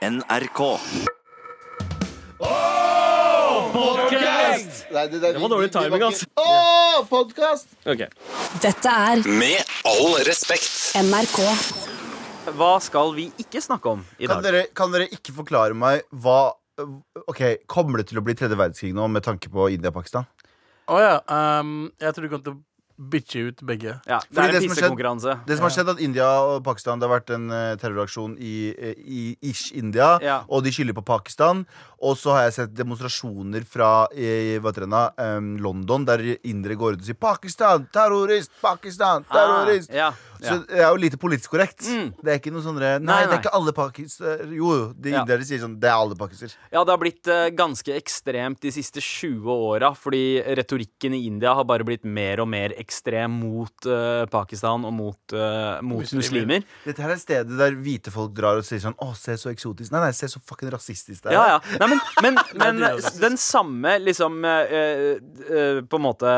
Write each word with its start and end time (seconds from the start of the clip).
NRK. 0.00 0.60
Nei, 4.90 5.08
det, 5.12 5.18
Det 5.20 5.38
var 5.38 5.50
dårlig 5.52 5.68
timing, 5.74 6.04
ass. 6.06 6.22
Å, 6.40 6.46
podkast! 7.10 7.68
Ok. 7.84 8.06
Dette 8.64 8.94
er 9.12 9.20
Med 9.28 9.60
all 9.84 10.16
respekt. 10.24 10.70
NRK. 11.04 11.36
Hva 12.56 12.70
skal 12.80 13.12
vi 13.18 13.26
ikke 13.44 13.60
snakke 13.60 13.92
om 13.92 14.00
i 14.16 14.24
Kan 14.24 14.40
dag? 14.40 14.46
dere, 14.48 14.62
kan 14.72 14.88
dere 14.94 15.10
ikke 15.12 15.36
forklare 15.36 15.76
meg 15.76 16.06
hva 16.10 16.54
Ok, 17.28 17.42
Kommer 17.68 18.00
det 18.00 18.08
til 18.08 18.22
å 18.22 18.24
bli 18.24 18.32
tredje 18.32 18.56
verdenskrig 18.56 18.94
nå 18.96 19.04
med 19.12 19.20
tanke 19.26 19.52
på 19.52 19.68
India 19.68 19.92
og 19.92 19.98
Pakistan? 20.00 20.24
Å 20.88 20.96
ja. 20.96 21.12
ehm, 21.28 21.90
jeg 22.00 22.16
tror 22.16 22.24
du 22.24 22.30
kommer 22.32 22.46
til 22.48 22.56
å 22.56 22.60
bitche 23.00 23.46
ut 23.48 23.62
begge. 23.64 23.96
Ja, 24.06 24.20
det 24.30 24.38
er 24.38 24.42
en 24.42 24.44
som 24.44 24.44
har 24.44 24.60
skjedd- 24.60 24.68
pissekonkurranse. 24.76 25.34
Det 25.46 25.56
som 25.56 25.64
har 25.64 25.70
skjedd 25.74 25.88
at 25.94 26.00
India 26.00 26.28
og 26.44 26.62
Pakistan 26.64 26.98
Det 27.00 27.08
har 27.08 27.20
vært 27.20 27.30
en 27.34 27.50
eh, 27.50 27.76
terroraksjon 27.80 28.36
i, 28.38 28.74
eh, 28.76 28.94
i 28.98 29.36
ish 29.42 29.72
India, 29.72 30.18
Ja. 30.22 30.44
og 30.48 30.62
de 30.64 30.70
skylder 30.70 30.92
på 30.92 31.04
Pakistan. 31.04 31.66
Og 32.02 32.16
så 32.16 32.32
har 32.32 32.42
jeg 32.48 32.52
sett 32.54 32.74
demonstrasjoner 32.74 33.64
fra 33.64 34.06
i, 34.14 34.58
det 34.60 34.88
nå, 34.88 35.58
London, 35.60 36.04
der 36.04 36.18
indere 36.44 36.76
går 36.76 36.94
ut 36.94 37.00
og 37.00 37.04
sier 37.04 37.14
'Pakistan! 37.14 37.86
Terrorist! 37.92 38.50
Pakistan! 38.62 39.24
Terrorist!' 39.24 39.90
Ah, 39.90 39.94
ja, 39.94 40.12
Så 40.40 40.66
det 40.66 40.78
er 40.78 40.88
jo 40.88 40.96
lite 40.96 41.18
politisk 41.18 41.50
korrekt. 41.50 41.84
Mm. 41.84 42.14
Det 42.22 42.32
er 42.32 42.38
ikke 42.38 42.52
noe 42.52 42.62
sånn 42.62 42.78
Nei, 42.80 42.98
Nei, 42.98 43.26
det 43.26 43.32
er 43.34 43.42
ikke 43.42 43.52
alle 43.52 43.72
pakister 43.72 44.38
Jo, 44.48 44.70
jo, 44.72 44.94
de 44.96 45.10
Ja. 45.10 45.20
indere 45.20 45.44
sier 45.44 45.58
sånn 45.60 45.78
Det 45.78 45.88
er 45.88 45.92
alle 45.92 46.14
pakister. 46.16 46.54
ja, 46.72 46.82
det 46.82 46.88
har 46.90 46.98
blitt 46.98 47.26
uh, 47.28 47.50
ganske 47.50 47.92
ekstremt 47.94 48.60
de 48.60 48.70
siste 48.70 49.00
20 49.00 49.44
åra, 49.50 49.94
fordi 49.94 50.42
retorikken 50.56 51.12
i 51.14 51.26
India 51.26 51.52
har 51.54 51.64
bare 51.64 51.84
blitt 51.84 52.04
mer 52.04 52.40
og 52.40 52.48
mer 52.48 52.70
ekstrem 52.70 52.89
mot 53.30 53.86
uh, 53.88 54.26
Pakistan 54.30 54.84
og 54.84 54.92
mot, 54.92 55.18
uh, 55.34 55.80
mot 55.82 56.14
Muslimer. 56.16 56.64
Dette 56.84 57.04
her 57.04 57.14
er 57.14 57.20
stedet 57.20 57.58
der 57.58 57.76
hvite 57.78 58.12
folk 58.14 58.34
drar 58.36 58.60
og 58.60 58.66
sier 58.66 58.82
sånn 58.82 58.98
Å, 59.00 59.12
se 59.18 59.36
så 59.40 59.50
eksotisk. 59.52 59.92
Nei, 59.94 60.04
nei, 60.06 60.12
se 60.16 60.28
så 60.30 60.40
fucking 60.44 60.70
rasistisk 60.72 61.24
det 61.24 61.32
er. 61.32 61.38
Ja, 61.38 61.56
ja. 61.56 61.78
Nei, 61.82 61.90
men, 61.94 62.00
men, 62.24 62.40
men 62.60 63.02
den 63.20 63.38
samme 63.40 63.98
liksom 64.02 64.40
uh, 64.44 65.82
På 65.90 66.00
en 66.00 66.04
måte 66.04 66.34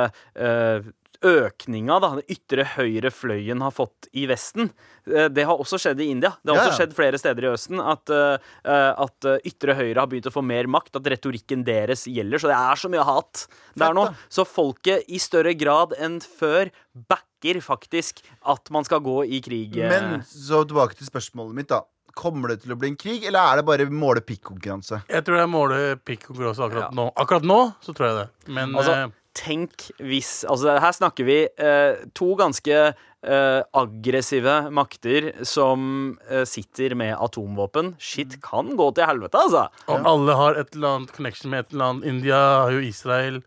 Økninga 1.22 2.00
da, 2.02 2.08
den 2.16 2.24
ytre 2.34 2.64
høyre 2.76 3.10
fløyen 3.14 3.62
har 3.62 3.70
fått 3.74 4.08
i 4.18 4.24
Vesten, 4.26 4.70
eh, 5.06 5.28
det 5.28 5.44
har 5.46 5.56
også 5.62 5.78
skjedd 5.78 6.00
i 6.02 6.08
India. 6.10 6.32
Det 6.42 6.50
har 6.54 6.58
Ja, 6.60 6.70
også 6.70 6.80
skjedd 6.82 6.94
flere 6.98 7.18
steder 7.20 7.44
i 7.46 7.52
Østen 7.54 7.80
at, 7.80 8.10
eh, 8.10 8.38
eh, 8.64 8.94
at 8.98 9.28
ytre 9.46 9.74
høyre 9.78 9.98
har 10.02 10.06
begynt 10.10 10.26
å 10.26 10.34
få 10.34 10.42
mer 10.44 10.64
makt, 10.66 10.96
at 10.96 11.02
retorikken 11.04 11.64
deres 11.64 12.04
gjelder. 12.10 12.38
Så 12.42 12.50
det 12.50 12.58
er 12.58 12.74
så 12.76 12.90
mye 12.90 13.04
hat 13.04 13.46
der 13.76 13.94
nå. 13.94 14.08
Så 14.28 14.44
folket 14.46 15.04
i 15.08 15.18
større 15.18 15.54
grad 15.58 15.94
enn 15.98 16.20
før 16.20 16.70
backer 17.08 17.60
faktisk 17.62 18.22
at 18.46 18.70
man 18.70 18.84
skal 18.84 19.00
gå 19.00 19.22
i 19.30 19.40
krig. 19.40 19.74
Men 19.76 20.22
så 20.22 20.64
tilbake 20.66 20.96
til 20.98 21.06
spørsmålet 21.06 21.54
mitt, 21.54 21.68
da. 21.68 21.82
Kommer 22.14 22.48
det 22.48 22.62
til 22.62 22.74
å 22.74 22.78
bli 22.78 22.88
en 22.90 22.96
krig, 22.96 23.24
eller 23.24 23.40
er 23.40 23.56
det 23.56 23.64
bare 23.64 23.86
måle-pikk-konkurranse? 23.88 24.98
Jeg 25.08 25.24
tror 25.24 25.38
jeg 25.40 25.48
måler 25.48 25.96
pikkkonkurranse 25.96 26.60
akkurat 26.66 26.90
Ja. 26.90 26.90
nå. 26.92 27.06
Akkurat 27.16 27.42
nå 27.42 27.74
så 27.80 27.94
tror 27.94 28.06
jeg 28.10 28.16
det. 28.20 28.52
Men 28.52 28.74
Altså, 28.74 28.92
eh, 28.92 29.08
tenk 29.36 29.88
hvis 30.02 30.42
Altså, 30.48 30.76
her 30.80 30.94
snakker 30.96 31.26
vi 31.26 31.38
eh, 31.46 32.02
to 32.16 32.32
ganske 32.38 32.76
eh, 32.92 33.60
aggressive 33.78 34.56
makter 34.74 35.30
som 35.48 36.18
eh, 36.28 36.44
sitter 36.48 36.96
med 36.98 37.14
atomvåpen. 37.16 37.94
Shit 38.02 38.38
kan 38.44 38.74
gå 38.78 38.90
til 38.96 39.08
helvete, 39.08 39.46
altså. 39.46 39.66
og 39.88 40.08
alle 40.12 40.36
har 40.38 40.60
et 40.60 40.76
eller 40.76 40.98
annet 40.98 41.16
connection 41.16 41.52
med 41.52 41.64
et 41.64 41.74
eller 41.74 41.90
annet. 41.92 42.08
India 42.12 42.42
har 42.64 42.76
jo 42.76 42.84
Israel. 42.84 43.42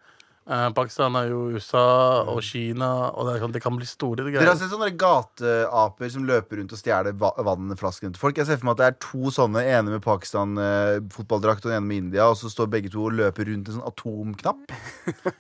Eh, 0.50 0.70
Pakistan 0.78 1.16
har 1.18 1.28
jo 1.30 1.40
USA 1.56 2.24
og 2.30 2.42
Kina. 2.46 2.90
Og 3.14 3.26
det, 3.28 3.40
kan, 3.40 3.48
sånn- 3.48 3.54
det 3.56 3.62
kan 3.64 3.78
bli 3.80 3.86
store 3.90 4.26
Dere 4.28 4.46
har 4.52 4.56
sett 4.60 4.72
sånne 4.74 4.92
gateaper 4.98 6.12
som 6.14 6.26
løper 6.30 6.60
rundt 6.62 6.74
og 6.76 6.80
stjeler 6.82 7.14
va- 7.18 7.34
vannflaskene 7.38 8.14
til 8.14 8.22
folk? 8.22 8.38
Jeg 8.38 8.46
ser 8.50 8.58
for 8.62 8.70
meg 8.70 8.76
at 8.78 8.84
det 8.84 8.88
er 8.92 9.00
to 9.08 9.32
sånne, 9.34 9.64
ene 9.66 9.96
med 9.96 10.04
Pakistan-fotballdrakt 10.06 11.66
og 11.66 11.72
en 11.72 11.78
ene 11.80 11.88
med 11.90 11.98
India, 12.06 12.28
og 12.30 12.38
så 12.40 12.50
står 12.52 12.70
begge 12.72 12.92
to 12.94 13.06
og 13.08 13.16
løper 13.18 13.48
rundt 13.50 13.70
en 13.72 13.80
sånn 13.80 13.88
atomknapp. 13.90 14.66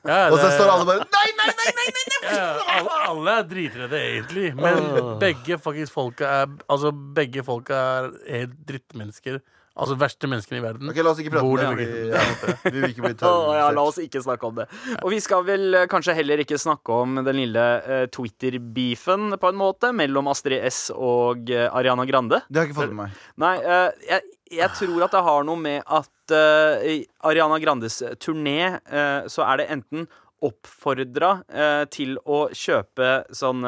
Ja, 0.05 0.29
Og 0.29 0.37
så 0.37 0.49
står 0.53 0.69
alle 0.69 0.85
bare 0.87 1.05
Nei, 1.09 1.29
nei, 1.37 1.49
nei! 1.49 1.71
nei, 1.79 1.87
nei, 1.95 2.03
nei. 2.09 2.19
Ja, 2.35 2.45
alle, 2.77 2.95
alle 3.09 3.33
er 3.39 3.47
dritredde, 3.49 3.99
egentlig. 4.01 4.47
Men 4.57 5.17
begge 5.21 5.57
faktisk 5.61 5.93
folka 5.93 6.29
er 6.43 6.53
Altså, 6.71 6.89
begge 6.91 7.43
folka 7.45 7.77
er 7.99 8.07
helt 8.29 8.55
drittmennesker. 8.69 9.39
Altså 9.75 9.97
verste 9.99 10.27
menneskene 10.31 10.61
i 10.61 10.63
verden. 10.63 10.87
Ok, 10.87 10.99
La 11.03 11.11
oss 11.11 11.19
ikke 11.19 11.33
prate 11.33 11.47
om 11.51 11.57
det. 11.59 11.83
Vi, 11.83 12.03
Ja, 12.13 12.21
vi 12.63 12.71
vil 12.79 12.93
ikke 12.93 13.03
bli 13.03 13.15
oh, 13.27 13.49
ja, 13.57 13.65
la 13.75 13.83
oss 13.83 13.97
ikke 13.99 14.21
snakke 14.23 14.47
om 14.47 14.55
det. 14.61 14.67
Og 15.01 15.09
vi 15.11 15.19
skal 15.23 15.43
vel 15.47 15.75
eh, 15.81 15.87
kanskje 15.91 16.15
heller 16.15 16.39
ikke 16.39 16.59
snakke 16.61 16.95
om 17.03 17.19
den 17.19 17.41
lille 17.41 17.65
uh, 17.83 18.05
Twitter-beefen, 18.15 19.35
på 19.41 19.51
en 19.51 19.59
måte, 19.59 19.91
mellom 19.95 20.31
Astrid 20.31 20.63
S 20.69 20.87
og 20.95 21.51
uh, 21.51 21.67
Ariana 21.75 22.07
Grande. 22.07 22.39
Det 22.47 22.61
har 22.61 22.69
jeg 22.69 22.71
ikke 22.71 22.79
fått 22.79 22.93
med 22.93 23.01
meg. 23.01 23.19
Nei, 23.43 23.55
uh, 23.67 23.91
jeg, 24.07 24.23
jeg 24.61 24.71
tror 24.79 25.07
at 25.09 25.17
det 25.17 25.23
har 25.27 25.47
noe 25.49 25.59
med 25.59 25.83
at 25.83 26.11
i 26.25 26.95
Ariana 27.29 27.59
Grandes 27.61 27.99
turné 28.17 28.79
så 29.29 29.43
er 29.45 29.59
det 29.59 29.67
enten 29.75 30.07
oppfordra 30.41 31.35
til 31.93 32.15
å 32.25 32.39
kjøpe 32.49 33.11
sånn 33.29 33.61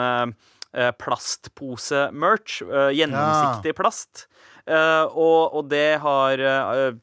plastpose-merch. 0.73 2.63
gjennomsiktig 2.97 3.75
plast. 3.77 4.25
Eh, 4.67 5.05
og, 5.15 5.57
og 5.57 5.69
det 5.71 5.99
har 6.03 6.43
eh, 6.43 6.97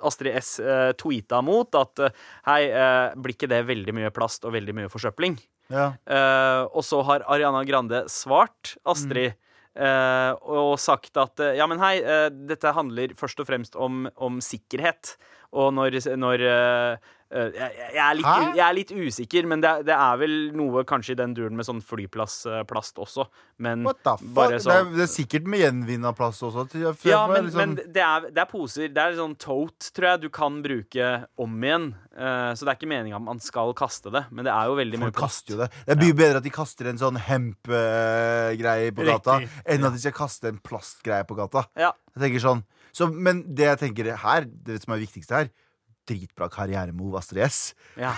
Astrid 0.00 0.36
S 0.40 0.54
uh, 0.64 0.90
tweeta 0.96 1.42
mot 1.44 1.76
at 1.76 2.00
eh, 2.06 2.14
hei, 2.48 2.62
eh, 2.72 3.16
blir 3.20 3.36
ikke 3.36 3.50
det 3.50 3.60
veldig 3.68 3.94
mye 3.98 4.12
plast 4.14 4.46
og 4.48 4.54
veldig 4.56 4.76
mye 4.78 4.92
forsøpling? 4.92 5.36
Ja. 5.70 5.92
Eh, 6.08 6.62
og 6.72 6.82
så 6.86 7.02
har 7.06 7.26
Ariana 7.30 7.62
Grande 7.68 8.06
svart 8.10 8.74
Astrid 8.88 9.34
eh, 9.76 10.32
og 10.40 10.78
sagt 10.80 11.20
at 11.20 11.44
uh, 11.44 11.52
ja, 11.58 11.68
men 11.70 11.82
hei, 11.82 11.98
uh, 12.00 12.28
dette 12.32 12.72
handler 12.76 13.12
først 13.18 13.44
og 13.44 13.50
fremst 13.50 13.76
om, 13.76 14.06
om 14.16 14.40
sikkerhet. 14.44 15.14
Og 15.56 15.72
når, 15.74 15.98
når 16.18 16.44
eh, 16.46 16.52
eh, 16.54 17.08
jeg, 17.30 17.74
jeg, 17.94 18.00
er 18.02 18.16
litt, 18.18 18.56
jeg 18.58 18.62
er 18.66 18.74
litt 18.74 18.90
usikker, 18.90 19.46
men 19.46 19.60
det, 19.62 19.70
det 19.86 19.94
er 19.94 20.16
vel 20.18 20.32
noe 20.58 20.82
kanskje 20.88 21.14
i 21.14 21.18
den 21.20 21.34
duren 21.36 21.54
med 21.58 21.66
sånn 21.68 21.78
flyplassplast 21.86 22.98
også. 22.98 23.26
Men 23.62 23.84
bare 23.86 24.56
Det, 24.56 24.62
sånn 24.64 24.74
er, 24.74 24.88
det 24.96 25.04
er 25.04 25.10
sikkert 25.12 25.46
med 25.46 25.62
gjenvinna 25.62 26.10
plast 26.16 26.42
også. 26.42 26.66
Ja, 27.06 27.22
men, 27.30 27.46
liksom- 27.46 27.60
men 27.60 27.76
det, 27.78 28.02
er, 28.02 28.26
det 28.34 28.42
er 28.42 28.50
poser. 28.50 28.88
Det 28.90 29.04
er 29.04 29.14
sånn 29.20 29.36
tote, 29.38 29.92
tror 29.94 30.08
jeg, 30.12 30.22
du 30.24 30.28
kan 30.34 30.58
bruke 30.64 31.12
om 31.38 31.54
igjen. 31.62 31.90
Uh, 32.10 32.50
så 32.58 32.66
det 32.66 32.72
er 32.72 32.80
ikke 32.80 32.90
meninga 32.90 33.20
at 33.20 33.26
man 33.28 33.38
skal 33.40 33.70
kaste 33.78 34.10
det, 34.12 34.24
men 34.34 34.44
det 34.44 34.50
er 34.52 34.66
jo 34.66 34.74
veldig 34.80 34.98
mye 35.04 35.14
plast. 35.14 35.46
det. 35.54 35.70
Det 35.86 35.94
er 35.94 36.02
mye 36.02 36.18
bedre 36.18 36.42
at 36.42 36.48
de 36.48 36.52
kaster 36.52 36.90
en 36.90 36.98
sånn 36.98 37.20
hemp-greie 37.30 38.90
på 38.96 39.06
gata, 39.06 39.38
Riktig. 39.44 39.64
enn 39.70 39.86
at 39.86 39.94
de 39.94 40.02
skal 40.02 40.16
kaste 40.18 40.50
en 40.50 40.58
plastgreie 40.66 41.26
på 41.28 41.38
gata. 41.38 41.64
Ja. 41.78 41.92
Jeg 42.16 42.26
tenker 42.26 42.42
sånn 42.42 42.66
så, 42.90 43.06
Men 43.06 43.44
det 43.54 43.68
jeg 43.68 43.78
tenker 43.84 44.08
her, 44.18 44.48
det 44.50 44.80
som 44.82 44.96
er 44.96 45.04
viktigste 45.04 45.36
her 45.36 45.50
Dritbra 46.10 46.48
karrieremove, 46.52 47.20
Astrid 47.22 47.46
S. 47.46 47.60
Ja. 48.00 48.12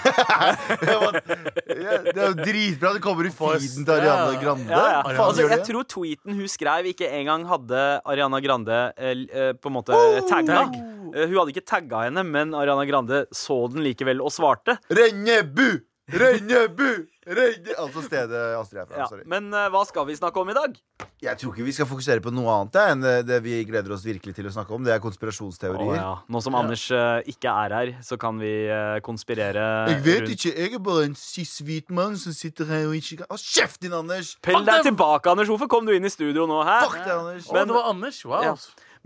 Det 0.72 2.16
er 2.16 2.28
jo 2.28 2.34
dritbra. 2.38 2.92
Det 2.96 3.02
kommer 3.04 3.26
i 3.28 3.32
feeden 3.34 3.84
til 3.86 3.92
Ariana 3.94 4.40
Grande. 4.40 4.68
Ja, 4.70 4.82
ja. 4.98 5.02
Altså, 5.26 5.46
jeg 5.50 5.64
tror 5.68 5.86
tweeten 5.90 6.36
hun 6.38 6.48
skrev, 6.50 6.88
ikke 6.92 7.08
engang 7.20 7.44
hadde 7.50 7.82
Ariana 8.08 8.40
Grande 8.44 8.80
eh, 8.96 9.14
eh, 9.28 9.52
på 9.58 9.70
en 9.70 9.76
måte 9.78 9.96
Oh, 9.96 10.18
tagga. 10.28 10.62
tagg. 10.64 10.76
Eh, 11.12 11.26
hun 11.28 11.36
hadde 11.40 11.52
ikke 11.54 11.66
tagga 11.68 12.04
henne, 12.08 12.24
men 12.26 12.54
Ariana 12.56 12.86
Grande 12.88 13.24
så 13.34 13.58
den 13.72 13.84
likevel 13.84 14.22
og 14.24 14.32
svarte. 14.34 14.78
Rennebu! 14.92 15.68
Rennebu! 16.12 16.90
Renne... 17.22 17.74
Altså 17.78 18.02
stedet 18.02 18.40
Astrid 18.58 18.82
er 18.82 18.88
fra. 18.88 18.98
Ja. 19.02 19.06
Sorry. 19.10 19.26
Men 19.30 19.48
uh, 19.54 19.68
hva 19.72 19.84
skal 19.86 20.06
vi 20.08 20.16
snakke 20.18 20.42
om 20.42 20.50
i 20.50 20.56
dag? 20.56 20.74
Jeg 21.22 21.38
tror 21.38 21.54
ikke 21.54 21.66
vi 21.66 21.74
skal 21.76 21.86
fokusere 21.86 22.22
på 22.24 22.32
noe 22.34 22.50
annet 22.50 22.74
det, 22.74 22.84
enn 22.92 23.04
det, 23.04 23.14
det 23.28 23.38
vi 23.44 23.60
gleder 23.68 23.94
oss 23.94 24.04
virkelig 24.06 24.34
til 24.34 24.48
å 24.50 24.54
snakke 24.54 24.74
om. 24.74 24.82
Det 24.86 24.94
er 24.94 25.02
konspirasjonsteorier. 25.02 25.78
konspirasjonsteorier. 25.78 26.02
ja. 26.02 26.34
Nå 26.34 26.42
som 26.42 26.58
Anders 26.58 26.86
uh, 26.90 27.20
ikke 27.30 27.56
er 27.64 27.76
her, 27.78 27.92
så 28.02 28.18
kan 28.20 28.42
vi 28.42 28.52
uh, 28.66 28.98
konspirere 29.06 29.66
Jeg 29.92 30.02
vet 30.06 30.22
rundt 30.24 30.36
ikke. 30.36 30.54
Jeg 30.56 30.78
er 30.78 30.86
bare 30.90 31.08
en 31.10 31.18
cis-hvit 31.18 31.94
mann 31.94 32.18
som 32.18 32.34
sitter 32.36 32.70
her 32.72 32.88
og 32.90 32.96
ikke 32.98 33.22
kan 33.22 33.30
Å, 33.30 33.38
kjeft 33.38 33.82
din, 33.84 33.94
Anders! 33.96 34.36
Pell 34.42 34.66
deg 34.66 34.88
tilbake, 34.90 35.30
Anders. 35.30 35.52
Hvorfor 35.52 35.70
kom 35.70 35.86
du 35.86 35.94
inn 35.94 36.08
i 36.08 36.12
studio 36.12 36.48
nå? 36.50 36.62
Her? 36.66 36.88
Fuck 36.88 37.04
deg, 37.04 37.14
Anders. 37.18 37.46
Å, 37.46 37.60
det 37.60 37.76
var 37.78 37.92
Anders. 37.94 38.24
Wow. 38.26 38.48
Ja. 38.50 38.56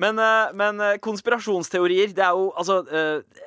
Men, 0.01 0.19
eh, 0.21 0.57
men 0.57 0.81
eh, 0.85 0.99
konspirasjonsteorier, 1.05 2.13
det 2.17 2.25
er 2.25 2.37
jo 2.37 2.51
altså 2.57 2.83
eh, 2.93 3.45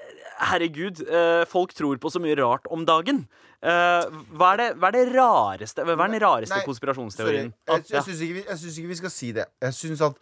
Herregud, 0.50 1.02
eh, 1.04 1.44
folk 1.52 1.74
tror 1.76 2.00
på 2.00 2.10
så 2.14 2.22
mye 2.24 2.38
rart 2.40 2.68
om 2.72 2.86
dagen. 2.88 3.26
Eh, 3.62 4.06
hva, 4.40 4.54
er 4.54 4.58
det, 4.62 4.68
hva 4.80 4.88
er 4.88 4.92
det 4.96 5.08
rareste 5.18 5.84
Hva 5.84 5.92
er 6.06 6.12
den 6.14 6.22
rareste 6.24 6.56
Nei, 6.56 6.64
konspirasjonsteorien? 6.64 7.50
Sorry. 7.68 7.82
Jeg, 7.82 7.90
jeg 7.92 8.04
syns 8.06 8.22
ikke, 8.24 8.56
synes 8.62 8.78
ikke 8.80 8.88
vi 8.94 8.96
skal 9.02 9.12
si 9.12 9.32
det. 9.36 9.46
Jeg 9.62 9.74
synes 9.76 10.02
at 10.02 10.16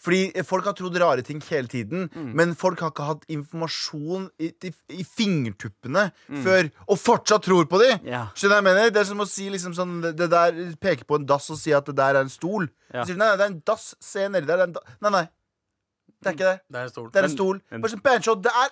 fordi 0.00 0.32
Folk 0.48 0.64
har 0.64 0.72
trodd 0.72 0.96
rare 0.98 1.20
ting 1.22 1.42
hele 1.44 1.68
tiden, 1.68 2.08
Mm. 2.16 2.30
men 2.34 2.54
folk 2.56 2.80
har 2.80 2.88
ikke 2.90 3.04
hatt 3.04 3.24
informasjon 3.28 4.30
i, 4.40 4.48
i, 4.64 4.70
i 4.96 5.04
fingertuppene 5.04 6.06
Mm. 6.30 6.42
før, 6.42 6.70
og 6.88 6.98
fortsatt 6.98 7.42
tror 7.44 7.66
på 7.68 7.78
dem! 7.82 8.00
Yeah. 8.08 8.30
Skjønner 8.34 8.48
du 8.48 8.54
hva 8.54 8.56
jeg 8.56 8.64
mener? 8.70 8.90
Det 8.90 9.00
er 9.02 9.08
som 9.10 9.20
å 9.20 9.26
si 9.28 9.50
liksom 9.52 9.74
sånn 9.76 10.00
Det 10.16 10.30
der 10.32 10.56
peke 10.80 11.04
på 11.04 11.20
en 11.20 11.26
dass 11.28 11.50
og 11.52 11.58
si 11.60 11.72
at 11.76 11.84
det 11.84 11.94
der 12.00 12.16
er 12.16 12.22
en 12.24 12.32
stol. 12.32 12.66
Ja. 12.94 13.04
Sier 13.04 13.16
nei, 13.20 13.28
nei, 13.28 13.36
det 13.36 13.44
er 13.44 13.52
en 13.52 13.62
dass. 13.66 13.94
Se 14.00 14.26
nedi 14.28 14.46
der. 14.48 14.56
Det 14.56 14.62
er 14.62 14.68
en 14.70 14.72
da 14.72 14.80
nei, 15.04 15.10
nei. 15.20 15.26
Det 16.20 16.26
er 16.26 16.32
ikke 16.34 16.48
det. 16.48 16.60
Det 16.70 16.80
er 16.80 16.82
en 16.88 16.90
stol. 16.96 17.10
Det 17.12 17.20
er 17.20 17.24
en 17.28 17.36
stol. 17.36 17.60
men- 17.70 17.80
Bare 17.82 18.20
sånn. 18.24 18.42
Det 18.42 18.52
er? 18.64 18.70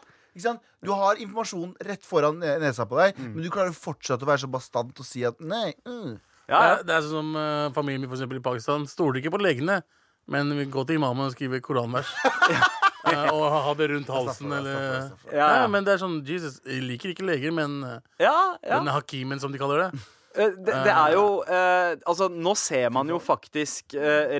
Du 0.85 0.91
har 0.95 1.19
informasjon 1.19 1.75
rett 1.85 2.05
foran 2.07 2.39
nesa 2.39 2.87
på 2.87 2.97
deg, 3.01 3.17
Mm. 3.19 3.35
men 3.35 3.43
du 3.45 3.51
klarer 3.51 3.73
fortsatt 3.75 4.23
å 4.23 4.27
være 4.29 4.45
så 4.45 4.51
bastant 4.51 4.99
og 5.01 5.07
si 5.07 5.25
at 5.25 5.41
nei. 5.41 5.75
Mm. 5.87 6.19
Ja, 6.49 6.83
Det 6.83 6.95
er, 6.95 7.01
sånn 7.05 7.11
som 7.11 7.37
uh, 7.37 7.71
familien 7.77 8.01
min 8.01 8.09
for 8.09 8.17
eksempel, 8.17 8.39
i 8.39 8.45
Pakistan 8.45 8.87
stoler 8.89 9.21
ikke 9.21 9.35
på 9.35 9.41
legene, 9.43 9.83
men 10.29 10.49
vi 10.57 10.65
går 10.71 10.87
til 10.87 10.97
imamen 10.97 11.27
og 11.27 11.33
skriver 11.35 11.61
koranvers. 11.61 12.09
uh, 12.25 13.29
og 13.35 13.45
ha 13.53 13.75
det 13.75 13.91
rundt 13.91 14.09
halsen, 14.13 14.49
Staffer, 14.49 14.59
eller 14.59 14.75
staffer, 14.79 15.09
staffer. 15.09 15.35
Ja, 15.37 15.49
Ja, 15.49 15.59
ja. 15.63 15.67
men 15.73 15.85
det 15.85 15.93
er 15.97 16.01
sånn 16.05 16.21
Jesus, 16.25 16.61
jeg 16.65 16.83
liker 16.85 17.13
ikke 17.15 17.27
leger, 17.29 17.53
men 17.53 17.83
eh, 17.85 17.99
ja, 18.25 18.57
ja. 18.63 18.79
denne 18.79 18.93
hakimen, 18.97 19.41
som 19.41 19.53
de 19.53 19.59
kaller 19.61 19.87
det. 19.89 20.01
Det, 20.39 20.75
det 20.85 20.93
er 20.93 21.15
jo 21.17 21.23
eh, 21.49 21.97
Altså, 22.07 22.29
nå 22.31 22.53
ser 22.61 22.91
man 22.95 23.09
jo 23.11 23.17
faktisk 23.19 23.95
eh, 23.99 24.37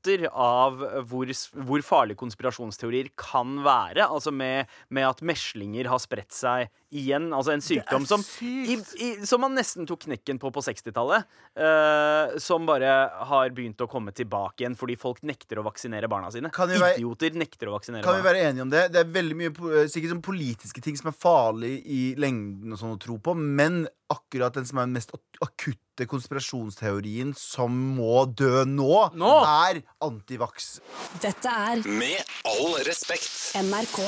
resultater 0.00 0.28
av 0.32 0.80
hvor, 1.08 1.26
hvor 1.66 1.82
farlige 1.82 2.18
konspirasjonsteorier 2.18 3.10
kan 3.16 3.62
være. 3.64 4.08
Altså 4.08 4.30
med, 4.30 4.66
med 4.88 5.06
at 5.08 5.22
meslinger 5.22 5.88
har 5.88 5.98
spredt 5.98 6.32
seg 6.32 6.68
igjen. 6.90 7.28
Altså 7.36 7.52
en 7.54 7.62
sykdom 7.64 8.06
som, 8.08 8.22
i, 8.42 8.76
i, 8.98 9.10
som 9.26 9.42
man 9.44 9.54
nesten 9.56 9.86
tok 9.88 10.06
knekken 10.08 10.40
på 10.42 10.50
på 10.54 10.62
60-tallet. 10.66 11.28
Uh, 11.58 12.38
som 12.42 12.66
bare 12.68 12.90
har 13.30 13.50
begynt 13.54 13.80
å 13.84 13.88
komme 13.90 14.12
tilbake 14.16 14.64
igjen 14.64 14.76
fordi 14.78 14.96
folk 15.00 15.22
nekter 15.26 15.60
å 15.60 15.66
vaksinere 15.66 16.08
barna 16.10 16.30
sine. 16.34 16.50
Være- 16.54 16.96
Idioter 16.98 17.36
nekter 17.38 17.70
å 17.70 17.76
vaksinere 17.76 18.02
Kan 18.06 18.18
vi 18.20 18.26
være 18.26 18.44
enige 18.50 18.62
om 18.66 18.70
det? 18.72 18.86
Det 18.94 19.02
er 19.04 19.12
veldig 19.14 19.36
mye 19.38 19.86
sikkert 19.90 20.14
sånn 20.16 20.24
politiske 20.24 20.82
ting 20.84 20.98
som 20.98 21.10
er 21.12 21.16
farlig 21.18 21.76
i 21.86 22.00
lengden 22.20 22.72
og 22.74 22.80
sånn 22.80 22.96
å 22.96 23.00
tro 23.02 23.18
på, 23.22 23.34
men 23.36 23.84
akkurat 24.10 24.56
den 24.56 24.64
som 24.66 24.80
er 24.82 24.88
den 24.88 24.96
mest 24.96 25.12
akutte 25.44 26.06
konspirasjonsteorien 26.10 27.34
som 27.36 27.74
må 27.98 28.24
dø 28.26 28.64
nå, 28.66 29.10
Nå? 29.20 29.32
er 29.68 29.82
antivaks. 30.02 30.80
Dette 31.22 31.46
er 31.52 31.82
Med 31.86 32.24
all 32.48 32.78
respekt. 32.86 33.52
NRK. 33.60 34.00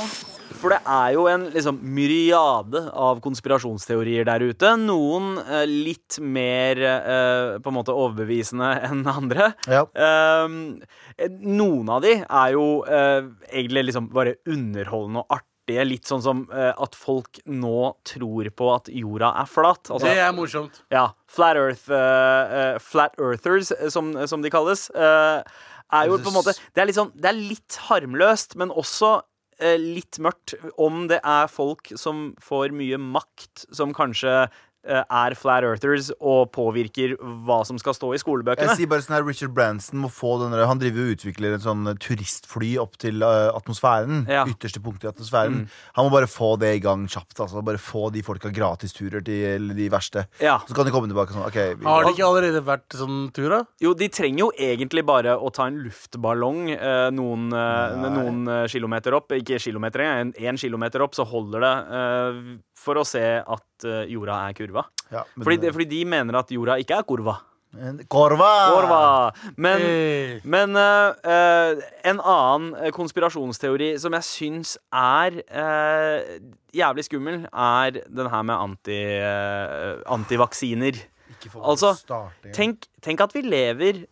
For 0.62 0.72
det 0.72 0.80
er 0.88 1.12
jo 1.16 1.26
en 1.30 1.44
liksom, 1.52 1.78
myriade 1.84 2.71
av 2.92 3.20
konspirasjonsteorier 3.24 4.24
der 4.28 4.40
ute. 4.48 4.72
Noen 4.80 5.36
eh, 5.42 5.64
litt 5.68 6.18
mer 6.22 6.80
eh, 6.88 7.58
på 7.62 7.70
en 7.72 7.76
måte 7.76 7.92
overbevisende 7.94 8.72
enn 8.88 9.04
andre. 9.10 9.52
Ja. 9.68 9.84
Ehm, 9.94 10.58
eh, 11.18 11.30
noen 11.42 11.88
av 11.92 12.02
de 12.04 12.16
er 12.24 12.52
jo 12.56 12.66
eh, 12.88 13.24
egentlig 13.52 13.88
liksom 13.90 14.10
bare 14.14 14.36
underholdende 14.48 15.24
og 15.24 15.36
artige. 15.38 15.48
Litt 15.86 16.08
sånn 16.10 16.22
som 16.24 16.40
eh, 16.50 16.72
at 16.74 16.96
folk 16.98 17.38
nå 17.46 17.92
tror 18.08 18.48
på 18.58 18.70
at 18.74 18.88
jorda 18.92 19.30
er 19.44 19.46
flat. 19.48 19.92
Altså, 19.94 20.08
Det 20.10 20.18
er 20.18 20.32
morsomt. 20.34 20.80
ja, 20.92 21.04
Flat 21.30 21.56
Earth 21.60 21.86
eh, 21.94 22.78
Flat 22.82 23.14
Earthers, 23.22 23.70
som, 23.94 24.10
som 24.28 24.42
de 24.42 24.50
kalles. 24.52 24.88
eh, 24.90 25.38
er 25.92 26.08
jo 26.08 26.16
på 26.24 26.30
en 26.32 26.36
måte 26.38 26.54
Det 26.72 26.80
er 26.82 26.86
litt, 26.88 26.96
sånn, 26.96 27.10
det 27.14 27.28
er 27.30 27.36
litt 27.38 27.76
harmløst, 27.86 28.56
men 28.56 28.70
også 28.72 29.20
litt 29.80 30.18
mørkt. 30.22 30.56
Om 30.80 31.06
det 31.10 31.20
er 31.24 31.50
folk 31.50 31.92
som 31.98 32.32
får 32.42 32.74
mye 32.76 32.98
makt, 33.00 33.66
som 33.74 33.94
kanskje 33.96 34.36
eh, 34.44 34.60
er 34.82 35.36
flat 35.38 35.62
earthers 35.66 36.10
og 36.18 36.50
påvirker 36.54 37.14
hva 37.46 37.60
som 37.66 37.78
skal 37.78 37.94
stå 37.94 38.12
i 38.16 38.20
skolebøkene. 38.20 38.72
Jeg 38.72 38.82
sier 38.82 38.90
bare 38.90 39.04
sånn 39.04 39.16
her 39.16 39.26
Richard 39.26 39.52
Branson 39.54 40.00
må 40.02 40.10
få 40.12 40.34
den 40.42 40.56
Han 40.58 40.80
driver 40.80 41.06
og 41.06 41.14
utvikler 41.16 41.56
en 41.56 41.62
sånn 41.62 41.90
turistfly 42.02 42.74
opp 42.82 42.96
til 43.00 43.22
eh, 43.22 43.48
atmosfæren. 43.54 44.24
Ja. 44.30 44.44
Ytterste 44.50 44.82
punktet 44.82 45.08
i 45.08 45.12
atmosfæren. 45.12 45.62
Han 45.96 46.08
må 46.08 46.12
bare 46.14 46.30
få 46.30 46.54
det 46.60 46.74
i 46.76 46.82
gang 46.82 47.06
kjapt. 47.10 47.38
Altså. 47.40 47.62
Bare 47.64 47.80
få 47.82 48.08
de 48.14 48.24
folka 48.26 48.50
gratisturer 48.54 49.24
til 49.26 49.70
de 49.76 49.88
verste. 49.92 50.26
Ja. 50.42 50.58
Så 50.66 50.76
kan 50.76 50.88
de 50.88 50.94
komme 50.94 51.10
tilbake 51.10 51.34
sånn. 51.34 51.46
Okay, 51.46 51.76
Vi, 51.78 51.86
Har 51.86 52.06
det 52.06 52.14
ikke 52.16 52.28
allerede 52.28 52.64
vært 52.66 52.98
sånn 52.98 53.24
tur, 53.34 53.48
da? 53.52 53.62
Jo, 53.82 53.94
de 53.98 54.08
trenger 54.12 54.46
jo 54.46 54.50
egentlig 54.58 55.06
bare 55.08 55.36
å 55.38 55.52
ta 55.54 55.68
en 55.70 55.80
luftballong 55.84 56.72
eh, 56.74 57.08
noen, 57.14 57.48
eh, 57.54 57.96
noen 58.02 58.42
eh, 58.48 58.66
kilometer 58.72 59.18
opp. 59.18 59.34
Ikke 59.38 59.60
kilometer 59.62 60.04
engang, 60.04 60.32
en, 60.32 60.34
en 60.52 60.60
kilometer 60.60 61.04
opp, 61.04 61.16
så 61.18 61.26
holder 61.28 61.66
det 61.66 61.74
eh, 62.00 62.42
for 62.82 62.98
å 63.00 63.06
se 63.06 63.22
at 63.40 63.86
eh, 63.88 64.04
jorda 64.12 64.40
er 64.48 64.58
kurva. 64.58 64.84
ja, 65.12 65.22
men- 65.36 65.46
Fordi, 65.46 65.60
de, 65.62 65.72
fordi 65.72 65.88
de 65.94 66.04
mener 66.04 66.38
at 66.42 66.50
jorda 66.54 66.78
ikke 66.82 66.98
er 66.98 67.08
kurva. 67.08 67.38
Korva! 67.72 68.04
Korva! 68.12 68.48
Kurva! 68.68 69.52
Men, 69.56 69.80
Hey. 69.80 70.40
men 70.44 70.76
uh, 70.76 71.14
uh, 71.24 71.78
en 72.04 72.18
annen 72.20 72.90
konspirasjonsteori 72.92 73.94
som 74.02 74.12
jeg 74.12 74.26
syns 74.28 74.74
er 74.92 75.38
uh, 75.48 76.34
jævlig 76.76 77.06
skummel, 77.08 77.46
er 77.48 77.96
den 78.12 78.28
her 78.28 78.42
med 78.44 78.60
anti, 78.60 78.98
antivaksiner. 80.06 81.00
Altså. 81.64 81.94
Tenk, 82.54 82.84
tenk 83.02 83.22
at 83.24 83.32
vi 83.34 83.40
lever 83.42 84.02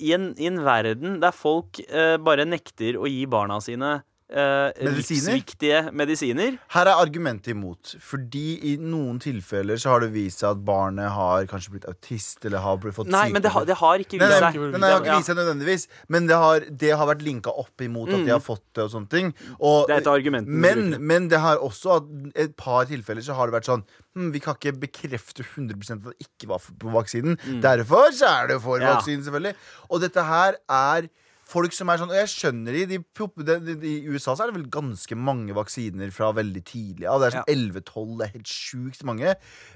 i, 0.00 0.12
en, 0.16 0.30
i 0.40 0.48
en 0.48 0.56
verden 0.64 1.18
der 1.22 1.34
folk 1.36 1.78
bare 2.24 2.46
nekter 2.48 2.96
å 2.98 3.04
gi 3.06 3.26
barna 3.30 3.60
sine 3.62 3.98
eh, 4.30 4.84
Medisiner? 4.86 5.34
livsviktige 5.34 5.80
medisiner. 5.92 6.56
Her 6.74 6.86
er 6.90 7.00
argumentet 7.02 7.50
imot. 7.54 7.94
Fordi 8.00 8.44
i 8.72 8.76
noen 8.80 9.18
tilfeller 9.22 9.76
så 9.80 9.90
har 9.94 10.04
det 10.04 10.10
vist 10.14 10.40
seg 10.44 10.52
at 10.54 10.62
barnet 10.64 11.10
har 11.14 11.46
kanskje 11.50 11.74
blitt 11.74 11.86
autist 11.90 12.44
eller 12.46 12.62
har 12.64 12.78
blitt 12.82 12.94
fått 12.96 13.10
Nei, 13.10 13.26
men 13.34 13.42
det 13.42 13.50
har, 13.54 13.66
det 13.68 13.76
har 13.80 14.04
ikke 14.04 14.20
vist 14.20 14.36
seg. 14.38 14.58
nei, 14.60 14.80
det 14.80 14.92
har 14.92 15.02
ikke 15.04 15.16
vist 15.20 15.32
seg 15.32 15.38
nødvendigvis, 15.40 15.86
men 16.08 16.26
det 16.30 16.38
har, 16.44 16.66
det 16.84 16.92
har 16.96 17.10
vært 17.10 17.24
linka 17.26 17.50
opp 17.64 17.86
imot 17.86 18.12
at 18.14 18.24
de 18.26 18.34
har 18.34 18.44
fått 18.44 18.64
det 18.78 18.86
og 18.86 18.92
sånne 18.94 19.10
ting. 19.16 19.32
Og, 19.58 19.86
Det 19.90 19.96
er 19.98 20.04
et 20.04 20.12
argument 20.14 20.48
men, 20.48 20.96
men 21.02 21.28
det 21.32 21.40
har 21.42 21.58
også 21.62 21.96
at 22.00 22.10
et 22.46 22.54
par 22.56 22.86
tilfeller 22.90 23.24
så 23.26 23.34
har 23.38 23.50
det 23.50 23.58
vært 23.58 23.68
sånn 23.68 23.82
hm, 24.16 24.30
Vi 24.34 24.40
kan 24.44 24.56
ikke 24.58 24.76
bekrefte 24.86 25.42
100% 25.46 26.00
at 26.06 26.12
det 26.14 26.28
ikke 26.28 26.48
var 26.52 26.62
på 26.62 26.92
vaksinen. 26.94 27.36
Derfor 27.62 28.10
så 28.14 28.30
er 28.42 28.52
det 28.54 28.60
for 28.62 28.78
Mm. 28.80 28.86
Vaksinen, 28.94 29.22
selvfølgelig. 29.26 29.54
Og 29.90 30.00
dette 30.00 30.22
her 30.24 30.54
er 30.70 31.08
folk 31.50 31.74
som 31.74 31.90
er 31.90 32.00
sånn 32.00 32.12
Og 32.12 32.18
jeg 32.18 32.30
skjønner 32.32 32.76
de, 32.76 32.84
de, 32.92 32.98
de, 33.00 33.74
de, 33.82 33.90
I 33.90 34.12
USA 34.12 34.36
så 34.36 34.44
er 34.44 34.52
det 34.52 34.58
vel 34.60 34.68
ganske 34.72 35.18
mange 35.18 35.56
vaksiner 35.56 36.12
fra 36.14 36.30
veldig 36.36 36.62
tidlig. 36.68 37.06
Ja, 37.08 37.16
det 37.20 37.30
er 37.30 37.36
sånn 37.38 37.50
11-12, 37.50 38.14
det 38.20 38.26
er 38.28 38.32
helt 38.36 38.54
sjukt 38.54 39.04
mange. 39.08 39.34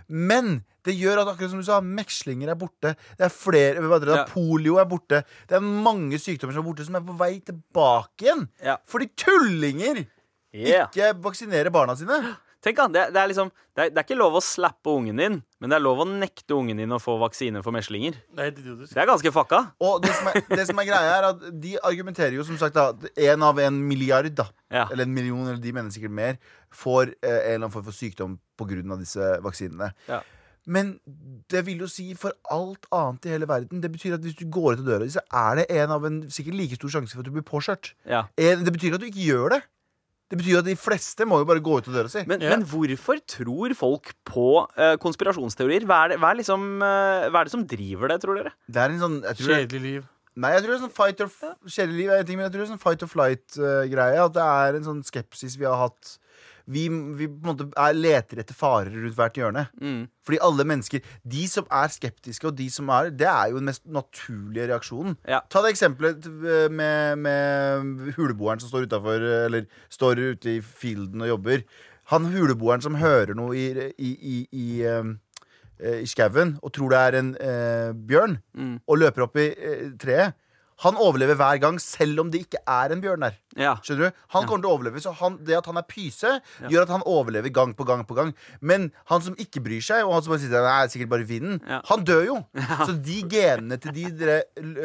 Men 0.08 0.54
det 0.86 0.96
gjør 0.98 1.22
at 1.22 1.32
akkurat 1.32 1.52
som 1.54 1.62
du 1.62 1.66
sa, 1.66 1.80
mekslinger 1.84 2.52
er 2.52 2.58
borte. 2.60 2.94
Det 3.18 3.28
er 3.28 3.32
flere, 3.34 3.82
det, 3.82 4.10
Ja. 4.14 4.26
Polio 4.30 4.78
er 4.82 4.88
borte. 4.90 5.22
Det 5.50 5.58
er 5.58 5.64
mange 5.64 6.20
sykdommer 6.22 6.56
som 6.56 6.64
er 6.64 6.68
borte, 6.70 6.86
som 6.86 6.98
er 6.98 7.06
på 7.06 7.16
vei 7.18 7.32
tilbake 7.40 8.28
igjen. 8.28 8.46
Ja. 8.62 8.78
Fordi 8.90 9.10
tullinger 9.16 10.04
Yeah. 10.54 10.86
ikke 10.86 11.08
vaksinerer 11.18 11.72
barna 11.74 11.96
sine. 11.98 12.14
Tenk 12.64 12.78
da, 12.80 12.86
det, 12.88 13.02
det, 13.12 13.20
er 13.20 13.28
liksom, 13.28 13.50
det, 13.76 13.82
er, 13.84 13.90
det 13.92 14.00
er 14.00 14.06
ikke 14.06 14.16
lov 14.16 14.38
å 14.38 14.42
slappe 14.44 14.88
ungen 14.88 15.18
din, 15.20 15.34
men 15.60 15.72
det 15.72 15.76
er 15.76 15.82
lov 15.84 16.00
å 16.00 16.06
nekte 16.08 16.56
ungen 16.56 16.78
din 16.80 16.94
å 16.96 17.00
få 17.02 17.18
vaksine 17.20 17.60
for 17.64 17.76
meslinger. 17.76 18.16
Det 18.32 18.46
er. 18.48 18.54
Det 18.56 18.96
er 18.96 19.10
ganske 19.10 19.32
fucka. 19.34 19.60
Og 19.84 19.98
det 20.04 20.14
som, 20.16 20.30
er, 20.32 20.40
det 20.48 20.64
som 20.70 20.80
er 20.80 20.88
greia, 20.88 21.16
er 21.18 21.28
at 21.34 21.44
de 21.60 21.74
argumenterer 21.84 22.38
jo 22.38 22.46
som 22.48 22.56
sagt 22.60 22.78
at 22.80 23.04
én 23.20 23.44
av 23.44 23.60
en 23.60 23.82
milliard, 23.84 24.32
da, 24.40 24.48
Ja. 24.72 24.86
eller 24.90 25.04
en 25.04 25.12
million, 25.14 25.44
eller 25.44 25.60
de 25.62 25.72
mener 25.76 25.92
sikkert 25.94 26.16
mer, 26.16 26.38
får 26.74 27.12
eh, 27.20 27.28
en 27.28 27.36
eller 27.36 27.60
annen 27.66 27.74
form 27.76 27.84
for 27.86 27.94
sykdom 27.94 28.38
pga. 28.58 28.96
disse 28.98 29.28
vaksinene. 29.44 29.92
Ja. 30.08 30.22
Men 30.66 30.94
det 31.52 31.60
vil 31.66 31.82
jo 31.84 31.88
si 31.92 32.14
for 32.16 32.32
alt 32.50 32.86
annet 32.94 33.26
i 33.28 33.34
hele 33.34 33.46
verden. 33.46 33.82
Det 33.84 33.90
betyr 33.92 34.16
at 34.16 34.24
hvis 34.24 34.38
du 34.38 34.46
går 34.48 34.78
ut 34.78 34.80
av 34.80 34.86
døra, 34.88 35.08
så 35.12 35.20
er 35.28 35.60
det 35.60 35.66
en 35.76 35.92
av 35.92 36.06
en 36.08 36.22
sikkert 36.32 36.56
like 36.56 36.78
stor 36.80 36.88
sjanse 36.96 37.12
for 37.12 37.20
at 37.20 37.28
du 37.28 37.34
blir 37.36 37.44
påkjørt. 37.44 37.92
Ja. 38.08 38.24
Det 38.40 38.72
betyr 38.72 38.96
at 38.96 39.04
du 39.04 39.10
ikke 39.10 39.26
gjør 39.28 39.58
det. 39.58 39.60
Det 40.34 40.40
betyr 40.42 40.58
at 40.60 40.66
de 40.66 40.74
fleste 40.78 41.26
må 41.30 41.38
jo 41.38 41.46
bare 41.46 41.62
gå 41.62 41.76
ut 41.78 41.88
av 41.90 41.94
døra 41.94 42.10
si. 42.10 42.24
Men, 42.26 42.42
Ja. 42.42 42.50
men 42.56 42.64
hvorfor 42.66 43.20
tror 43.30 43.74
folk 43.78 44.10
på 44.26 44.48
uh, 44.66 44.96
konspirasjonsteorier? 44.98 45.86
Hva 45.86 46.00
er, 46.04 46.14
det, 46.14 46.18
hva, 46.18 46.32
er 46.34 46.40
liksom, 46.42 46.64
uh, 46.82 47.28
hva 47.30 47.44
er 47.44 47.46
det 47.46 47.54
som 47.54 47.62
driver 47.70 48.10
det, 48.10 48.18
tror 48.24 48.40
dere? 48.40 48.52
Det 48.66 48.82
er 48.82 48.96
en 48.96 49.00
sånn 49.04 49.16
jeg 49.22 49.38
tror 49.38 49.54
Kjedelig 49.54 49.82
liv. 49.86 50.10
Nei, 50.34 50.50
jeg 50.56 50.64
tror 50.64 50.72
det 50.72 50.76
er 50.80 50.84
sånn 50.88 50.96
fight 50.98 51.20
or 51.22 51.30
Kjedelig 51.70 51.98
liv 52.00 52.10
er 52.10 52.18
en 52.24 52.26
ting, 52.26 52.36
men 52.40 52.48
jeg 52.48 52.52
tror 52.56 52.64
det 52.64 52.66
er 52.66 52.72
sånn 52.74 52.82
fight 52.82 53.06
or 53.06 53.10
flight-greie. 53.14 54.18
at 54.24 54.34
det 54.34 54.42
er 54.50 54.78
en 54.80 54.88
sånn 54.90 55.02
skepsis 55.06 55.54
vi 55.60 55.68
har 55.70 55.78
hatt. 55.78 56.16
Vi, 56.66 56.86
vi 56.88 57.26
er, 57.28 57.92
leter 57.92 58.40
etter 58.40 58.56
farer 58.56 58.88
rundt 58.94 59.16
hvert 59.18 59.36
hjørne. 59.36 59.66
Mm. 59.80 60.06
Fordi 60.24 60.38
alle 60.46 60.64
mennesker 60.64 61.02
De 61.28 61.42
som 61.50 61.66
er 61.68 61.90
skeptiske, 61.92 62.46
og 62.48 62.56
de 62.56 62.70
som 62.72 62.88
er 62.88 63.10
Det 63.12 63.26
er 63.28 63.50
jo 63.52 63.58
den 63.60 63.68
mest 63.68 63.84
naturlige 63.84 64.70
reaksjonen. 64.72 65.18
Ja. 65.28 65.42
Ta 65.52 65.60
det 65.64 65.74
eksempelet 65.74 66.24
eh, 66.24 66.68
med, 66.72 67.18
med 67.20 68.14
huleboeren 68.16 68.60
som 68.62 68.70
står 68.72 68.86
utafor 68.88 69.26
Eller 69.44 69.66
står 69.92 70.22
ute 70.32 70.56
i 70.56 70.62
fielden 70.64 71.20
og 71.26 71.28
jobber. 71.34 71.66
Han 72.12 72.30
huleboeren 72.32 72.82
som 72.84 72.96
hører 73.00 73.34
noe 73.36 73.56
i, 73.56 73.68
i, 73.98 74.14
i, 74.16 74.40
i 74.52 74.70
eh, 74.88 75.12
i 75.84 76.06
skauen 76.06 76.52
og 76.62 76.70
tror 76.72 76.92
det 76.92 76.98
er 77.02 77.16
en 77.18 77.30
eh, 77.36 77.92
bjørn, 78.08 78.36
Mm. 78.54 78.76
og 78.86 78.98
løper 79.00 79.24
opp 79.26 79.36
i 79.42 79.48
eh, 79.50 79.88
treet. 80.00 80.36
Han 80.82 80.96
overlever 80.98 81.36
hver 81.38 81.58
gang, 81.62 81.78
selv 81.80 82.18
om 82.20 82.30
det 82.30 82.40
ikke 82.48 82.58
er 82.66 82.90
en 82.92 83.00
bjørn 83.00 83.22
der. 83.22 83.36
Ja. 83.56 83.76
Skjønner 83.84 84.10
du? 84.10 84.16
Han 84.34 84.46
kommer 84.48 84.64
til 84.64 84.70
å 84.70 84.74
overleve, 84.74 85.00
så 85.00 85.12
han, 85.14 85.36
det 85.46 85.54
at 85.56 85.66
han 85.70 85.76
er 85.78 85.86
pyse, 85.86 86.32
gjør 86.66 86.82
at 86.82 86.90
han 86.90 87.04
overlever 87.06 87.52
gang 87.54 87.74
på 87.78 87.84
gang 87.86 88.02
på 88.08 88.16
gang. 88.18 88.32
Men 88.60 88.88
han 89.06 89.22
som 89.22 89.36
ikke 89.38 89.62
bryr 89.62 89.84
seg, 89.84 90.02
og 90.02 90.16
han 90.16 90.22
som 90.26 90.32
bare 90.34 90.42
sitter 90.42 90.58
der, 90.58 90.66
"Nei, 90.66 90.80
det 90.82 90.88
er 90.90 90.94
sikkert 90.98 91.12
bare 91.14 91.28
vinden, 91.28 91.60
Ja. 91.68 91.80
han 91.84 92.04
dør 92.04 92.24
jo. 92.26 92.36
Så 92.88 92.92
de 93.02 93.22
genene 93.22 93.78
til 93.78 93.92
de 93.94 94.04
dere 94.10 94.42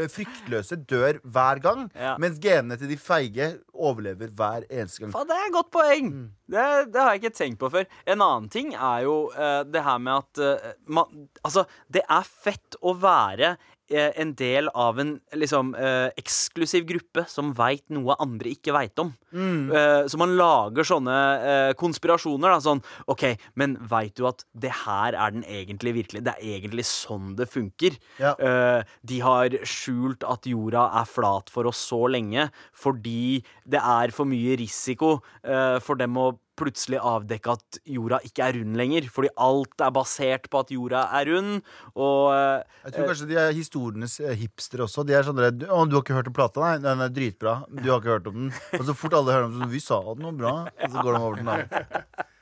fryktløse 0.10 0.78
dør 0.86 1.20
hver 1.26 1.62
gang, 1.64 1.90
Ja. 1.96 2.16
mens 2.18 2.40
genene 2.40 2.78
til 2.78 2.88
de 2.90 2.98
feige 2.98 3.60
overlever 3.74 4.30
hver 4.30 4.64
eneste 4.70 5.00
gang. 5.02 5.12
Faen, 5.12 5.28
det 5.28 5.36
er 5.36 5.48
et 5.48 5.54
godt 5.56 5.72
poeng! 5.72 6.12
Det, 6.50 6.94
det 6.94 7.02
har 7.02 7.12
jeg 7.14 7.22
ikke 7.24 7.36
tenkt 7.38 7.60
på 7.62 7.70
før. 7.72 7.86
En 8.08 8.22
annen 8.22 8.50
ting 8.50 8.74
er 8.74 9.04
jo 9.06 9.30
uh, 9.34 9.64
det 9.64 9.84
her 9.86 9.98
med 10.02 10.14
at 10.24 10.40
uh, 10.66 10.72
man, 10.88 11.28
Altså, 11.46 11.66
det 11.92 12.02
er 12.10 12.26
fett 12.26 12.76
å 12.82 12.96
være 13.00 13.56
en 13.90 14.34
del 14.38 14.70
av 14.78 15.00
en 15.02 15.16
liksom 15.38 15.74
eh, 15.78 16.10
eksklusiv 16.20 16.86
gruppe 16.90 17.26
som 17.30 17.52
veit 17.58 17.86
noe 17.94 18.16
andre 18.22 18.54
ikke 18.54 18.74
veit 18.76 19.00
om. 19.02 19.12
Mm. 19.32 19.72
Eh, 19.72 20.02
så 20.10 20.20
man 20.22 20.36
lager 20.38 20.88
sånne 20.88 21.18
eh, 21.38 21.72
konspirasjoner. 21.80 22.54
Da, 22.54 22.60
sånn 22.64 22.84
OK, 23.12 23.26
men 23.60 23.78
veit 23.90 24.16
du 24.20 24.26
at 24.30 24.46
det 24.54 24.74
her 24.86 25.18
er 25.18 25.36
den 25.36 25.46
egentlig 25.46 25.96
virkelig 26.00 26.24
Det 26.26 26.36
er 26.36 26.58
egentlig 26.58 26.86
sånn 26.90 27.34
det 27.40 27.50
funker. 27.50 27.98
Ja. 28.22 28.36
Eh, 28.38 28.84
de 29.10 29.22
har 29.26 29.58
skjult 29.68 30.26
at 30.28 30.50
jorda 30.50 30.90
er 31.02 31.10
flat 31.10 31.50
for 31.54 31.70
oss 31.70 31.82
så 31.90 32.06
lenge 32.12 32.50
fordi 32.76 33.42
det 33.70 33.82
er 33.82 34.14
for 34.16 34.30
mye 34.30 34.58
risiko 34.60 35.18
eh, 35.44 35.80
for 35.84 36.00
dem 36.00 36.18
å 36.20 36.32
plutselig 36.60 37.00
avdekke 37.00 37.54
at 37.56 37.80
jorda 37.88 38.20
ikke 38.28 38.46
er 38.50 38.58
rund 38.60 38.76
lenger. 38.80 39.08
Fordi 39.16 39.32
alt 39.48 39.84
er 39.88 39.94
basert 39.96 40.50
på 40.52 40.62
at 40.62 40.74
jorda 40.76 41.06
er 41.20 41.32
rund. 41.32 41.60
Og 41.96 42.34
eh, 42.36 42.64
Jeg 42.86 42.96
tror 42.98 43.12
kanskje 43.14 43.30
de 43.32 43.40
er 43.46 43.56
historienes 43.58 44.20
eh, 44.22 44.36
hipstere 44.44 44.86
også. 44.86 45.06
De 45.08 45.16
er 45.18 45.24
sånn 45.28 45.40
at, 45.44 45.64
Å, 45.70 45.84
du 45.90 45.96
har 45.98 46.04
ikke 46.06 46.18
hørt 46.20 46.32
om 46.32 46.38
plata? 46.38 46.66
Nei, 46.68 46.78
den 46.84 47.06
er 47.08 47.14
dritbra. 47.16 47.56
Du 47.72 47.88
har 47.90 48.02
ikke 48.04 48.16
hørt 48.18 48.28
om 48.34 48.42
den. 48.44 48.52
Og 48.80 48.84
så 48.92 48.98
fort 49.00 49.16
alle 49.22 49.38
hører 49.38 49.48
om 49.50 49.56
den, 49.58 49.64
så, 49.66 49.72
vi 49.74 49.84
sa 49.88 50.02
den 50.12 50.28
noe 50.28 50.36
bra. 50.44 50.56
Og 50.68 50.92
så 50.94 51.06
går 51.08 51.16
de 51.16 51.24
over 51.24 51.40
til 51.40 51.48
den 51.48 51.56
andre. 51.56 52.28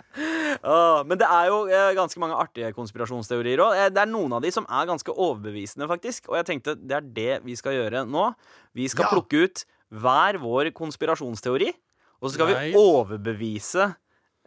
Åh, 0.65 1.03
men 1.05 1.19
det 1.21 1.27
er 1.29 1.49
jo 1.51 1.57
eh, 1.69 1.91
ganske 1.97 2.17
mange 2.21 2.37
artige 2.41 2.71
konspirasjonsteorier 2.73 3.61
òg. 3.61 3.75
Det 3.93 4.01
er 4.01 4.09
noen 4.09 4.33
av 4.33 4.41
de 4.41 4.49
som 4.53 4.65
er 4.65 4.87
ganske 4.89 5.13
overbevisende, 5.13 5.85
faktisk. 5.91 6.25
Og 6.31 6.39
jeg 6.39 6.47
tenkte 6.49 6.73
det 6.79 6.95
er 6.97 7.09
det 7.19 7.33
vi 7.45 7.53
skal 7.59 7.75
gjøre 7.77 8.01
nå. 8.09 8.31
Vi 8.77 8.87
skal 8.89 9.05
Ja. 9.05 9.11
plukke 9.13 9.43
ut 9.45 9.61
hver 9.93 10.39
vår 10.41 10.71
konspirasjonsteori. 10.75 11.69
Og 12.17 12.31
så 12.31 12.33
skal 12.33 12.49
Nice. 12.49 12.73
vi 12.73 12.81
overbevise 12.81 13.91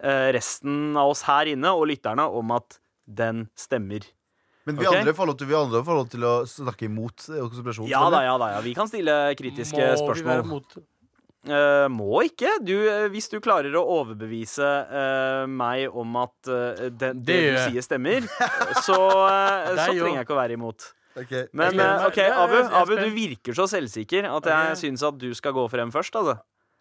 resten 0.01 0.97
av 0.97 1.13
oss 1.13 1.27
her 1.29 1.51
inne 1.53 1.75
og 1.77 1.89
lytterne 1.91 2.25
om 2.25 2.55
at 2.57 2.79
den 3.05 3.45
stemmer. 3.59 4.07
Men 4.69 4.79
vi 4.79 4.87
andre 4.87 5.13
får 5.17 5.31
lov 5.31 5.37
til, 5.41 5.49
vi 5.51 5.57
andre 5.59 5.83
får 5.85 5.99
lov 5.99 6.09
til 6.13 6.25
å 6.29 6.33
snakke 6.49 6.87
imot 6.87 7.27
eh, 7.33 7.43
konspirasjon. 7.43 7.91
Ja 7.91 8.07
da, 8.13 8.23
ja 8.27 8.37
da. 8.41 8.55
ja 8.55 8.65
Vi 8.65 8.75
kan 8.77 8.91
stille 8.91 9.17
kritiske 9.39 9.93
Må 10.01 10.15
vi 10.15 10.25
være 10.27 10.47
imot? 10.47 10.77
mot 10.77 10.89
Eh, 11.49 11.87
må 11.89 12.21
ikke. 12.27 12.59
Du, 12.61 12.75
eh, 12.85 13.07
hvis 13.09 13.31
du 13.33 13.39
klarer 13.41 13.73
å 13.79 13.81
overbevise 13.81 14.67
uh, 14.91 15.47
meg 15.49 15.89
om 15.89 16.19
at 16.21 16.51
eh, 16.53 16.91
det, 16.93 17.15
det, 17.17 17.23
Det 17.25 17.39
du 17.41 17.61
sier, 17.63 17.85
stemmer, 17.87 18.27
så, 18.87 18.99
eh, 19.25 19.71
så 19.73 19.87
trenger 19.89 20.19
jeg 20.19 20.27
ikke 20.27 20.37
å 20.37 20.41
være 20.43 20.59
imot. 20.59 20.91
Okay. 21.17 21.49
Men 21.57 21.81
eh. 21.81 22.05
OK, 22.07 22.21
Abu, 22.29 22.59
Abu 22.83 22.93
du 23.01 23.09
virker 23.15 23.57
så 23.57 23.65
selvsikker 23.71 24.29
at 24.29 24.51
jeg 24.53 24.69
okay. 24.69 24.81
syns 24.85 25.03
at 25.07 25.17
du 25.19 25.31
skal 25.37 25.57
gå 25.57 25.65
frem 25.73 25.89
først. 25.95 26.21
Altså. 26.21 26.37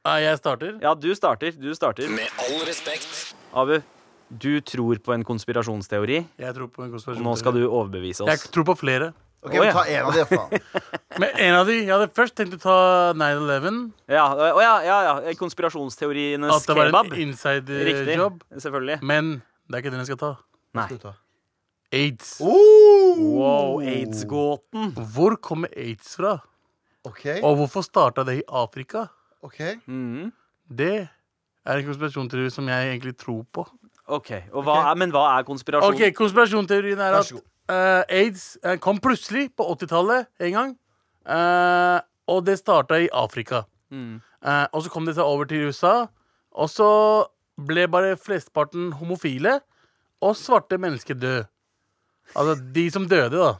Ja, 0.07 0.15
jeg 0.23 0.37
starter. 0.39 0.75
Ja, 0.81 0.93
du 0.95 1.09
starter. 1.15 1.51
Du 1.59 1.69
starter. 1.75 2.07
Med 2.09 2.29
all 2.39 2.61
respekt. 2.67 3.33
Abu, 3.51 3.79
du 4.31 4.61
tror 4.63 4.99
på 5.03 5.11
en 5.13 5.25
konspirasjonsteori, 5.27 6.21
Jeg 6.39 6.55
tror 6.55 6.69
på 6.71 6.85
en 6.85 6.91
konspirasjonsteori. 6.93 7.25
nå 7.25 7.33
skal 7.37 7.57
du 7.57 7.65
overbevise 7.67 8.23
oss. 8.23 8.29
Jeg 8.31 8.51
tror 8.53 8.63
på 8.71 8.77
flere. 8.79 9.11
Ok, 9.43 9.53
oh, 9.55 9.63
ja. 9.65 9.71
Ta 9.75 9.83
en 9.87 10.05
av 10.05 10.13
de, 10.15 10.23
faen. 10.27 10.63
Men 11.21 11.29
en 11.39 11.55
av 11.55 11.67
de, 11.67 11.75
Jeg 11.79 11.91
hadde 11.93 12.07
først 12.15 12.35
tenkt 12.35 12.55
å 12.57 12.59
ta 12.63 12.77
9-11. 13.15 13.77
Ja, 14.11 14.25
oh, 14.35 14.59
ja, 14.63 14.73
ja, 14.83 14.97
ja. 15.07 15.35
Konspirasjonsteorienes 15.39 16.51
At 16.55 16.67
det 16.67 16.75
var 16.75 16.89
kebab. 16.91 17.05
en 17.05 17.11
Riktig. 17.11 17.27
inside-jobb. 17.27 18.41
Selvfølgelig. 18.55 18.99
Men 19.03 19.31
det 19.67 19.75
er 19.79 19.83
ikke 19.83 19.93
den 19.95 20.03
jeg 20.03 20.11
skal 20.13 20.21
ta. 20.23 20.31
Nei. 20.79 20.87
Skal 20.91 21.03
ta? 21.03 21.13
Aids. 21.91 22.33
Oh! 22.45 23.19
Wow, 23.39 23.79
aids-gåten. 23.81 24.91
Hvor 25.15 25.35
kommer 25.43 25.71
aids 25.75 26.15
fra? 26.19 26.37
Ok, 27.07 27.25
Og 27.43 27.55
hvorfor 27.63 27.83
starta 27.87 28.23
det 28.27 28.41
i 28.41 28.43
Afrika? 28.51 29.07
Ok 29.43 29.59
Mm. 29.87 30.31
Det 30.69 31.07
er 31.65 31.77
en 31.79 31.85
konspirasjonsteori 31.85 32.49
som 32.51 32.67
jeg 32.67 32.89
egentlig 32.91 33.15
tror 33.17 33.43
på. 33.53 33.65
OK. 34.07 34.31
Og 34.53 34.63
hva 34.65 34.75
er, 34.91 34.95
men 34.97 35.11
hva 35.13 35.37
er 35.39 35.43
konspirasjon? 35.47 35.93
Ok, 35.93 36.13
Konspirasjonsteorien 36.17 36.97
er 36.99 37.11
Vær 37.13 37.19
at 37.19 37.25
så 37.25 37.35
god. 37.35 37.43
eh, 37.69 38.03
aids 38.21 38.57
eh, 38.63 38.77
kom 38.81 38.97
plutselig 38.99 39.49
på 39.57 39.65
80-tallet 39.75 40.25
en 40.39 40.53
gang. 40.53 40.71
Eh, 41.29 41.99
og 42.27 42.45
det 42.45 42.57
starta 42.59 42.97
i 43.01 43.09
Afrika. 43.13 43.63
Mm. 43.91 44.21
Eh, 44.45 44.65
og 44.73 44.83
så 44.83 44.89
kom 44.89 45.05
det 45.05 45.15
seg 45.15 45.23
over 45.25 45.45
til 45.45 45.67
USA. 45.69 46.07
Og 46.51 46.69
så 46.69 46.89
ble 47.59 47.87
bare 47.91 48.15
flesteparten 48.17 48.91
homofile, 48.97 49.59
og 50.21 50.35
svarte 50.35 50.77
mennesker 50.77 51.13
døde. 51.15 51.45
Altså 52.35 52.55
de 52.75 52.89
som 52.91 53.05
døde, 53.09 53.37
da. 53.37 53.53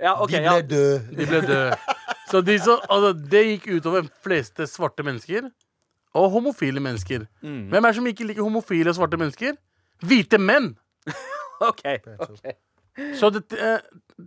Ja, 0.00 0.14
ok, 0.22 0.30
De 0.30 0.42
ja. 0.42 0.52
ble 0.58 0.66
døde. 0.68 1.16
De 1.16 1.26
ble 1.26 1.40
døde. 1.46 1.76
Så 2.32 2.40
de 2.40 2.56
så, 2.58 2.78
altså, 2.88 3.12
det 3.12 3.42
gikk 3.44 3.68
utover 3.76 4.08
fleste 4.24 4.66
svarte 4.70 5.04
mennesker 5.04 5.50
og 6.16 6.30
homofile 6.32 6.80
mennesker. 6.80 7.26
Mm. 7.44 7.66
Hvem 7.72 7.84
er 7.84 7.92
det 7.92 7.98
som 7.98 8.08
ikke 8.08 8.26
liker 8.28 8.44
homofile 8.44 8.92
og 8.92 8.96
svarte 8.96 9.20
mennesker? 9.20 9.56
Hvite 10.02 10.40
menn! 10.40 10.72
OK. 11.70 11.84
ok. 12.18 12.54
Så 13.16 13.30
det, 13.32 13.44
eh, 13.56 13.78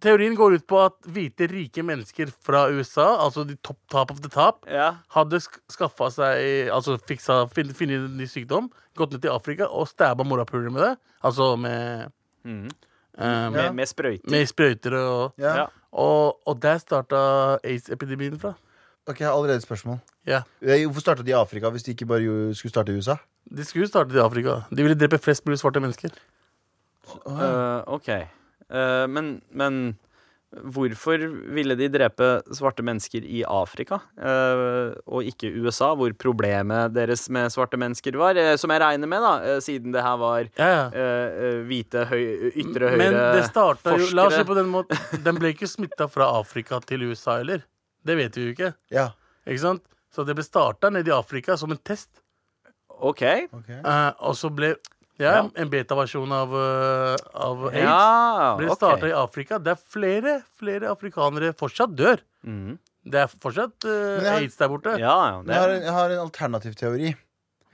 teorien 0.01 0.33
går 0.37 0.55
ut 0.57 0.65
på 0.69 0.79
at 0.81 0.95
hvite, 1.13 1.45
rike 1.51 1.83
mennesker 1.85 2.31
fra 2.45 2.63
USA, 2.73 3.11
altså 3.25 3.43
de 3.45 3.57
top, 3.61 3.77
top 3.91 4.13
of 4.13 4.21
the 4.21 4.31
top, 4.33 4.65
Ja. 4.69 4.95
hadde 5.13 5.39
sk 5.43 5.59
skaffa 5.69 6.09
seg 6.09 6.71
Altså 6.73 6.97
fiksa, 6.97 7.43
funnet 7.53 7.81
en 7.81 8.17
ny 8.17 8.25
sykdom, 8.25 8.71
gått 8.97 9.13
ned 9.13 9.21
til 9.21 9.33
Afrika 9.33 9.69
og 9.69 9.87
stabba 9.87 10.25
morapuler 10.25 10.73
med 10.73 10.81
det. 10.81 10.95
Altså 11.23 11.55
med 11.55 12.11
mm. 12.43 12.69
Um, 13.15 13.23
ja. 13.23 13.49
Med, 13.49 13.75
med 13.77 13.87
sprøyter. 13.87 14.29
Med 14.31 14.47
sprøyter 14.49 14.93
og 14.99 15.33
Ja. 15.39 15.67
Og, 15.95 16.47
og 16.47 16.59
der 16.61 16.79
starta 16.81 17.19
aids-epidemien 17.63 18.35
fra. 18.39 18.53
Ok, 19.07 19.19
jeg 19.21 19.27
har 19.27 19.35
allerede 19.35 19.61
et 19.61 19.63
spørsmål. 19.63 19.99
Ja. 20.27 20.41
Eh, 20.61 20.83
Hvorfor 20.85 21.03
starta 21.05 21.23
de 21.23 21.31
i 21.31 21.37
Afrika 21.37 21.69
hvis 21.69 21.83
de 21.83 21.93
ikke 21.93 22.07
bare 22.09 22.53
skulle 22.57 22.73
starte 22.73 22.91
i 22.91 22.97
USA? 22.97 23.15
De 23.57 23.63
skulle 23.63 23.87
starte 23.87 24.15
i 24.15 24.19
Afrika. 24.19 24.59
De 24.69 24.83
ville 24.83 24.97
drepe 24.99 25.17
flest 25.21 25.45
mulig 25.45 25.59
svarte 25.61 25.79
mennesker. 25.79 26.09
Uh, 27.25 27.85
OK. 27.87 28.09
Uh, 28.69 29.05
men, 29.09 29.41
men 29.51 29.97
hvorfor 30.63 31.21
ville 31.55 31.75
de 31.75 31.87
drepe 31.91 32.27
svarte 32.55 32.83
mennesker 32.85 33.25
i 33.27 33.43
Afrika, 33.47 33.99
eh, 34.17 34.93
og 35.05 35.27
ikke 35.27 35.51
USA, 35.59 35.91
hvor 35.97 36.13
problemet 36.19 36.93
deres 36.95 37.27
med 37.29 37.51
svarte 37.53 37.79
mennesker 37.81 38.17
var? 38.19 38.37
eh, 38.39 38.55
som 38.55 38.71
jeg 38.71 38.81
regner 38.81 39.07
med, 39.11 39.21
da, 39.21 39.33
eh, 39.43 39.59
siden 39.63 39.91
det 39.95 40.03
her 40.05 40.17
var 40.21 40.49
Ja, 40.57 40.69
ja. 40.69 40.85
hvite, 41.67 42.05
høy, 42.09 42.51
ytre 42.55 42.91
høyre 42.93 42.97
Men 42.97 43.17
det 43.35 43.45
starta 43.49 43.97
jo 43.97 44.09
La 44.15 44.27
oss 44.27 44.35
se 44.35 44.45
på 44.47 44.55
den 44.57 44.69
måten. 44.71 44.97
Den 45.25 45.39
ble 45.39 45.53
ikke 45.53 45.67
smitta 45.69 46.07
fra 46.11 46.31
Afrika 46.39 46.79
til 46.85 47.03
USA 47.09 47.39
heller. 47.41 47.65
Det 48.05 48.15
vet 48.17 48.37
vi 48.37 48.49
jo 48.49 48.53
ikke. 48.55 48.73
Ja. 48.93 49.09
Ikke 49.45 49.61
sant? 49.61 49.83
Så 50.13 50.23
det 50.23 50.35
ble 50.37 50.45
starta 50.45 50.91
nede 50.93 51.11
i 51.11 51.15
Afrika 51.15 51.57
som 51.57 51.71
en 51.73 51.81
test. 51.83 52.21
OK. 52.95 53.23
ok 53.51 53.69
Eh, 53.75 54.11
og 54.23 54.35
så 54.39 54.49
ble 54.53 54.75
ja, 55.21 55.35
en 55.55 55.69
beta-versjon 55.71 56.31
av, 56.35 56.55
eh, 56.59 57.15
av 57.33 57.67
aids. 57.69 57.81
Ja, 57.83 58.55
Ble 58.59 58.71
starta 58.73 59.03
okay. 59.03 59.13
i 59.13 59.17
Afrika. 59.19 59.59
Det 59.61 59.75
er 59.75 59.83
flere 59.95 60.35
flere 60.59 60.91
afrikanere 60.91 61.53
fortsatt 61.57 61.95
dør. 61.95 62.23
Mm. 62.45 62.77
Det 63.05 63.21
er 63.21 63.29
fortsatt 63.29 63.85
uh, 63.85 64.23
har- 64.25 64.41
aids 64.41 64.57
der 64.57 64.71
borte. 64.71 64.95
Ja, 64.99 65.15
ja. 65.29 65.41
Jeg 65.45 65.61
har, 65.61 65.69
en, 65.75 65.81
jeg 65.85 65.95
har 65.99 66.15
en 66.15 66.23
alternativ 66.25 66.75
teori. 66.79 67.13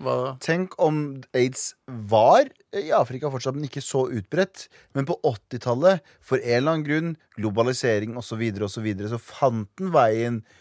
Hva 0.01 0.15
da? 0.17 0.31
Tenk 0.41 0.74
om 0.81 1.01
aids 1.38 1.71
var 2.10 2.50
i 2.77 2.89
Afrika 2.95 3.29
fortsatt, 3.31 3.55
men 3.57 3.67
ikke 3.69 3.83
så 3.86 4.07
utbredt. 4.12 4.67
Men 4.98 5.07
på 5.10 5.17
80-tallet, 5.27 6.01
for 6.25 6.41
en 6.41 6.57
eller 6.57 6.75
annen 6.75 6.88
grunn, 6.88 7.13
globalisering 7.38 8.17
osv., 8.17 8.33
så, 8.33 8.39
videre, 8.41 8.67
og 8.67 8.74
så, 8.74 8.83
videre, 8.86 9.12
så 9.12 9.21
fant 9.21 9.69
den 9.79 9.93
veien 9.93 10.41
eh, 10.41 10.61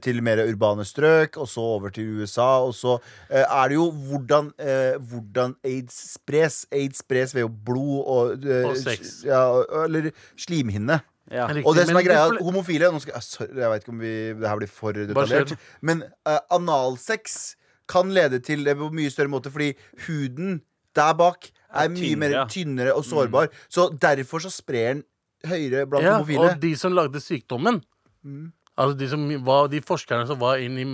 til 0.00 0.22
mer 0.22 0.40
urbane 0.48 0.84
strøk, 0.84 1.36
og 1.36 1.48
så 1.48 1.60
over 1.60 1.90
til 1.90 2.08
USA. 2.22 2.46
Og 2.64 2.72
så 2.74 2.94
eh, 3.30 3.44
er 3.44 3.68
det 3.68 3.74
jo 3.76 3.90
hvordan, 3.90 4.52
eh, 4.58 4.96
hvordan 5.10 5.54
aids 5.64 5.98
spres. 6.14 6.66
Aids 6.72 6.98
spres 7.04 7.34
ved 7.34 7.42
jo 7.44 7.48
blod 7.48 8.02
og, 8.06 8.44
eh, 8.48 8.64
Og 8.68 8.76
sex. 8.76 9.22
Ja, 9.24 9.42
eller 9.84 10.10
slimhinne. 10.36 11.00
ja. 11.30 11.44
Og 11.66 11.74
det 11.76 11.86
som 11.88 11.96
er 12.00 12.02
greia, 12.06 12.30
de 12.32 12.44
homofile 12.44 12.88
nå 12.92 13.00
skal, 13.00 13.12
jeg- 13.18 13.22
sorry, 13.22 13.48
Jeg 13.56 13.70
vet 13.70 13.82
ikke 13.84 13.92
om 13.92 14.00
vi, 14.00 14.14
det 14.32 14.48
her 14.48 14.56
blir 14.56 14.68
for 14.72 14.92
detaljert. 14.92 15.56
Men 15.82 16.02
eh, 16.26 16.38
analsex 16.50 17.54
kan 17.88 18.10
lede 18.12 18.38
til 18.44 18.64
det 18.64 18.76
på 18.76 18.90
mye 18.92 19.10
større 19.10 19.28
måte, 19.32 19.50
fordi 19.52 19.72
huden 20.06 20.60
der 20.96 21.12
bak 21.14 21.50
er, 21.74 21.84
Er 21.84 21.88
mye 21.88 22.16
mer 22.16 22.46
tynnere 22.48 22.94
og 22.96 23.04
sårbar. 23.04 23.48
Så 23.68 23.90
derfor 24.00 24.38
så 24.40 24.50
sprer 24.50 24.94
den 24.94 25.04
høyere 25.46 25.86
blant 25.88 26.04
ja, 26.04 26.16
homofile. 26.16 26.38
Og 26.54 26.60
de 26.62 26.74
som 26.76 26.92
lagde 26.92 27.20
sykdommen 27.20 27.82
Mm. 28.24 28.50
Altså 28.78 28.94
de, 29.00 29.08
som 29.10 29.24
var, 29.46 29.66
de 29.72 29.80
forskerne 29.82 30.28
som 30.30 30.38
var 30.38 30.60
inn 30.62 30.76
i, 30.78 30.84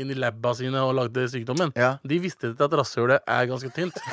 inn 0.00 0.12
i 0.14 0.16
labba 0.16 0.54
sine 0.56 0.80
og 0.80 0.94
lagde 0.96 1.26
sykdommen, 1.28 1.74
Ja. 1.76 1.98
de 2.00 2.18
visste 2.22 2.54
at 2.56 2.72
rasshølet 2.80 3.20
er 3.28 3.50
ganske 3.50 3.68
tynt. 3.76 3.98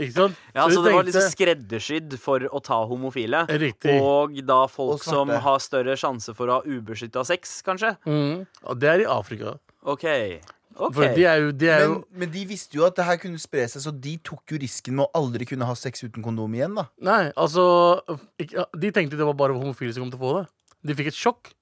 Ikke 0.00 0.14
sant? 0.14 0.38
Ja, 0.56 0.64
så, 0.70 0.78
så 0.78 0.82
det 0.86 0.92
var 0.94 1.02
tenkte- 1.04 1.10
liksom 1.10 1.34
skreddersydd 1.34 2.14
for 2.22 2.46
å 2.48 2.62
ta 2.64 2.78
homofile. 2.88 3.42
Riktig. 3.60 3.98
Og 4.00 4.38
da 4.48 4.62
folk 4.72 4.94
Og 4.96 5.04
som 5.04 5.28
har 5.44 5.60
større 5.60 5.98
sjanse 6.00 6.32
for 6.38 6.48
å 6.48 6.56
ha 6.60 6.62
ubeskytta 6.64 7.24
sex, 7.28 7.58
kanskje. 7.66 7.92
Mm. 8.08 8.46
Og 8.72 8.80
det 8.80 8.88
er 8.88 9.04
i 9.04 9.06
Afrika. 9.12 9.58
OK. 9.84 10.06
okay. 10.08 10.40
For 10.96 11.12
de 11.12 11.26
er 11.28 11.42
jo, 11.44 11.52
de 11.52 11.68
er 11.68 11.84
Men, 11.84 11.98
jo 11.98 12.22
men 12.22 12.32
de 12.32 12.46
visste 12.48 12.78
jo 12.80 12.86
at 12.88 12.96
det 12.96 13.04
her 13.04 13.20
kunne 13.20 13.38
spre 13.42 13.66
seg, 13.68 13.84
så 13.84 13.92
de 13.92 14.16
tok 14.24 14.54
jo 14.56 14.60
risken 14.64 14.96
med 14.96 15.04
å 15.10 15.20
aldri 15.20 15.44
kunne 15.52 15.68
ha 15.68 15.76
sex 15.76 16.06
uten 16.08 16.24
kondom 16.24 16.56
igjen. 16.56 16.72
da 16.80 16.86
Nei, 17.04 17.26
altså 17.36 18.00
De 18.40 18.90
tenkte 18.96 19.20
det 19.20 19.28
var 19.28 19.36
bare 19.36 19.52
homofile 19.60 19.92
som 19.92 20.06
kom 20.06 20.14
til 20.14 20.22
å 20.22 20.24
få 20.24 20.32
det. 20.40 20.46
De 20.88 20.96
fikk 20.98 21.12
et 21.12 21.20
sjokk. 21.20 21.52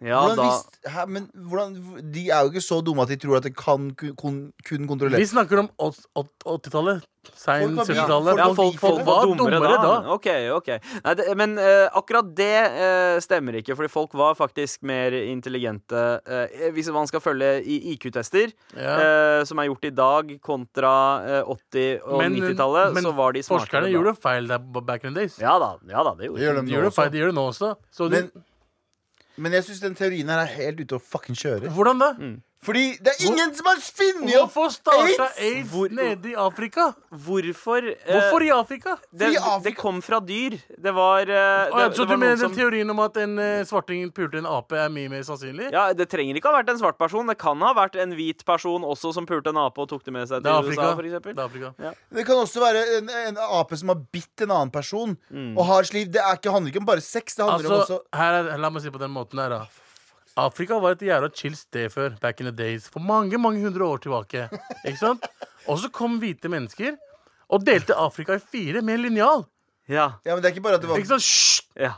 Ja, 0.00 0.16
hvordan 0.22 0.36
da 0.36 0.42
visst- 0.48 0.78
hæ, 0.94 1.06
men 1.06 1.26
hvordan, 1.34 1.74
de 2.12 2.30
er 2.30 2.40
jo 2.46 2.50
ikke 2.54 2.62
så 2.64 2.80
dumme 2.82 3.02
at 3.02 3.08
de 3.12 3.16
tror 3.20 3.36
at 3.36 3.42
det 3.44 3.54
kan 3.56 3.90
kun, 3.94 4.14
kun, 4.64 4.86
kontrollere 4.88 5.20
Vi 5.20 5.26
snakker 5.28 5.58
om 5.60 5.68
åt- 5.78 6.06
åt- 6.16 6.44
80-tallet. 6.46 7.02
Sein 7.36 7.66
Folk 7.66 7.76
var 7.76 7.84
bi- 7.84 7.92
70-tallet. 8.00 8.38
ja, 8.40 8.46
folk, 8.56 8.78
folk 8.80 9.00
var 9.04 9.26
dummere, 9.28 9.58
dummere 9.60 9.76
da. 9.76 10.00
da. 10.00 10.14
Ok, 10.14 10.26
ok 10.56 10.68
Nei, 11.04 11.14
det, 11.18 11.36
Men 11.36 11.58
uh, 11.58 11.90
akkurat 12.00 12.30
det 12.34 12.48
uh, 12.72 13.20
stemmer 13.20 13.58
ikke, 13.60 13.76
fordi 13.76 13.90
folk 13.92 14.14
var 14.16 14.34
faktisk 14.38 14.80
mer 14.88 15.12
intelligente 15.12 16.00
uh, 16.24 16.70
Hvis 16.72 16.88
man 16.96 17.06
skal 17.06 17.20
følge 17.20 17.50
IQ-tester, 17.92 18.54
Ja. 18.76 18.96
eh, 18.96 19.44
som 19.44 19.58
er 19.58 19.68
gjort 19.68 19.84
i 19.84 19.90
dag, 19.90 20.32
kontra 20.40 20.94
eh, 21.28 21.42
80- 21.44 22.00
og 22.08 22.22
90-tallet, 22.24 22.94
men 22.94 23.04
så 23.04 23.12
var 23.14 23.32
de 23.36 23.42
smartere 23.42 23.66
Forskerne 23.66 23.84
da. 23.90 23.92
gjorde 23.92 24.16
feil 24.16 24.48
der 24.48 24.58
back 24.80 25.04
in 25.04 25.12
the 25.12 25.20
days. 25.20 25.36
Ja 25.38 25.58
da, 25.60 25.74
ja 25.92 26.02
da, 26.02 26.14
det 26.16 26.30
gjorde 26.30 26.40
de. 26.40 26.54
de 26.54 26.66
De 26.66 26.72
nå 26.72 26.78
gjør 26.78 26.88
også. 26.88 27.02
feil, 27.02 27.10
de 27.12 27.18
gjør 27.20 27.26
det 27.26 27.34
nå 27.36 27.46
også. 27.52 27.74
Så 27.92 28.08
de, 28.10 28.22
Men, 29.36 29.52
jeg 29.52 29.64
syns 29.64 29.80
den 29.80 29.94
teorien 29.94 30.28
her 30.28 30.42
er 30.42 30.50
helt 30.56 30.80
ute 30.80 30.98
å 30.98 31.02
fucking 31.02 31.38
kjøre. 31.38 31.70
hvordan 31.74 32.00
da? 32.02 32.10
Fordi 32.60 32.98
det 33.00 33.14
er 33.14 33.22
ingen 33.24 33.54
som 33.56 33.64
har 33.70 33.78
funnet 33.80 34.34
opp 34.36 34.50
Hvorfor 34.52 34.72
starta 34.74 35.24
AIDS? 35.30 35.38
aids 35.40 35.70
Hvor- 35.72 35.88
nede 35.96 36.28
i 36.28 36.34
Afrika? 36.36 36.90
Hvorfor 37.10 37.78
eh, 37.88 37.94
Hvorfor 38.04 38.42
i 38.44 38.50
Afrika? 38.52 38.96
det, 39.10 39.30
Fordi 39.30 39.36
Afrika- 39.38 39.62
det 39.64 39.72
kom 39.78 40.02
fra 40.04 40.18
dyr. 40.20 40.58
Det 40.76 40.92
var, 40.92 41.22
eh, 41.22 41.32
Å, 41.32 41.78
ja, 41.80 41.88
det, 41.88 41.96
så 41.96 42.04
det 42.04 42.08
du 42.08 42.12
var 42.12 42.16
mener 42.18 42.36
noen 42.36 42.38
den 42.38 42.48
som 42.50 42.52
teorien 42.58 42.90
om 42.92 43.00
at 43.00 43.16
en 43.16 43.38
eh, 43.38 43.64
svarting 43.64 44.12
pulte 44.12 44.36
en 44.42 44.46
ape, 44.46 44.76
er 44.76 44.90
mye 44.92 45.08
mer 45.08 45.22
sannsynlig? 45.24 45.70
ja, 45.72 45.86
Det 45.96 46.08
trenger 46.12 46.36
ikke 46.36 46.52
ha 46.52 46.58
vært 46.62 46.68
en 46.74 46.78
svart 46.82 46.98
person. 46.98 47.26
Det 47.26 47.38
kan 47.38 47.58
ha 47.64 47.72
vært 47.72 47.96
en 47.96 48.12
hvit 48.12 48.44
person 48.44 48.82
også 48.84 49.14
som 49.14 49.24
pulte 49.24 49.48
en 49.48 49.56
ape 49.64 49.78
og 49.80 49.88
tok 49.88 50.04
det 50.04 50.12
med 50.12 50.28
seg 50.28 50.42
Det 50.42 50.50
til 50.50 50.52
er 50.52 50.60
Afrika. 50.60 50.82
USA, 50.82 50.94
for 50.96 51.02
eksempel. 51.08 51.34
Det 51.34 51.40
er 51.40 51.48
Afrika. 51.48 51.94
Det 52.12 52.26
kan 52.26 52.36
også 52.44 52.60
være 52.60 52.84
en, 52.98 53.08
en 53.08 53.36
ape 53.38 53.76
som 53.80 53.88
har 53.88 53.96
bitt 54.12 54.42
en 54.42 54.50
annen 54.50 54.70
person 54.70 55.16
Mm. 55.32 55.56
og 55.56 55.64
har 55.64 55.82
sliv. 55.84 56.12
Det 56.12 56.20
er 56.20 56.36
ikke, 56.36 56.52
handler 56.52 56.68
ikke 56.74 56.80
om 56.84 56.86
bare 56.92 57.00
sex. 57.00 57.34
Det 57.36 57.44
handler 57.48 57.70
om 57.72 57.80
Altså, 57.80 58.00
også 58.04 58.18
her 58.18 58.32
er, 58.52 58.58
la 58.58 58.68
meg 58.68 58.82
si 58.82 58.90
på 58.90 58.98
den 59.00 59.10
måten 59.16 59.38
her, 59.40 59.48
da. 59.48 59.64
Afrika 60.38 60.78
var 60.80 60.94
et 60.94 61.02
jævla 61.02 61.28
chill 61.34 61.56
sted 61.56 61.90
før, 61.90 62.14
back 62.20 62.40
in 62.40 62.46
the 62.46 62.54
days. 62.56 62.88
For 62.88 63.00
mange, 63.02 63.38
mange 63.38 63.62
hundre 63.64 63.84
år 63.84 63.96
tilbake. 64.04 64.48
Ikke 64.84 64.98
sant? 64.98 65.26
Og 65.68 65.78
så 65.82 65.90
kom 65.92 66.18
hvite 66.22 66.48
mennesker 66.48 66.96
og 67.50 67.64
delte 67.66 67.96
Afrika 67.98 68.36
i 68.38 68.42
fire 68.42 68.82
med 68.82 68.94
en 68.94 69.02
linjal. 69.08 69.44
Ja, 69.90 70.12
Ja, 70.24 70.34
men 70.34 70.42
det 70.42 70.50
er 70.50 70.54
ikke 70.54 70.62
bare 70.62 70.78
at 70.78 70.84
det 70.84 70.88
var 70.88 70.96
Ikke 71.00 71.08
sant? 71.08 71.22
Hysj! 71.26 71.62
ja. 71.76 71.92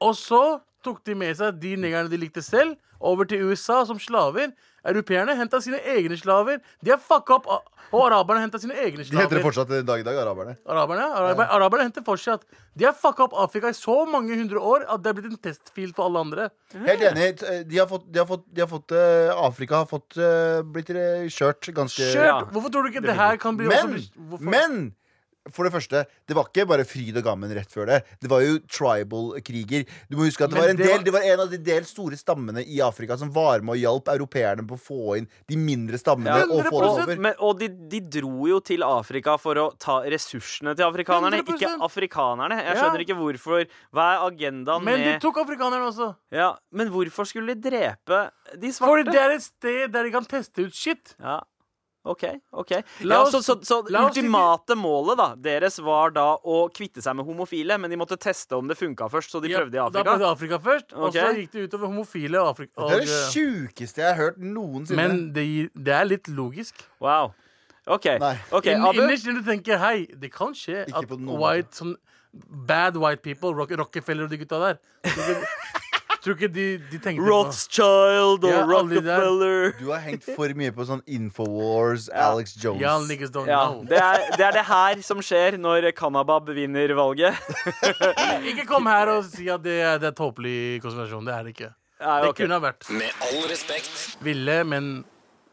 Og 0.00 0.14
så 0.14 0.60
tok 0.84 1.00
de 1.06 1.14
med 1.18 1.34
seg 1.34 1.56
de 1.58 1.72
negerne 1.80 2.10
de 2.12 2.20
likte 2.20 2.42
selv, 2.44 2.76
over 3.00 3.24
til 3.24 3.42
USA 3.48 3.84
som 3.86 3.98
slaver. 3.98 4.52
Europeerne 4.88 5.34
henta 5.38 5.60
sine 5.64 5.80
egne 5.94 6.16
slaver. 6.20 6.60
De 6.84 6.92
er 6.94 7.00
fucka 7.02 7.36
opp. 7.38 7.48
Og 7.88 8.02
araberne 8.04 8.42
henta 8.44 8.58
sine 8.60 8.74
egne 8.76 9.00
slaver. 9.06 9.14
De 9.14 9.22
heter 9.22 9.38
det 9.38 9.44
fortsatt 9.46 9.70
i 9.72 9.80
dag 9.88 10.02
i 10.02 10.04
dag, 10.04 10.18
araberne. 10.20 10.56
Araberne, 10.68 11.06
araberne, 11.16 11.46
araberne 11.56 11.86
henter 11.88 12.04
fortsatt 12.04 12.42
De 12.76 12.84
har 12.84 12.92
fucka 12.92 13.24
opp 13.24 13.36
Afrika 13.46 13.70
i 13.72 13.76
så 13.78 13.94
mange 14.10 14.36
hundre 14.36 14.60
år 14.60 14.84
at 14.92 15.02
det 15.02 15.08
er 15.12 15.16
blitt 15.20 15.30
en 15.32 15.40
testfil 15.48 15.94
for 15.96 16.08
alle 16.10 16.20
andre. 16.26 16.48
Helt 16.74 17.06
enig. 17.08 17.30
De 17.70 17.78
har 17.80 17.88
fått, 17.88 18.04
de 18.12 18.20
har 18.20 18.28
fått, 18.28 18.44
de 18.52 18.60
har 18.64 18.68
fått 18.70 18.92
eh, 18.92 19.32
Afrika 19.48 19.80
har 19.82 19.88
fått 19.90 20.18
eh, 20.20 20.60
blitt 20.68 20.92
eh, 20.92 21.24
kjørt 21.32 21.70
ganske 21.74 22.04
Kjørt! 22.12 22.28
Ja. 22.28 22.38
Hvorfor 22.52 22.74
tror 22.76 22.84
du 22.84 22.92
ikke 22.92 23.04
det 23.08 23.16
her 23.18 23.40
kan 23.40 23.56
bli 23.56 23.70
også 23.72 23.88
Men, 23.88 23.96
bli- 24.36 24.52
men 24.52 24.78
for 25.54 25.64
det 25.68 25.72
første, 25.74 26.04
det 26.28 26.36
var 26.36 26.48
ikke 26.50 26.66
bare 26.68 26.84
fryd 26.88 27.16
og 27.20 27.24
gammen 27.26 27.52
rett 27.56 27.70
før 27.72 27.86
det. 27.90 27.98
Det 28.22 28.28
var 28.30 28.40
jo 28.44 28.58
tribal-kriger. 28.70 29.86
Du 30.10 30.16
må 30.18 30.26
huske 30.28 30.44
at 30.46 30.52
det 30.52 30.58
var, 30.60 30.68
en 30.72 30.76
del, 30.80 31.02
det 31.06 31.12
var 31.14 31.24
en 31.26 31.42
av 31.44 31.50
de 31.52 31.58
del 31.64 31.86
store 31.88 32.16
stammene 32.18 32.62
i 32.66 32.80
Afrika 32.84 33.16
som 33.20 33.30
var 33.34 33.60
med 33.64 33.76
og 33.76 33.82
hjalp 33.82 34.10
europeerne 34.14 34.66
på 34.68 34.76
å 34.78 34.82
få 34.82 35.16
inn 35.20 35.28
de 35.48 35.56
mindre 35.60 35.98
stammene 36.00 36.38
Ja, 36.42 36.46
og 36.48 36.64
få 36.68 36.80
dem 36.82 36.88
over. 36.92 37.22
Men, 37.28 37.34
og 37.44 37.58
de, 37.60 37.68
de 37.92 38.00
dro 38.18 38.48
jo 38.50 38.60
til 38.64 38.84
Afrika 38.86 39.36
for 39.40 39.58
å 39.62 39.66
ta 39.80 40.00
ressursene 40.06 40.74
til 40.78 40.86
afrikanerne, 40.88 41.42
100%. 41.42 41.56
ikke 41.58 41.74
afrikanerne. 41.88 42.60
Jeg 42.62 42.74
Ja. 42.74 42.80
skjønner 42.82 43.04
ikke 43.06 43.18
hvorfor. 43.18 43.66
Hva 43.94 44.06
er 44.14 44.24
agendaen 44.30 44.84
Men 44.84 45.00
de 45.04 45.18
tok 45.22 45.38
afrikanerne 45.44 45.88
også. 45.90 46.14
ja, 46.32 46.52
Men 46.72 46.88
hvorfor 46.94 47.26
skulle 47.26 47.54
de 47.54 47.70
drepe 47.70 48.30
de 48.58 48.72
Fordi 48.72 48.78
For 48.78 49.02
det 49.04 49.20
er 49.20 49.30
et 49.36 49.42
sted 49.42 49.92
der 49.92 50.04
de 50.04 50.10
kan 50.14 50.24
teste 50.24 50.64
ut 50.66 50.74
shit. 50.74 51.14
Ja. 51.20 51.40
OK. 52.08 52.24
ok 52.62 52.72
La 53.06 53.20
ja, 53.20 53.30
Så, 53.30 53.42
så, 53.44 53.58
så 53.62 53.80
ultimate 53.84 54.76
målet 54.78 55.18
da 55.20 55.28
deres 55.48 55.78
var 55.84 56.14
da 56.16 56.26
å 56.36 56.60
kvitte 56.74 57.04
seg 57.04 57.18
med 57.18 57.28
homofile, 57.28 57.78
men 57.80 57.92
de 57.92 57.98
måtte 58.00 58.18
teste 58.20 58.56
om 58.56 58.70
det 58.70 58.78
funka 58.78 59.10
først, 59.12 59.34
så 59.34 59.42
de 59.44 59.52
Ja, 59.52 59.62
prøvde 59.62 59.78
i 59.78 59.82
Afrika? 59.82 59.98
Da 59.98 60.06
prøvde 60.10 60.30
Afrika 60.30 60.60
først, 60.64 60.94
og 60.96 61.12
så 61.16 61.28
gikk 61.36 61.52
det 61.54 61.66
utover 61.68 61.92
homofile 61.92 62.40
og 62.42 62.54
Afrika. 62.54 62.72
Og, 62.76 62.90
Det 62.90 62.96
er 62.96 63.04
det 63.04 63.18
eh, 63.18 63.28
sjukeste 63.34 64.04
jeg 64.04 64.08
har 64.08 64.18
hørt 64.22 64.40
noensinne. 64.40 64.96
men 65.00 65.28
det, 65.36 65.46
det 65.76 65.94
er 65.94 66.08
litt 66.08 66.32
logisk. 66.32 66.84
Wow. 67.00 67.34
OK. 67.88 68.06
okay 68.52 68.74
Abu? 68.74 69.00
innerst 69.00 69.28
inne 69.30 69.44
tenker 69.44 69.80
hei, 69.80 70.06
det 70.12 70.28
kan 70.34 70.52
skje 70.56 70.84
Ikke 70.90 71.06
at 71.06 71.14
white, 71.40 71.72
sånn 71.76 71.96
bad 72.68 72.98
white 73.00 73.22
people, 73.24 73.54
Rock, 73.56 73.72
Rockefeller 73.80 74.28
og 74.28 74.32
de 74.32 74.42
gutta 74.42 74.60
der 74.60 74.80
Tror 76.28 76.36
ikke, 76.36 76.48
de, 76.52 76.64
de 76.90 76.98
tenkte 77.00 77.24
Rothschild 77.24 78.42
og 78.44 78.50
Ja. 78.50 78.64
Rockefeller. 78.68 79.72
Du 79.78 79.86
har 79.88 80.02
hengt 80.04 80.26
for 80.36 80.52
mye 80.58 80.74
på 80.76 80.84
sånn 80.84 81.00
Infowars, 81.08 82.10
Alex 82.12 82.52
Jones. 82.60 82.82
Ja, 82.84 82.98
know. 83.72 83.80
det 83.88 83.96
er, 83.96 84.24
det 84.36 84.44
er 84.44 84.52
det 84.58 84.64
her 84.68 85.00
som 85.06 85.22
skjer 85.24 85.56
når 85.56 85.88
Kanabab 85.96 86.52
vinner 86.52 86.92
valget. 86.98 87.32
Ikke 88.50 88.66
kom 88.68 88.84
her 88.92 89.14
og 89.14 89.24
si 89.24 89.48
at 89.48 89.64
det, 89.64 89.78
det 90.04 90.10
er 90.10 90.16
tåpelig 90.18 90.82
konspirasjon. 90.84 91.24
Det 91.24 91.32
er 91.38 91.48
det 91.48 91.56
ikke. 91.56 91.70
Ja, 91.98 92.18
Det 92.26 92.34
kunne 92.38 92.58
ha 92.58 92.62
vært 92.62 92.90
Med 92.94 93.24
all 93.24 93.48
respekt. 93.50 94.18
ville, 94.22 94.60
men 94.68 94.90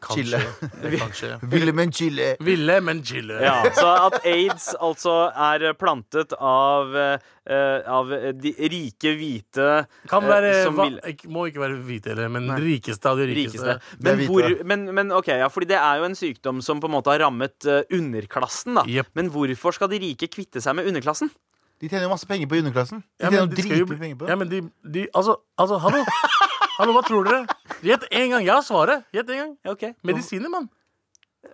kanskje. 0.00 0.24
Chille. 0.24 1.40
Det. 1.40 1.48
Ville, 1.52 1.72
men 1.72 1.92
chille. 1.92 2.26
Ville, 2.44 2.80
men 2.84 3.00
chille. 3.06 3.38
Ja, 3.42 3.62
så 3.74 3.86
at 4.06 4.18
aids 4.26 4.68
altså 4.80 5.14
er 5.32 5.72
plantet 5.78 6.34
av, 6.38 6.92
eh, 6.96 7.88
av 7.90 8.10
de 8.36 8.52
rike 8.72 9.14
hvite 9.18 9.68
Kan 10.10 10.24
eh, 10.24 10.28
være, 10.30 10.52
som 10.64 10.76
va, 10.78 10.88
vil- 10.90 11.30
må 11.32 11.46
ikke 11.50 11.62
være 11.64 11.80
hvite 11.88 12.12
heller, 12.14 12.28
men 12.28 12.50
rikeste 12.60 13.10
av 13.10 13.18
de 13.22 13.26
rikeste. 13.30 13.62
rikeste. 13.64 13.98
Men, 14.04 14.20
hvite, 14.20 14.28
hvor, 14.30 14.64
men, 14.72 14.86
men 15.00 15.12
ok, 15.16 15.28
ja, 15.42 15.48
fordi 15.52 15.70
det 15.72 15.80
er 15.80 16.02
jo 16.02 16.08
en 16.10 16.18
sykdom 16.18 16.62
som 16.62 16.80
på 16.82 16.90
en 16.90 16.96
måte 16.98 17.12
har 17.14 17.24
rammet 17.26 17.66
eh, 17.66 17.82
underklassen. 17.96 18.74
da 18.80 18.86
Jep. 18.90 19.10
Men 19.18 19.30
hvorfor 19.34 19.74
skal 19.76 19.88
de 19.92 20.02
rike 20.02 20.28
kvitte 20.32 20.60
seg 20.64 20.76
med 20.78 20.86
underklassen? 20.92 21.30
De 21.76 21.90
tjener 21.92 22.06
jo 22.06 22.12
masse 22.14 22.24
penger 22.24 22.48
på 22.48 22.56
underklassen. 22.56 23.02
De 23.20 23.24
Ja, 23.26 23.28
tjener 23.28 23.42
men 23.42 23.50
jo 23.50 23.56
de 23.56 23.62
skal 23.66 23.76
jo 23.76 23.84
dritmye 23.84 23.90
bli- 23.90 24.02
penger 24.06 24.16
på 24.22 24.28
ja, 24.30 24.36
men 24.40 24.48
de, 24.48 24.60
de 24.96 25.02
Altså, 25.12 25.34
altså 25.60 25.76
hallo! 25.82 26.04
Hallo, 26.76 26.92
Hva 26.96 27.02
tror 27.06 27.24
dere? 27.24 27.44
Gjett 27.84 28.04
én 28.12 28.30
gang. 28.32 28.44
Jeg 28.44 28.52
har 28.52 28.64
svaret. 28.64 29.04
Gjett 29.14 29.30
en 29.32 29.38
gang. 29.42 29.52
Ja, 29.64 29.72
ok 29.72 29.84
Medisiner, 30.04 30.50
mann. 30.52 30.68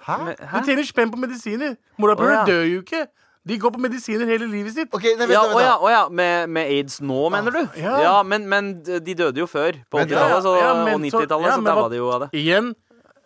Hæ? 0.02 0.16
Men- 0.24 0.36
Hæ? 0.36 0.62
tjener 0.66 0.84
spenn 0.88 1.10
på 1.12 1.18
medisiner. 1.20 1.76
Morapulere 1.98 2.32
Å, 2.32 2.38
ja. 2.40 2.44
dør 2.48 2.64
jo 2.72 2.80
ikke. 2.82 3.06
De 3.46 3.58
går 3.58 3.70
på 3.74 3.80
medisiner 3.82 4.26
hele 4.26 4.46
livet 4.50 4.72
sitt. 4.74 4.88
Ok, 4.94 5.02
nei, 5.02 5.26
vent, 5.26 5.30
Ja, 5.32 5.42
da, 5.42 5.52
å 5.52 5.58
vent, 5.58 5.66
ja, 5.66 5.76
da. 5.76 5.78
å 5.78 5.90
ja. 5.90 6.08
Med, 6.08 6.48
med 6.50 6.66
aids 6.70 7.00
nå, 7.00 7.30
mener 7.30 7.50
du? 7.50 7.68
Ja. 7.80 8.22
men, 8.22 8.48
men 8.48 8.82
de 8.82 9.14
døde 9.14 9.36
jo 9.38 9.46
før. 9.46 9.72
På 9.90 9.98
Men- 9.98 10.08
80-tallet 10.08 10.42
så- 10.42 10.58
Ja, 10.58 10.74
men 10.84 10.94
og 10.94 11.00
så- 11.00 11.20
90-tallet, 11.20 11.46
ja, 11.46 11.56
så 11.56 11.62
men 11.62 11.74
daua 11.74 11.82
hva- 11.82 11.90
de 11.90 11.96
jo 11.96 12.10
av 12.10 12.20
det. 12.20 12.30
Igjen. 12.32 12.74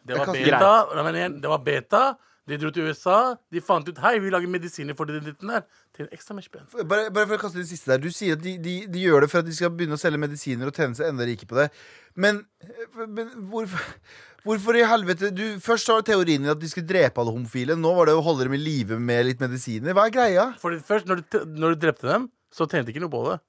Det 0.07 0.17
var 0.19 0.25
kan- 0.27 0.35
beta. 0.35 0.95
Nei, 0.95 1.03
men 1.05 1.15
igjen, 1.15 1.41
det 1.41 1.49
var 1.49 1.59
beta. 1.59 2.17
De 2.47 2.57
dro 2.63 2.71
til 2.71 2.87
USA. 2.87 3.35
De 3.51 3.61
fant 3.65 3.89
ut 3.89 3.97
Hei, 4.05 4.13
vi 4.23 4.31
lager 4.31 4.51
medisiner 4.51 4.95
for 4.99 5.11
den 5.11 5.25
dritten 5.25 5.51
der. 5.51 5.65
Til 5.97 6.07
ekstra 6.15 6.37
mer 6.37 6.45
spenn. 6.47 6.69
Bare, 6.87 7.09
bare 7.11 7.27
for 7.27 7.39
å 7.39 7.41
kaste 7.43 7.59
det 7.59 7.67
siste 7.71 7.91
der 7.91 8.03
Du 8.05 8.07
sier 8.15 8.37
at 8.39 8.45
de, 8.45 8.55
de, 8.63 8.77
de 8.93 9.03
gjør 9.03 9.27
det 9.27 9.31
for 9.33 9.43
at 9.43 9.49
de 9.49 9.57
skal 9.57 9.73
begynne 9.75 9.99
å 9.99 10.01
selge 10.01 10.21
medisiner 10.23 10.71
og 10.71 10.79
tjene 10.79 10.95
seg 10.99 11.11
enda 11.11 11.27
rike 11.27 11.49
på 11.51 11.59
det. 11.59 11.67
Men, 12.15 12.45
men 13.03 13.33
hvorfor, 13.51 13.83
hvorfor 14.47 14.79
i 14.79 14.87
helvete 14.87 15.33
du, 15.35 15.45
Først 15.65 15.91
var 15.91 16.07
teorien 16.07 16.47
din 16.47 16.55
at 16.55 16.63
de 16.63 16.71
skulle 16.71 16.87
drepe 16.89 17.23
alle 17.23 17.35
homofile. 17.35 17.75
Nå 17.81 17.95
var 17.99 18.11
det 18.11 18.15
å 18.15 18.25
holde 18.25 18.47
dem 18.47 18.55
i 18.59 18.63
live 18.63 19.01
med 19.03 19.27
litt 19.33 19.43
medisiner. 19.43 19.97
Hva 19.97 20.07
er 20.07 20.15
greia? 20.15 20.49
Fordi 20.63 20.79
først, 20.87 21.11
når 21.11 21.25
du, 21.25 21.41
når 21.59 21.75
du 21.75 21.87
drepte 21.89 22.13
dem, 22.13 22.31
så 22.55 22.71
tjente 22.71 22.93
de 22.93 22.95
ikke 22.95 23.07
noe 23.09 23.13
på 23.17 23.27
det. 23.31 23.41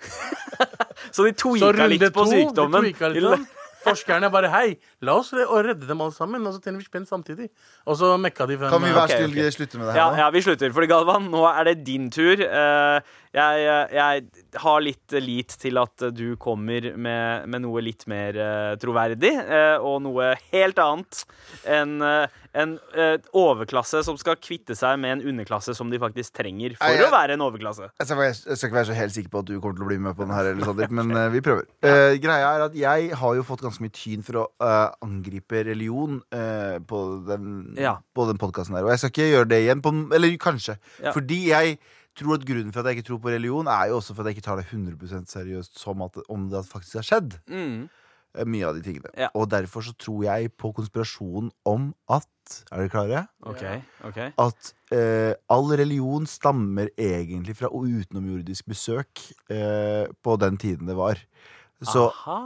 Så 1.14 1.24
de 1.26 1.32
tweaka 1.36 1.86
litt 1.90 2.04
på 2.14 2.24
to, 2.24 2.30
sykdommen. 2.30 2.86
de. 2.86 3.59
Forskerne 3.80 4.28
bare 4.32 4.50
Hei, 4.52 4.76
la 5.02 5.14
oss 5.16 5.30
redde 5.32 5.86
dem 5.88 6.00
alle 6.04 6.12
sammen, 6.12 6.44
og 6.46 6.52
så 6.56 6.60
tjener 6.64 6.82
vi 6.82 6.84
spenn 6.88 7.06
samtidig. 7.08 7.48
Og 7.86 7.96
så 7.96 8.10
mekka 8.20 8.46
de 8.50 8.58
Frem. 8.60 8.70
Kan 8.70 8.82
vi 8.82 8.90
en- 8.90 8.94
være 8.98 9.08
ok, 9.08 9.16
snill 9.16 9.46
ok. 9.46 9.54
slutte 9.56 9.78
med 9.80 9.86
det 9.88 9.94
Ja, 9.96 10.04
her 10.10 10.16
nå? 10.16 10.18
ja, 10.24 10.30
vi 10.30 10.42
slutter. 10.44 10.72
Fordi 10.76 10.86
Galvan, 10.90 11.30
nå 11.32 11.44
er 11.48 11.64
det 11.70 11.84
din 11.86 12.10
tur. 12.10 12.40
Eh, 12.44 13.00
jeg, 13.32 13.90
jeg 13.94 14.24
har 14.60 14.80
litt 14.80 15.12
lit 15.22 15.56
til 15.62 15.78
at 15.78 15.96
du 16.12 16.36
kommer 16.36 16.90
med, 16.96 17.46
med 17.48 17.62
noe 17.62 17.80
litt 17.80 18.06
mer 18.10 18.36
eh, 18.36 18.76
troverdig, 18.82 19.32
eh, 19.38 19.78
og 19.78 20.02
noe 20.02 20.34
helt 20.52 20.78
annet 20.82 21.24
enn 21.64 22.00
eh, 22.02 22.26
en 22.54 22.72
eh, 22.98 23.16
overklasse 23.36 24.00
som 24.04 24.16
skal 24.18 24.34
kvitte 24.42 24.74
seg 24.74 24.96
med 24.98 25.12
en 25.18 25.22
underklasse 25.30 25.74
som 25.76 25.90
de 25.92 25.98
faktisk 26.02 26.32
trenger 26.34 26.74
for 26.76 26.86
Nei, 26.90 26.96
jeg- 26.98 27.06
å 27.06 27.12
være 27.14 27.36
en 27.36 27.44
overklasse. 27.46 27.90
Jeg 28.00 28.06
skal, 28.08 28.22
jeg 28.24 28.56
skal 28.58 28.68
ikke 28.68 28.78
være 28.80 28.88
så 28.90 28.96
helt 28.98 29.14
sikker 29.14 29.30
på 29.30 29.38
at 29.44 29.46
du 29.46 29.60
kommer 29.60 29.76
til 29.78 29.84
å 29.86 29.90
bli 29.92 29.98
med 29.98 30.16
på 30.18 30.26
den 30.26 30.34
her, 30.34 30.50
eller 30.50 30.64
Sander, 30.66 30.88
men 30.90 31.10
eh, 31.16 31.28
vi 31.30 31.40
prøver. 31.46 31.68
Eh, 31.82 32.16
greia 32.18 32.50
er 32.56 32.64
at 32.66 32.74
jeg 32.74 33.14
har 33.14 33.34
jo 33.38 33.42
fått 33.46 33.62
ganske 33.62 33.80
mye 33.86 33.94
tyn 33.94 34.22
for 34.26 34.40
å 34.42 34.44
eh, 34.60 34.90
angripe 35.06 35.62
religion 35.70 36.20
eh, 36.32 36.78
på 36.90 37.00
den, 37.30 37.76
Ja. 37.78 37.98
på 38.14 38.26
den 38.26 38.38
podkasten 38.42 38.74
her. 38.74 38.82
Og 38.84 38.90
jeg 38.96 38.98
skal 39.04 39.14
ikke 39.14 39.30
gjøre 39.30 39.48
det 39.54 39.62
igjen. 39.64 39.80
På, 39.82 39.94
eller 40.12 40.36
kanskje. 40.42 40.78
Ja. 41.02 41.12
Fordi 41.14 41.40
jeg 41.52 41.78
tror 42.18 42.34
at 42.34 42.44
grunnen 42.44 42.72
for 42.74 42.80
at 42.82 42.90
jeg 42.90 42.98
ikke 42.98 43.06
tror 43.12 43.20
på 43.22 43.30
religion, 43.30 43.68
er 43.70 43.88
jo 43.92 44.00
også 44.00 44.12
for 44.16 44.26
at 44.26 44.34
jeg 44.34 44.40
ikke 44.42 44.48
tar 44.50 44.58
det 44.58 44.66
100 44.66 45.24
seriøst 45.30 45.78
som 45.78 46.02
at, 46.02 46.18
om 46.28 46.48
det 46.50 46.64
faktisk 46.66 46.98
har 46.98 47.06
skjedd. 47.06 47.38
Mm. 47.48 47.88
Eh, 48.36 48.46
Mye 48.48 48.66
av 48.68 48.78
de 48.78 48.84
tingene. 48.84 49.12
Ja. 49.18 49.30
Og 49.34 49.48
derfor 49.52 49.84
så 49.86 49.94
tror 49.98 50.24
jeg 50.26 50.52
på 50.58 50.72
konspirasjonen 50.76 51.50
om 51.68 51.92
at 52.10 52.28
Er 52.72 52.80
dere 52.82 52.90
klare? 52.90 53.22
OK. 53.46 53.62
okay. 54.08 54.32
at 54.42 54.72
eh, 54.96 55.34
all 55.52 55.70
religion 55.78 56.26
stammer 56.26 56.90
egentlig 56.98 57.54
fra 57.60 57.70
utenomjordisk 57.70 58.66
besøk 58.66 59.22
eh, 59.52 60.10
på 60.10 60.36
den 60.42 60.58
tiden 60.58 60.90
det 60.90 60.96
var. 60.98 61.20
Så 61.80 62.02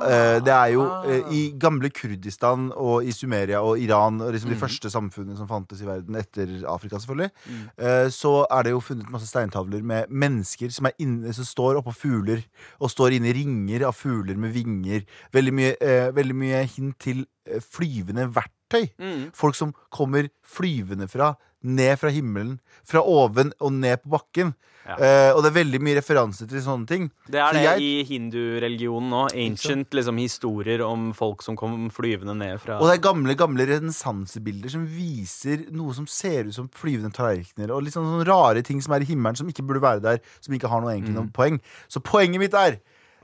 eh, 0.07 0.39
det 0.45 0.53
er 0.55 0.71
jo 0.77 0.85
eh, 1.11 1.31
i 1.35 1.41
gamle 1.59 1.91
Kurdistan 1.95 2.69
og 2.71 3.07
i 3.07 3.13
Sumeria 3.15 3.63
og 3.67 3.81
Iran, 3.83 4.21
og 4.23 4.31
liksom 4.35 4.53
de 4.53 4.59
første 4.61 4.91
samfunnene 4.93 5.37
som 5.39 5.49
fantes 5.51 5.83
i 5.83 5.89
verden 5.89 6.19
etter 6.21 6.53
Afrika, 6.71 7.01
selvfølgelig, 7.03 7.31
eh, 7.75 8.07
så 8.15 8.35
er 8.47 8.67
det 8.67 8.75
jo 8.77 8.83
funnet 8.85 9.11
masse 9.11 9.27
steintavler 9.31 9.83
med 9.83 10.13
mennesker 10.13 10.71
som, 10.75 10.87
er 10.87 10.95
inne, 11.03 11.35
som 11.35 11.49
står 11.49 11.81
oppå 11.81 11.97
fugler, 12.05 12.45
og 12.79 12.93
står 12.95 13.19
inne 13.19 13.33
i 13.33 13.37
ringer 13.41 13.89
av 13.89 13.99
fugler 13.99 14.39
med 14.39 14.55
vinger. 14.55 15.03
Veldig 15.35 15.57
mye, 15.57 15.75
eh, 15.83 16.11
veldig 16.15 16.39
mye 16.39 16.63
hint 16.77 16.99
til 17.03 17.25
eh, 17.49 17.59
flyvende 17.59 18.29
verktøy. 18.35 18.87
Mm. 19.03 19.27
Folk 19.35 19.59
som 19.59 19.75
kommer 19.95 20.31
flyvende 20.47 21.11
fra, 21.11 21.35
ned 21.65 21.99
fra 21.99 22.11
himmelen, 22.13 22.59
fra 22.85 23.01
oven 23.03 23.53
og 23.61 23.73
ned 23.73 24.03
på 24.05 24.13
bakken. 24.19 24.55
Ja. 24.85 24.99
Eh, 25.01 25.31
og 25.33 25.39
det 25.41 25.49
er 25.49 25.55
veldig 25.65 25.79
mye 25.81 25.97
referanse 25.97 26.45
til 26.45 26.61
sånne 26.61 26.85
ting. 26.87 27.07
Det 27.25 27.41
er 27.41 27.47
Så 27.49 27.57
det 27.57 27.63
jeg- 27.65 27.81
i 27.81 28.05
hindureligionen 28.05 29.11
òg. 29.17 29.33
Ancient 29.33 29.89
liksom, 29.97 30.19
historier 30.21 30.83
om 30.85 31.15
folk 31.15 31.41
som 31.41 31.57
kom 31.57 31.89
flyvende 31.89 32.37
ned 32.37 32.61
fra 32.61 32.77
Og 32.79 32.91
det 32.91 32.99
er 32.99 33.09
gamle 33.09 33.35
gamle 33.35 33.65
renessansebilder 33.65 34.69
som 34.71 34.85
viser 34.87 35.71
noe 35.73 35.95
som 35.95 36.07
ser 36.07 36.45
ut 36.45 36.55
som 36.55 36.69
flyvende 36.69 37.15
tallerkener. 37.17 37.71
Og 37.73 37.83
litt 37.83 37.95
sånne, 37.95 38.13
sånne 38.13 38.29
rare 38.29 38.63
ting 38.63 38.83
som 38.83 38.93
er 38.93 39.01
i 39.01 39.05
himmelen, 39.09 39.37
som 39.37 39.49
ikke 39.49 39.65
burde 39.67 39.81
være 39.81 40.03
der. 40.03 40.21
Som 40.43 40.53
ikke 40.55 40.69
har 40.69 40.83
noe 40.83 40.93
egentlig 40.93 41.15
noen 41.15 41.33
poeng. 41.33 41.61
Så 41.89 42.01
poenget 42.05 42.39
mitt 42.39 42.53
er 42.53 42.79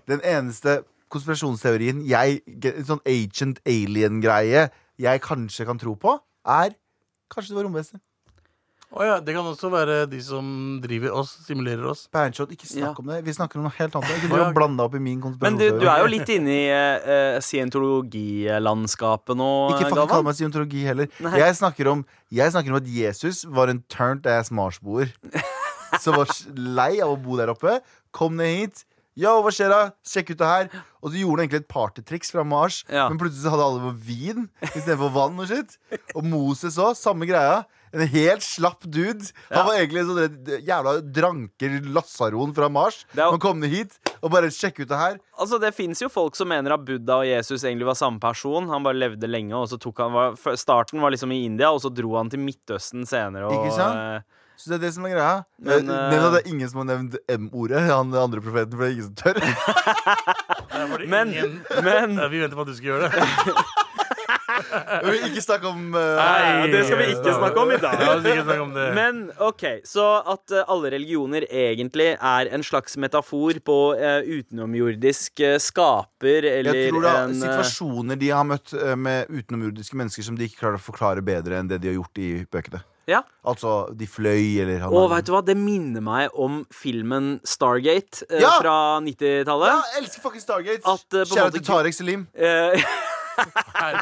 den 0.08 0.20
eneste 0.20 0.82
konspirasjonsteorien 1.10 2.06
jeg 2.08 2.40
sånn 2.86 3.02
agent 3.04 3.60
alien-greie 3.66 4.70
jeg 4.98 5.20
kanskje 5.20 5.66
kan 5.66 5.78
tro 5.78 5.94
på, 5.94 6.18
er 6.46 6.70
Kanskje 7.30 7.54
det 7.54 7.56
var 7.60 7.64
romvesener. 7.68 8.00
Å 8.90 9.04
ja, 9.06 9.18
det 9.22 9.36
kan 9.36 9.46
også 9.46 9.68
være 9.70 10.00
de 10.10 10.18
som 10.24 10.46
driver 10.82 11.12
oss, 11.20 11.36
simulerer 11.46 11.84
oss. 11.92 12.08
Bernshot, 12.10 12.50
ikke 12.50 12.66
snakk 12.66 12.98
Ja. 12.98 12.98
om 12.98 13.12
det. 13.12 13.20
Vi 13.22 13.34
snakker 13.36 13.60
om 13.60 13.68
noe 13.68 13.74
helt 13.76 13.94
annet. 13.94 14.10
Ikke 14.18 14.32
driv 14.32 14.42
ja. 14.42 14.48
blande 14.56 14.82
opp 14.82 14.96
i 14.98 15.00
min 15.02 15.20
Men 15.38 15.58
du, 15.60 15.68
du 15.78 15.86
er 15.86 16.02
jo 16.02 16.08
litt 16.10 16.32
inne 16.34 16.50
i 16.50 16.64
uh, 16.74 17.38
scientologilandskapet 17.38 19.38
nå, 19.38 19.50
Ikke 19.76 19.92
fucking 19.92 20.10
kall 20.10 20.26
meg 20.26 20.34
scientologi 20.40 20.82
heller. 20.88 21.06
Jeg 21.22 21.54
snakker, 21.60 21.92
om, 21.92 22.02
jeg 22.34 22.50
snakker 22.50 22.74
om 22.74 22.80
at 22.82 22.90
Jesus 22.90 23.44
var 23.46 23.70
en 23.70 23.84
turned 23.86 24.26
ass 24.26 24.50
marsboer. 24.50 25.14
Som 26.02 26.18
var 26.18 26.26
lei 26.54 26.98
av 26.98 27.14
å 27.14 27.18
bo 27.18 27.38
der 27.38 27.54
oppe. 27.54 27.78
Kom 28.10 28.42
ned 28.42 28.56
hit. 28.58 28.82
Yo, 29.18 29.30
hva 29.44 29.50
skjer 29.54 29.70
da? 29.70 29.80
Sjekk 30.06 30.34
ut 30.34 30.40
det 30.40 30.50
her. 30.50 30.70
Og 31.02 31.12
så 31.12 31.20
gjorde 31.20 31.38
han 31.38 31.46
egentlig 31.46 31.62
et 31.62 31.70
partytriks 31.70 32.30
fra 32.34 32.42
Mars. 32.46 32.82
Ja. 32.90 33.06
Men 33.10 33.18
plutselig 33.20 33.46
så 33.46 33.54
hadde 33.54 33.66
alle 33.66 33.82
på 33.86 33.94
vin 34.06 34.46
istedenfor 34.70 35.12
vann 35.14 35.38
og 35.42 35.50
shit. 35.50 35.76
Og 36.14 36.26
Moses 36.26 36.78
òg. 36.80 36.96
Samme 36.98 37.28
greia. 37.30 37.62
En 37.92 38.06
helt 38.06 38.42
slapp 38.46 38.80
dude. 38.86 39.24
Han 39.50 39.66
var 39.66 39.74
egentlig 39.80 40.00
en 40.04 40.10
sånn 40.10 40.62
jævla 40.66 40.92
dranker 41.12 41.80
Lasaron 41.94 42.52
fra 42.54 42.68
Mars. 42.70 43.04
Det 43.12 43.18
er 43.20 43.24
jo- 43.26 43.30
Han 43.32 43.40
kom 43.40 43.58
ned 43.60 43.70
hit 43.70 43.98
og 44.22 44.30
bare 44.30 44.50
sjekk 44.50 44.80
ut 44.84 44.88
det 44.88 44.96
her. 44.98 45.18
Altså, 45.38 45.58
Det 45.60 45.74
fins 45.74 46.00
jo 46.00 46.08
folk 46.08 46.36
som 46.36 46.48
mener 46.48 46.72
at 46.74 46.84
Buddha 46.84 47.18
og 47.20 47.26
Jesus 47.26 47.64
egentlig 47.64 47.86
var 47.86 47.94
samme 47.94 48.20
person. 48.20 48.68
Han 48.68 48.82
bare 48.84 48.94
levde 48.94 49.26
lenge, 49.26 49.52
og 49.54 49.66
så 49.68 49.78
tok 49.80 49.98
han 49.98 50.12
var, 50.12 50.32
f- 50.36 50.56
Starten 50.56 51.00
var 51.00 51.10
liksom 51.10 51.32
i 51.32 51.44
India, 51.46 51.70
og 51.72 51.80
så 51.80 51.90
dro 51.92 52.16
han 52.16 52.28
til 52.30 52.38
Midtøsten 52.40 53.06
senere. 53.06 53.46
Og, 53.50 53.52
Ikke 53.66 53.74
sant? 53.74 53.96
eh, 53.96 54.20
Så 54.60 54.68
det 54.68 54.74
er 54.76 54.86
det 54.86 54.92
som 54.94 55.04
er 55.06 55.14
greia. 55.14 55.44
Men, 55.58 55.86
Men, 55.86 55.90
eh, 55.96 56.10
Nevn 56.10 56.24
at 56.26 56.32
det 56.34 56.40
er 56.46 56.50
ingen 56.52 56.68
som 56.68 56.86
har 56.86 56.96
nevnt 56.96 57.16
M-ordet. 57.28 57.80
Han 57.88 58.10
den 58.10 58.20
andre 58.20 58.40
profeten, 58.44 58.70
for 58.76 58.84
det 58.84 58.90
er 58.90 58.92
ingen 58.92 59.08
som 59.08 59.14
tør. 59.14 59.34
Der 60.70 60.86
var 60.86 60.98
det 60.98 61.08
Men, 61.08 61.28
ingen- 61.32 61.64
men 61.82 62.30
Vi 62.30 62.38
venter 62.40 62.56
på 62.56 62.60
at 62.60 62.66
du 62.66 62.74
skal 62.74 62.88
gjøre 62.92 63.10
det. 63.10 63.54
Vi 65.04 65.12
vil 65.14 65.26
ikke 65.30 65.42
snakke 65.44 65.70
om 65.70 65.94
uh, 65.94 66.00
Nei, 66.18 66.68
det 66.72 66.82
skal 66.86 67.00
vi 67.00 67.08
ikke 67.14 67.34
snakke 67.36 67.64
om 67.64 67.72
i 67.74 67.78
dag. 67.82 68.50
Om. 68.60 68.76
Men 68.96 69.22
OK, 69.42 69.64
så 69.86 70.06
at 70.34 70.54
uh, 70.54 70.62
alle 70.72 70.92
religioner 70.96 71.46
egentlig 71.48 72.12
er 72.16 72.52
en 72.54 72.64
slags 72.66 72.98
metafor 73.00 73.60
på 73.64 73.78
uh, 73.98 74.20
utenomjordisk 74.26 75.44
skaper 75.62 76.50
eller 76.52 76.76
Jeg 76.82 76.92
tror 76.92 77.06
det 77.06 77.14
er 77.16 77.24
en 77.24 77.40
situasjoner 77.40 78.20
de 78.20 78.32
har 78.34 78.46
møtt 78.46 78.74
med 79.00 79.30
utenomjordiske 79.30 79.98
mennesker 79.98 80.26
som 80.26 80.38
de 80.38 80.48
ikke 80.48 80.64
klarer 80.64 80.80
å 80.80 80.84
forklare 80.90 81.24
bedre 81.24 81.60
enn 81.60 81.70
det 81.70 81.80
de 81.82 81.92
har 81.92 82.00
gjort 82.00 82.20
i 82.22 82.32
bøkene. 82.50 82.84
Ja. 83.10 83.20
Altså, 83.46 83.88
de 83.96 84.06
fløy, 84.06 84.60
eller 84.62 84.82
han 84.84 84.94
Og 84.94 85.08
vet 85.10 85.26
du 85.26 85.32
hva, 85.34 85.40
det 85.44 85.56
minner 85.58 86.02
meg 86.04 86.34
om 86.38 86.60
filmen 86.74 87.38
Stargate 87.46 88.26
eh, 88.28 88.42
Ja! 88.42 88.52
fra 88.60 88.74
90-tallet. 89.04 89.72
Ja, 89.72 89.78
jeg 89.94 90.04
elsker 90.04 90.24
fucking 90.26 90.44
Stargate! 90.44 90.82
At, 90.84 91.06
eh, 91.16 91.24
Kjære 91.24 91.48
måte- 91.48 91.56
til 91.58 91.66
Tarek 91.66 91.96
Selim. 91.96 92.26
Eh, 92.34 92.84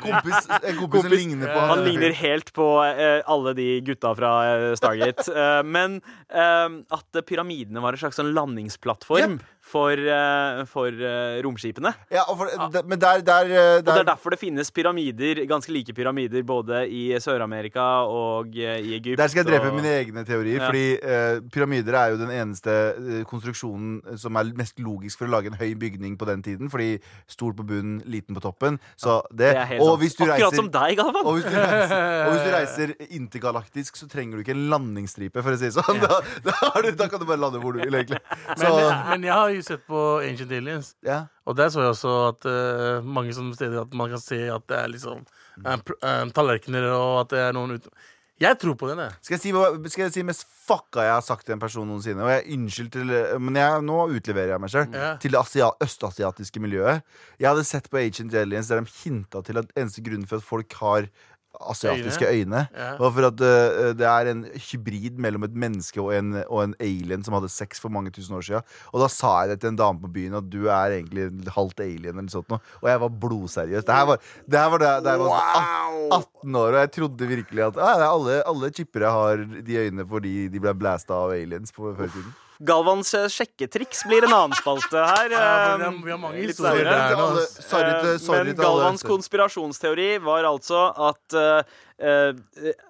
Kompis, 0.03 0.49
en 0.62 0.79
kompis, 0.79 1.03
som 1.05 1.12
ligner 1.12 1.53
på 1.53 1.61
Han 1.71 1.85
ligner 1.87 2.14
helt 2.17 2.53
på 2.57 2.67
eh, 2.85 3.21
alle 3.31 3.53
de 3.59 3.69
gutta 3.87 4.14
fra 4.19 4.33
eh, 4.49 4.73
Stargate. 4.79 5.27
Eh, 5.31 5.61
men 5.67 6.01
eh, 6.33 6.67
at 6.99 7.21
pyramidene 7.29 7.83
var 7.85 7.95
en 7.95 8.03
slags 8.03 8.19
sånn 8.19 8.33
landingsplattform 8.37 9.38
for, 9.69 9.93
eh, 10.01 10.63
for 10.71 10.89
eh, 10.89 11.39
romskipene. 11.45 11.93
Ja, 12.13 12.23
og 12.31 12.39
for, 12.41 12.49
ja. 12.53 12.83
men 12.89 12.99
der, 13.03 13.21
der, 13.21 13.49
der, 13.53 13.77
Og 13.79 13.85
det 13.89 13.97
er 14.03 14.09
derfor 14.09 14.33
det 14.35 14.39
finnes 14.41 14.71
pyramider, 14.75 15.43
ganske 15.51 15.73
like 15.75 15.93
pyramider 15.97 16.43
både 16.49 16.83
i 16.89 17.03
Sør-Amerika 17.21 17.85
og 18.09 18.57
eh, 18.57 18.79
i 18.81 18.95
Egypt. 18.97 19.19
Der 19.21 19.29
skal 19.29 19.45
jeg 19.45 19.51
drepe 19.53 19.69
og- 19.73 19.77
mine 19.79 19.93
egne 20.01 20.25
teorier. 20.25 20.59
Ja. 20.63 20.67
Fordi 20.69 20.87
uh, 21.03 21.51
pyramider 21.53 21.95
er 22.01 22.15
jo 22.15 22.21
den 22.23 22.33
eneste 22.35 22.75
eh, 22.97 23.25
konstruksjonen 23.29 24.17
som 24.19 24.37
er 24.41 24.53
mest 24.59 24.81
logisk 24.81 25.21
for 25.21 25.29
å 25.29 25.35
lage 25.37 25.53
en 25.53 25.59
høy 25.61 25.75
bygning 25.79 26.17
på 26.21 26.27
den 26.29 26.43
tiden. 26.43 26.71
Fordi 26.73 26.97
stor 27.29 27.53
på 27.59 27.67
bunnen, 27.69 28.01
liten 28.09 28.37
på 28.37 28.43
toppen. 28.45 28.79
Så 28.97 29.21
det, 29.31 29.53
Det 29.55 29.81
og 29.85 29.99
hvis 30.01 30.17
du 30.17 30.25
Akkurat 30.25 30.49
reiser 30.49 30.57
som 30.63 30.71
deg, 30.73 30.97
Galvan. 30.99 31.23
og 31.27 31.39
hvis, 31.39 31.45
du 31.45 31.57
reiser, 31.57 32.05
og 32.25 32.33
hvis 32.33 32.45
du 32.47 32.51
reiser 32.59 32.95
intergalaktisk, 33.21 33.97
så 34.01 34.09
trenger 34.11 34.39
du 34.39 34.45
ikke 34.45 34.55
en 34.57 34.67
landingsstripe, 34.73 35.43
for 35.45 35.55
å 35.55 35.61
si 35.61 35.69
det 35.69 35.75
sånn. 35.77 36.01
Da, 36.03 36.21
da, 36.47 36.93
da 36.99 37.09
kan 37.11 37.21
du 37.21 37.27
bare 37.29 37.41
lande 37.43 37.61
hvor 37.63 37.77
du 37.77 37.83
vil, 37.83 37.95
egentlig. 38.01 38.21
Så, 38.57 38.69
Men, 38.69 39.03
men 39.13 39.27
jeg 39.29 39.35
har 39.35 39.58
jo 39.61 39.66
sett 39.66 39.83
på 39.88 40.03
Ancient 40.25 40.53
Aliens, 40.59 40.92
ja. 41.07 41.21
og 41.47 41.57
der 41.59 41.68
så 41.75 41.83
jeg 41.85 41.92
også 41.94 42.12
at 42.31 42.47
uh, 42.49 43.05
mange 43.07 43.35
som 43.37 43.51
steder 43.57 43.83
at 43.85 43.92
man 43.99 44.11
kan 44.14 44.23
se 44.23 44.38
at 44.55 44.64
det 44.71 44.79
er 44.79 44.88
liksom 44.94 45.25
pr- 45.83 45.99
eh, 46.03 46.23
tallerkener, 46.37 46.87
og 46.94 47.21
at 47.27 47.35
det 47.35 47.42
er 47.49 47.53
noen 47.59 47.77
ute 47.79 47.90
Jeg 48.38 48.55
tror 48.62 48.77
på 48.79 48.87
den, 48.87 49.01
jeg. 49.03 49.14
Skal 49.27 49.35
jeg 49.35 49.40
si, 49.42 49.51
hva- 49.51 49.88
skal 49.90 50.05
jeg 50.07 50.12
si 50.14 50.23
mest 50.23 50.44
fucka 50.68 51.03
jeg 51.03 51.11
har 51.16 51.25
sagt 51.27 51.42
til 51.49 51.57
en 51.57 51.62
person 51.62 51.88
noensinne? 51.90 52.23
Og 52.23 52.31
jeg 52.31 52.44
unnskyld 52.55 52.90
til 52.94 53.09
Men 53.42 53.57
jeg, 53.59 53.81
nå 53.83 53.97
utleverer 54.14 54.53
jeg 54.53 54.62
meg 54.62 54.71
sjøl. 54.71 54.87
Ja. 54.94 55.09
Til 55.18 55.35
det 55.35 55.40
asia 55.40 55.73
østasiatiske 55.83 56.62
miljøet. 56.62 57.03
Jeg 57.42 57.49
hadde 57.51 57.64
sett 57.66 57.90
på 57.90 57.99
Agent 57.99 58.37
Aliens 58.38 58.71
der 58.71 58.85
de 58.87 58.92
hinta 59.01 59.42
til 59.42 59.59
at 59.59 59.75
eneste 59.75 60.05
grunnen 60.07 60.29
for 60.31 60.38
at 60.38 60.47
folk 60.47 60.73
har 60.79 61.09
asiatiske 61.61 62.27
øyne, 62.29 62.68
Ja. 62.77 62.97
var 63.01 63.11
for 63.16 63.27
at 63.29 63.40
uh, 63.40 63.92
det 63.99 64.07
er 64.07 64.31
en 64.31 64.44
hybrid 64.55 65.18
mellom 65.18 65.44
et 65.44 65.55
menneske 65.55 66.01
og 66.01 66.12
en, 66.14 66.35
og 66.49 66.62
en 66.64 66.75
alien 66.81 67.25
som 67.25 67.35
hadde 67.35 67.49
sex 67.53 67.81
for 67.81 67.88
mange 67.90 68.11
tusen 68.14 68.37
år 68.37 68.44
siden. 68.47 68.62
Og 68.92 69.01
da 69.03 69.09
sa 69.12 69.33
jeg 69.42 69.51
det 69.55 69.61
til 69.61 69.73
en 69.73 69.81
dame 69.81 70.01
på 70.01 70.12
byen 70.12 70.35
at 70.38 70.49
du 70.51 70.66
er 70.68 70.97
egentlig 71.01 71.29
halvt 71.55 71.81
alien 71.85 72.18
eller 72.18 72.33
sånt 72.33 72.49
noe. 72.53 72.61
Og 72.83 72.88
jeg 72.90 73.01
var 73.05 73.09
blodseriøs. 73.27 73.85
Det 73.85 73.94
her 73.94 74.07
var, 74.12 74.21
det 74.49 74.59
her 74.62 74.71
var 74.75 74.79
da 74.85 74.92
jeg 75.12 75.23
var 75.25 75.29
sånn 75.29 76.18
18 76.18 76.61
år, 76.62 76.68
og 76.73 76.81
jeg 76.83 76.92
trodde 76.99 77.31
virkelig 77.35 77.64
at 77.68 77.81
ja, 77.83 77.94
er 77.99 78.07
alle, 78.09 78.42
alle 78.49 78.71
chippere 78.75 79.11
har 79.12 79.42
de 79.66 79.81
øynene 79.85 80.07
fordi 80.09 80.35
de 80.53 80.61
ble 80.62 80.75
blasta 80.79 81.14
av 81.14 81.35
aliens 81.37 81.73
på 81.75 81.92
før 81.97 82.07
i 82.09 82.14
tiden. 82.14 82.37
Galvans 82.61 83.12
eh, 83.14 83.29
sjekketriks 83.31 84.01
blir 84.09 84.25
en 84.27 84.33
annen 84.35 84.57
spalte 84.59 84.99
her. 84.99 85.31
Ja, 85.37 85.75
eh, 85.75 85.77
vi 85.79 85.85
har- 85.85 86.05
vi 86.05 86.11
har 86.11 86.18
mange 86.18 86.42
historier 86.42 86.85
der. 86.85 87.16
nå. 87.16 87.29
sorry 87.47 87.92
til, 88.01 88.14
Eh, 88.14 88.18
sorry 88.18 88.44
Men. 88.53 88.57
Galvans 88.57 89.03
konspirasjonsteori 89.07 90.18
var 90.25 90.42
altså 90.44 90.92
at 91.11 91.35
eh, 91.35 91.59
eh, 91.59 91.62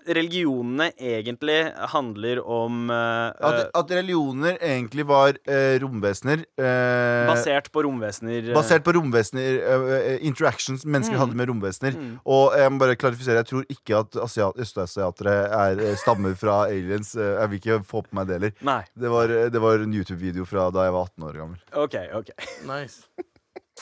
religionene 0.08 0.90
egentlig 1.00 1.56
handler 1.92 2.40
om 2.44 2.90
eh, 2.92 3.32
At, 3.48 3.70
at 3.74 3.90
religioner 3.96 4.58
egentlig 4.60 5.06
var 5.08 5.36
eh, 5.48 5.78
romvesener. 5.82 6.42
eh, 6.60 7.24
Basert 7.30 7.70
på 7.72 7.82
romvesener. 7.86 8.50
eh, 8.50 8.54
Basert 8.56 8.84
på 8.84 8.92
romvesener 8.96 9.58
eh, 9.58 9.86
eh, 10.14 10.26
Interactions 10.28 10.84
mennesker 10.84 11.16
Mm. 11.16 11.20
hadde 11.22 11.36
med 11.40 11.48
romvesener. 11.48 11.96
Og 12.28 12.52
jeg 12.58 12.70
må 12.72 12.78
bare 12.84 12.96
klarifisere, 13.00 13.40
jeg 13.40 13.46
tror 13.48 13.64
ikke 13.72 13.98
at 14.02 14.16
asiat, 14.28 14.60
østasiatere 14.60 15.36
er 15.56 15.80
eh, 15.88 15.96
stammer 15.96 16.34
fra 16.36 16.66
aliens. 16.68 17.14
Eh, 17.16 17.38
Jeg 17.40 17.48
vil 17.50 17.58
ikke 17.62 17.80
få 17.88 18.02
på 18.04 18.12
meg 18.18 18.26
det 18.28 18.40
heller. 18.40 18.84
Det 18.98 19.10
var, 19.10 19.28
eh, 19.30 19.48
det 19.48 19.60
var 19.60 19.80
en 19.84 19.92
YouTube-video 19.94 20.44
fra 20.44 20.70
da 20.70 20.84
jeg 20.84 20.92
var 20.92 21.08
18 21.08 21.24
år 21.28 21.40
gammel. 21.40 21.58
OK. 21.72 21.96
ok 22.20 22.30
Nice. 22.68 23.02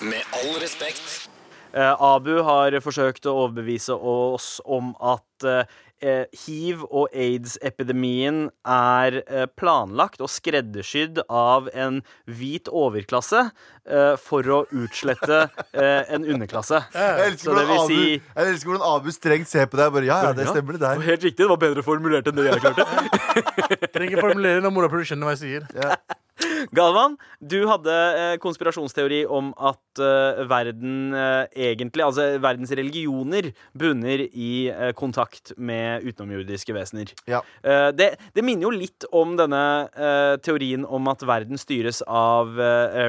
Med 0.03 0.23
all 0.39 0.61
respekt. 0.61 1.29
Eh, 1.77 1.95
Abu 2.01 2.39
har 2.47 2.73
forsøkt 2.81 3.27
å 3.29 3.35
overbevise 3.45 3.93
oss 3.93 4.57
om 4.65 4.95
at 5.05 5.45
eh, 5.45 6.25
hiv- 6.47 6.87
og 6.89 7.13
aids-epidemien 7.13 8.47
er 8.65 9.19
eh, 9.27 9.45
planlagt 9.61 10.23
og 10.25 10.31
skreddersydd 10.33 11.21
av 11.29 11.69
en 11.77 12.01
hvit 12.25 12.71
overklasse 12.73 13.43
eh, 13.45 14.15
for 14.21 14.49
å 14.49 14.63
utslette 14.73 15.43
eh, 15.77 16.03
en 16.17 16.25
underklasse. 16.25 16.81
Jeg 16.97 17.31
elsker, 17.31 17.45
Så 17.45 17.57
det 17.59 17.67
hvordan 17.67 17.85
Abu, 17.85 17.93
si 17.93 18.03
jeg 18.17 18.53
elsker 18.55 18.73
hvordan 18.73 18.89
Abu 18.95 19.11
strengt 19.13 19.53
ser 19.53 19.69
på 19.69 19.81
deg. 19.83 19.93
Bare, 19.97 20.09
ja, 20.09 20.21
ja, 20.31 20.37
det 20.37 20.49
stemmer, 20.49 20.79
det 20.79 20.85
der. 20.87 21.05
Helt 21.13 21.29
riktig, 21.29 21.43
det 21.45 21.51
var 21.53 21.61
bedre 21.67 21.85
formulert 21.87 22.33
enn 22.33 22.41
det 22.41 22.49
jeg 22.49 22.65
klarte. 22.65 22.89
Trenger 23.93 24.15
ikke 24.15 24.25
formulere 24.31 24.65
når 24.65 24.73
mora 24.79 24.89
prøver 24.93 25.05
å 25.05 25.11
skjønne 25.13 25.29
hva 25.29 25.37
jeg 25.37 25.45
sier. 25.45 25.69
Ja. 25.77 26.01
Galvan, 26.77 27.17
du 27.41 27.59
hadde 27.69 27.93
eh, 27.93 28.35
konspirasjonsteori 28.43 29.23
om 29.33 29.53
at 29.57 30.01
eh, 30.03 30.43
verden 30.49 31.15
eh, 31.17 31.45
egentlig, 31.69 32.05
altså 32.07 32.29
verdens 32.43 32.73
religioner, 32.77 33.51
bunner 33.77 34.25
i 34.27 34.71
kontakt 34.99 35.53
med 35.57 36.05
utenomjordiske 36.07 36.75
vesener. 36.75 37.11
Ja. 37.29 37.41
Det, 37.63 38.09
det 38.35 38.45
minner 38.45 38.67
jo 38.67 38.73
litt 38.73 39.07
om 39.15 39.35
denne 39.39 39.61
teorien 40.45 40.85
om 40.85 41.09
at 41.11 41.23
verden 41.27 41.61
styres 41.61 42.03
av 42.07 42.57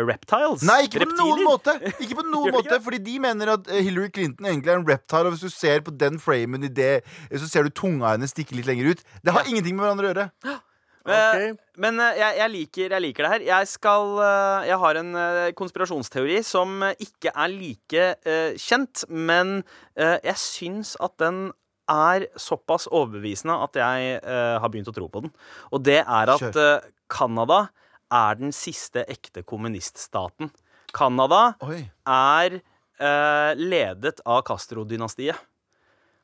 reptiles. 0.07 0.65
Nei, 0.67 0.83
ikke 0.87 1.01
på 1.01 1.07
Reptiler. 1.07 1.23
noen 1.23 1.45
måte! 1.47 1.75
Ikke 2.03 2.19
på 2.19 2.25
noen 2.27 2.53
måte 2.55 2.79
Fordi 2.83 2.99
de 3.03 3.15
mener 3.21 3.53
at 3.55 3.69
Hillary 3.71 4.11
Clinton 4.13 4.47
egentlig 4.49 4.73
er 4.73 4.81
en 4.81 4.87
reptile. 4.87 5.29
Og 5.29 5.35
hvis 5.35 5.47
du 5.47 5.53
ser 5.53 5.83
på 5.85 5.93
den 5.95 6.21
framen 6.21 6.67
i 6.67 6.71
det, 6.71 7.01
så 7.31 7.49
ser 7.49 7.67
du 7.67 7.73
tunga 7.73 8.15
hennes 8.15 8.33
stikke 8.33 8.57
litt 8.57 8.69
lenger 8.69 8.93
ut. 8.93 9.05
Det 9.23 9.35
har 9.35 9.49
ingenting 9.49 9.77
med 9.77 9.87
hverandre 9.87 10.09
å 10.09 10.13
gjøre. 10.13 10.57
Eh, 11.07 11.51
Ok. 11.51 11.59
Men 11.77 11.99
eh, 12.01 12.17
jeg, 12.17 12.37
jeg, 12.39 12.51
liker, 12.53 12.95
jeg 12.95 13.03
liker 13.03 13.25
det 13.25 13.31
her. 13.31 13.45
Jeg, 13.47 13.69
skal, 13.69 14.17
eh, 14.25 14.67
jeg 14.71 14.79
har 14.81 14.99
en 15.01 15.13
konspirasjonsteori 15.57 16.41
som 16.45 16.81
ikke 16.97 17.31
er 17.33 17.53
like 17.53 18.07
uh, 18.25 18.57
kjent, 18.57 19.05
men 19.09 19.59
uh, 19.99 20.17
jeg 20.25 20.37
syns 20.41 20.95
at 21.03 21.15
den 21.21 21.51
er 21.87 22.25
såpass 22.35 22.89
overbevisende 22.91 23.55
at 23.63 23.77
jeg 23.79 24.17
uh, 24.25 24.57
har 24.59 24.71
begynt 24.73 24.89
å 24.91 24.95
tro 24.95 25.07
på 25.11 25.23
den. 25.23 25.31
Og 25.71 25.83
det 25.85 26.01
er 26.01 26.33
at 26.33 26.57
Canada 27.07 27.67
er 28.11 28.39
den 28.39 28.51
siste 28.55 29.05
ekte 29.07 29.45
kommuniststaten. 29.47 30.51
Canada 30.95 31.53
er 32.07 32.59
ledet 33.59 34.23
av 34.25 34.41
Castro-dynastiet. 34.47 35.37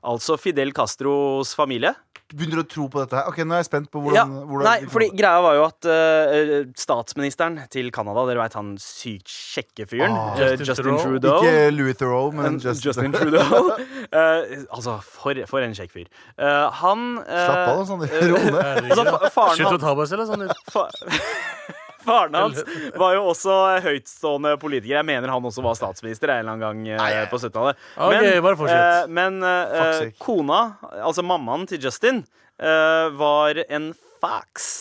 Altså 0.04 0.36
Fidel 0.42 0.74
Castros 0.76 1.54
familie. 1.56 1.94
Begynner 2.34 2.64
å 2.64 2.66
tro 2.66 2.88
på 2.90 2.98
dette 2.98 3.14
her? 3.14 3.28
Ok, 3.30 3.44
Nå 3.46 3.54
er 3.54 3.60
jeg 3.62 3.68
spent 3.68 3.90
på 3.94 4.00
hvordan, 4.02 4.16
Ja, 4.34 4.46
hvordan 4.50 4.66
nei, 4.66 4.88
fordi 4.90 5.10
greia 5.14 5.42
var 5.44 5.54
jo 5.60 5.66
at 5.68 5.86
uh, 5.86 6.72
statsministeren 6.82 7.60
til 7.70 7.92
Canada, 7.94 8.24
dere 8.26 8.42
veit 8.42 8.56
han 8.58 8.72
sykt 8.82 9.30
kjekke 9.30 9.86
fyren, 9.92 10.16
Ah. 10.18 10.32
eh, 10.40 10.56
Justin 10.58 10.66
Justin, 10.72 10.98
Trudeau. 10.98 11.04
Trudeau. 11.04 11.44
Ikke 11.44 11.76
Louis 11.76 11.94
Theroux, 12.00 12.34
men 12.40 12.58
uh, 12.58 12.64
Justin, 12.64 12.88
Justin 12.90 13.14
Trudeau. 13.20 13.76
uh, 13.78 14.66
altså, 14.74 14.98
for, 15.06 15.44
for 15.52 15.68
en 15.68 15.78
kjekk 15.78 15.94
fyr. 15.94 16.10
Eh, 16.40 16.66
han 16.82 17.06
eh, 17.22 17.46
Slapp 17.46 17.70
av, 17.70 17.84
da, 17.84 17.86
Sander. 17.92 18.18
Ro 18.34 18.42
ned. 18.50 18.92
Altså, 18.98 19.48
Slutt 19.60 19.78
å 19.78 19.82
ta 19.86 19.94
på 20.02 20.10
selv, 20.10 20.34
sånn. 20.34 20.50
fa 22.04 22.14
faren 22.14 22.38
hans 22.38 22.62
var 23.02 23.16
jo 23.18 23.26
også 23.32 23.58
høytstående 23.84 24.56
politiker. 24.62 25.00
Jeg 25.00 25.08
mener 25.08 25.34
han 25.34 25.50
også 25.50 25.64
var 25.66 25.78
statsminister 25.80 26.34
en 26.34 26.44
eller 26.44 26.56
annen 26.58 26.86
gang 26.86 27.10
eh, 27.10 27.26
på 27.32 27.40
70-tallet. 27.42 27.84
Ok, 27.98 28.30
bare 28.46 28.60
fortsett. 28.60 29.04
eh, 29.04 29.14
men 29.20 29.40
eh, 29.48 30.12
kona, 30.22 30.62
altså 31.02 31.26
mammaen 31.26 31.68
til 31.70 31.82
Justin, 31.84 32.24
eh, 32.62 33.08
var 33.20 33.64
en 33.68 33.92
fax. 34.24 34.72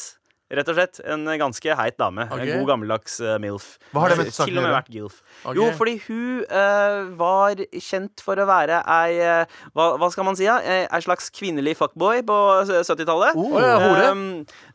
Rett 0.52 0.68
og 0.68 0.76
slett. 0.76 1.00
En 1.08 1.24
ganske 1.40 1.76
heit 1.78 1.96
dame. 2.00 2.26
Okay. 2.28 2.50
En 2.52 2.60
god 2.60 2.72
gammeldags 2.74 3.14
uh, 3.24 3.36
MILF. 3.40 3.68
Hva 3.92 4.04
har 4.04 4.12
det 4.12 4.18
med 4.20 4.32
saken 4.34 4.50
Til 4.50 4.60
og 4.60 4.66
med 4.66 4.74
vært 4.74 4.90
GILF. 4.92 5.20
Okay. 5.42 5.56
Jo, 5.56 5.68
fordi 5.78 5.94
hun 6.04 6.42
uh, 6.50 7.12
var 7.16 7.62
kjent 7.72 8.24
for 8.24 8.40
å 8.42 8.46
være 8.48 8.82
ei 8.98 9.16
uh, 9.22 9.60
hva, 9.72 9.86
hva 10.00 10.10
skal 10.12 10.28
man 10.28 10.36
si? 10.36 10.44
Ja? 10.44 10.58
Eh, 10.60 10.84
Ei 10.92 11.00
slags 11.04 11.30
kvinnelig 11.32 11.76
fuckboy 11.80 12.20
på 12.28 12.38
70-tallet. 12.68 13.38
Oh. 13.38 13.56
Ja, 13.62 13.78
hore. 13.80 14.10
Um, 14.12 14.24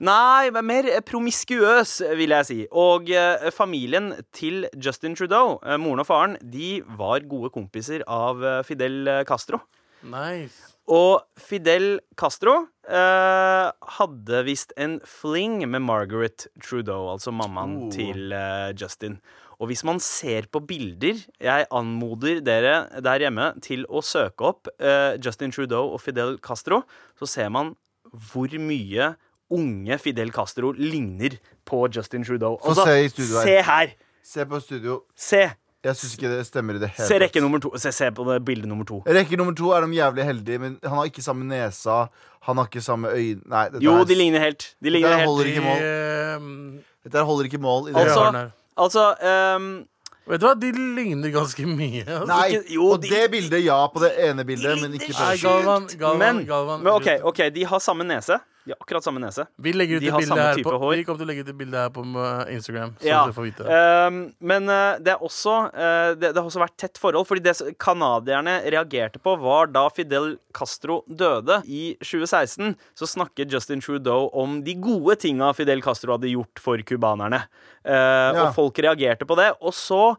nei, 0.01 0.49
mer 0.65 0.89
promiskuøs, 1.05 1.99
vil 2.17 2.33
jeg 2.33 2.49
si. 2.49 2.59
Og 2.71 3.11
familien 3.53 4.13
til 4.35 4.65
Justin 4.73 5.17
Trudeau, 5.17 5.59
moren 5.81 6.01
og 6.01 6.09
faren, 6.09 6.37
de 6.41 6.79
var 6.97 7.27
gode 7.29 7.51
kompiser 7.53 8.05
av 8.09 8.41
Fidel 8.65 9.05
Castro. 9.29 9.61
Nice. 10.07 10.77
Og 10.87 11.21
Fidel 11.37 11.97
Castro 12.17 12.61
eh, 12.87 13.67
hadde 13.97 14.43
visst 14.47 14.73
en 14.77 14.99
fling 15.05 15.59
med 15.69 15.83
Margaret 15.85 16.47
Trudeau, 16.63 17.09
altså 17.13 17.31
mammaen 17.35 17.75
Oh. 17.87 17.91
til 17.91 18.31
uh, 18.33 18.71
Justin. 18.79 19.19
Og 19.59 19.67
hvis 19.71 19.83
man 19.83 19.99
ser 19.99 20.45
på 20.53 20.59
bilder 20.59 21.17
Jeg 21.41 21.65
anmoder 21.73 22.41
dere 22.45 23.01
der 23.01 23.23
hjemme 23.25 23.47
til 23.65 23.85
å 23.89 24.03
søke 24.05 24.45
opp 24.45 24.67
uh, 24.77 25.17
Justin 25.17 25.51
Trudeau 25.51 25.93
og 25.95 26.01
Fidel 26.01 26.37
Castro, 26.37 26.83
så 27.17 27.25
ser 27.25 27.49
man 27.49 27.75
hvor 28.31 28.47
mye 28.59 29.15
unge 29.51 29.97
Fidel 29.99 30.31
Castro 30.31 30.71
ligner 30.71 31.37
på 31.65 31.87
Justin 31.89 32.23
Trudeau. 32.23 32.59
Få 32.63 32.75
se 32.77 32.99
i 33.05 33.09
se 33.09 33.61
her! 33.63 33.95
Se 34.23 34.45
på 34.45 34.59
studio. 34.59 35.01
Se! 35.15 35.47
Jeg 35.87 35.95
syns 35.99 36.13
ikke 36.17 36.29
det 36.33 36.45
stemmer 36.49 36.75
i 36.75 36.81
det 36.83 36.89
hele 36.97 37.07
Se 37.07 37.17
rekke 37.23 37.41
nummer 37.43 37.61
to. 37.63 37.71
Se, 37.79 37.91
se 37.95 38.09
på 38.17 38.25
det 38.27 38.37
bildet 38.47 38.67
nummer 38.67 38.85
to. 38.89 39.01
Rekke 39.07 39.37
nummer 39.39 39.55
to 39.55 39.71
er 39.77 39.85
de 39.87 39.97
jævlig 39.97 40.25
heldige, 40.27 40.59
men 40.59 40.77
han 40.83 40.97
har 40.99 41.07
ikke 41.09 41.23
samme 41.23 41.47
nesa. 41.47 41.99
Han 42.47 42.57
har 42.61 42.67
ikke 42.69 42.81
samme 42.83 43.11
øyne 43.15 43.41
Nei, 43.47 43.65
dette, 43.71 43.83
Jo, 43.85 43.97
her- 44.01 44.07
de 44.09 44.15
ligner 44.15 44.39
helt. 44.43 44.67
De 44.83 44.89
ligner 44.93 45.15
helt. 45.15 45.29
holder 45.29 45.45
ikke 45.51 45.61
mål. 45.65 45.77
ehm, 45.83 46.79
dette 47.03 47.17
her 47.17 47.23
holder 47.29 47.45
ikke 47.49 47.61
mål. 47.63 47.89
I 47.89 47.93
det 47.93 48.01
Altså- 48.03 48.23
hjørnet. 48.25 48.51
Altså 48.77 49.05
ehm, 49.31 49.69
Vet 50.27 50.41
du 50.41 50.45
hva, 50.49 50.53
de 50.59 50.71
ligner 50.75 51.31
ganske 51.31 51.63
mye. 51.65 52.03
Altså. 52.03 52.25
Nei, 52.27 52.47
ikke- 52.57 52.73
jo, 52.75 52.89
på 52.91 53.01
de- 53.01 53.09
det 53.13 53.31
bildet, 53.31 53.63
ja. 53.63 53.77
På 53.87 53.99
det 54.03 54.11
ene 54.27 54.43
bildet, 54.43 54.81
men 54.81 54.93
ikke 54.97 55.13
på 55.13 55.19
Nei, 55.23 55.35
det. 55.35 55.41
Galvan, 55.43 55.87
Galvan, 55.99 56.19
Men, 56.19 56.45
Galvan 56.45 56.83
men 56.83 56.93
OK, 56.93 57.07
ok, 57.23 57.37
de 57.55 57.63
har 57.65 57.79
samme 57.79 58.03
nese. 58.03 58.35
De 58.67 58.73
har 58.75 58.81
akkurat 58.83 59.05
samme 59.05 59.21
nese. 59.23 59.45
Vi 59.63 59.71
legger 59.71 59.97
ut 59.97 60.03
de 60.03 60.09
har 60.11 60.19
bilde 60.19 60.33
samme 60.33 60.43
her 60.49 60.57
type 60.59 60.67
på 60.67 60.79
hår. 60.81 60.95
Vi 60.99 61.03
kommer 61.07 61.21
til 61.21 61.27
å 61.27 61.29
legge 61.29 61.43
ut 61.45 61.51
et 61.53 61.57
bilde 61.61 61.83
her 61.85 61.91
på 61.95 62.03
uh, 62.03 62.41
Instagram. 62.51 62.91
Så 62.99 63.07
Ja. 63.07 63.21
du 63.29 63.31
får 63.37 63.45
vite 63.47 63.63
um, 63.67 64.17
men 64.51 64.67
eh, 64.73 64.97
det 65.05 65.13
er 65.13 65.23
også 65.23 65.53
eh, 65.71 66.09
det, 66.19 66.33
det 66.33 66.41
har 66.41 66.49
også 66.49 66.61
vært 66.61 66.75
tett 66.83 66.99
forhold. 66.99 67.27
Fordi 67.29 67.43
det 67.45 67.55
canadierne 67.79 68.57
reagerte 68.67 69.21
på, 69.23 69.37
var 69.39 69.71
da 69.71 69.85
Fidel 69.93 70.33
Castro 70.57 70.99
døde 71.07 71.61
i 71.65 71.93
2016, 72.03 72.75
så 72.97 73.07
snakket 73.07 73.53
Justin 73.53 73.79
Trudeau 73.83 74.27
om 74.35 74.59
de 74.65 74.75
gode 74.83 75.15
tinga 75.23 75.53
Fidel 75.55 75.81
Castro 75.85 76.17
hadde 76.17 76.33
gjort 76.33 76.59
for 76.59 76.83
cubanerne. 76.83 77.45
Uh, 77.87 77.95
Ja. 77.97 78.47
Og 78.49 78.55
folk 78.57 78.79
reagerte 78.83 79.25
på 79.25 79.37
det. 79.39 79.53
Og 79.63 79.71
så 79.73 80.17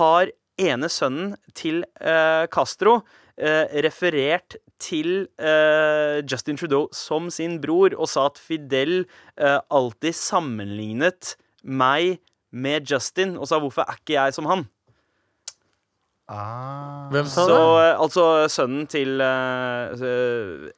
har 0.00 0.32
ene 0.58 0.88
sønnen 0.90 1.36
til 1.54 1.84
uh, 2.00 2.46
Castro 2.50 3.02
eh, 3.36 3.68
referert 3.84 4.56
til 4.82 5.26
uh, 5.40 6.22
Justin 6.28 6.58
Trudeau 6.58 6.86
som 6.94 7.30
sin 7.32 7.58
bror 7.62 7.96
og 7.96 8.08
sa 8.10 8.26
at 8.30 8.40
Fidel 8.40 9.04
uh, 9.40 9.60
alltid 9.70 10.16
sammenlignet 10.16 11.34
meg 11.62 12.18
med 12.56 12.86
Justin, 12.88 13.36
og 13.36 13.48
sa 13.48 13.58
'hvorfor 13.58 13.84
er 13.84 13.98
ikke 13.98 14.16
jeg 14.16 14.34
som 14.34 14.46
han'? 14.46 14.66
Ah. 16.28 17.08
Hvem 17.12 17.26
sa 17.26 17.44
Så, 17.46 17.54
det? 17.54 17.86
eh, 17.86 18.00
altså 18.02 18.48
sønnen 18.50 18.86
til 18.90 19.20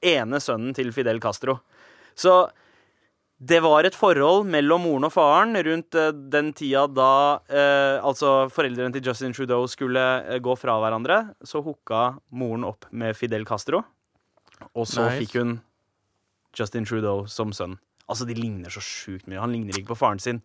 Ene 0.02 0.40
sønnen 0.40 0.74
til 0.74 0.92
Fidel 0.92 1.20
Castro. 1.20 1.58
Så 2.14 2.50
det 3.38 3.60
var 3.62 3.86
et 3.86 3.94
forhold 3.94 4.48
mellom 4.50 4.82
moren 4.82 5.06
og 5.06 5.12
faren 5.14 5.54
rundt 5.62 5.94
eh, 5.94 6.10
den 6.10 6.48
tida 6.58 6.86
da 6.90 7.10
eh, 7.46 7.98
altså 8.02 8.48
foreldrene 8.50 8.90
til 8.96 9.04
Justin 9.06 9.34
Trudeau 9.36 9.68
skulle 9.70 10.02
eh, 10.26 10.40
gå 10.42 10.56
fra 10.58 10.74
hverandre. 10.82 11.20
Så 11.46 11.62
hooka 11.62 12.16
moren 12.34 12.66
opp 12.66 12.88
med 12.90 13.14
Fidel 13.14 13.46
Castro, 13.46 13.84
og 14.74 14.88
så 14.90 15.06
Nice. 15.06 15.20
fikk 15.22 15.38
hun 15.38 15.54
Justin 16.58 16.88
Trudeau 16.88 17.28
som 17.30 17.54
sønn. 17.54 17.78
Altså, 18.08 18.26
De 18.26 18.34
ligner 18.34 18.72
så 18.74 18.82
sjukt 18.82 19.28
mye. 19.30 19.38
Han 19.38 19.52
ligner 19.54 19.76
ikke 19.78 19.92
på 19.92 20.00
faren 20.02 20.18
sin. 20.18 20.42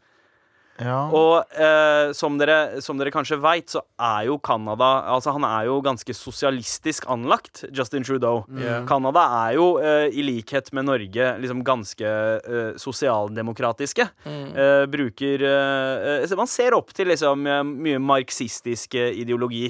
Ja. 0.81 0.97
Og 1.13 1.53
eh, 1.53 2.11
som, 2.17 2.37
dere, 2.39 2.81
som 2.81 2.97
dere 2.97 3.11
kanskje 3.13 3.37
veit, 3.41 3.69
så 3.69 3.83
er 4.01 4.25
jo 4.29 4.39
Canada 4.41 5.03
Altså, 5.13 5.33
han 5.35 5.45
er 5.45 5.67
jo 5.69 5.77
ganske 5.85 6.15
sosialistisk 6.17 7.05
anlagt, 7.13 7.63
Justin 7.75 8.05
Trudeau. 8.05 8.43
Canada 8.89 9.25
er 9.45 9.57
jo, 9.59 9.67
eh, 9.83 10.07
i 10.09 10.25
likhet 10.25 10.71
med 10.73 10.87
Norge, 10.89 11.29
liksom 11.43 11.61
ganske 11.65 12.09
eh, 12.09 12.73
sosialdemokratiske. 12.81 14.07
Mm. 14.25 14.45
Eh, 14.57 14.85
bruker 14.93 15.45
eh, 15.47 16.23
eh, 16.23 16.37
Man 16.37 16.49
ser 16.49 16.75
opp 16.77 16.93
til 16.95 17.11
liksom 17.13 17.43
mye 17.43 18.01
marxistisk 18.01 18.97
ideologi. 18.97 19.69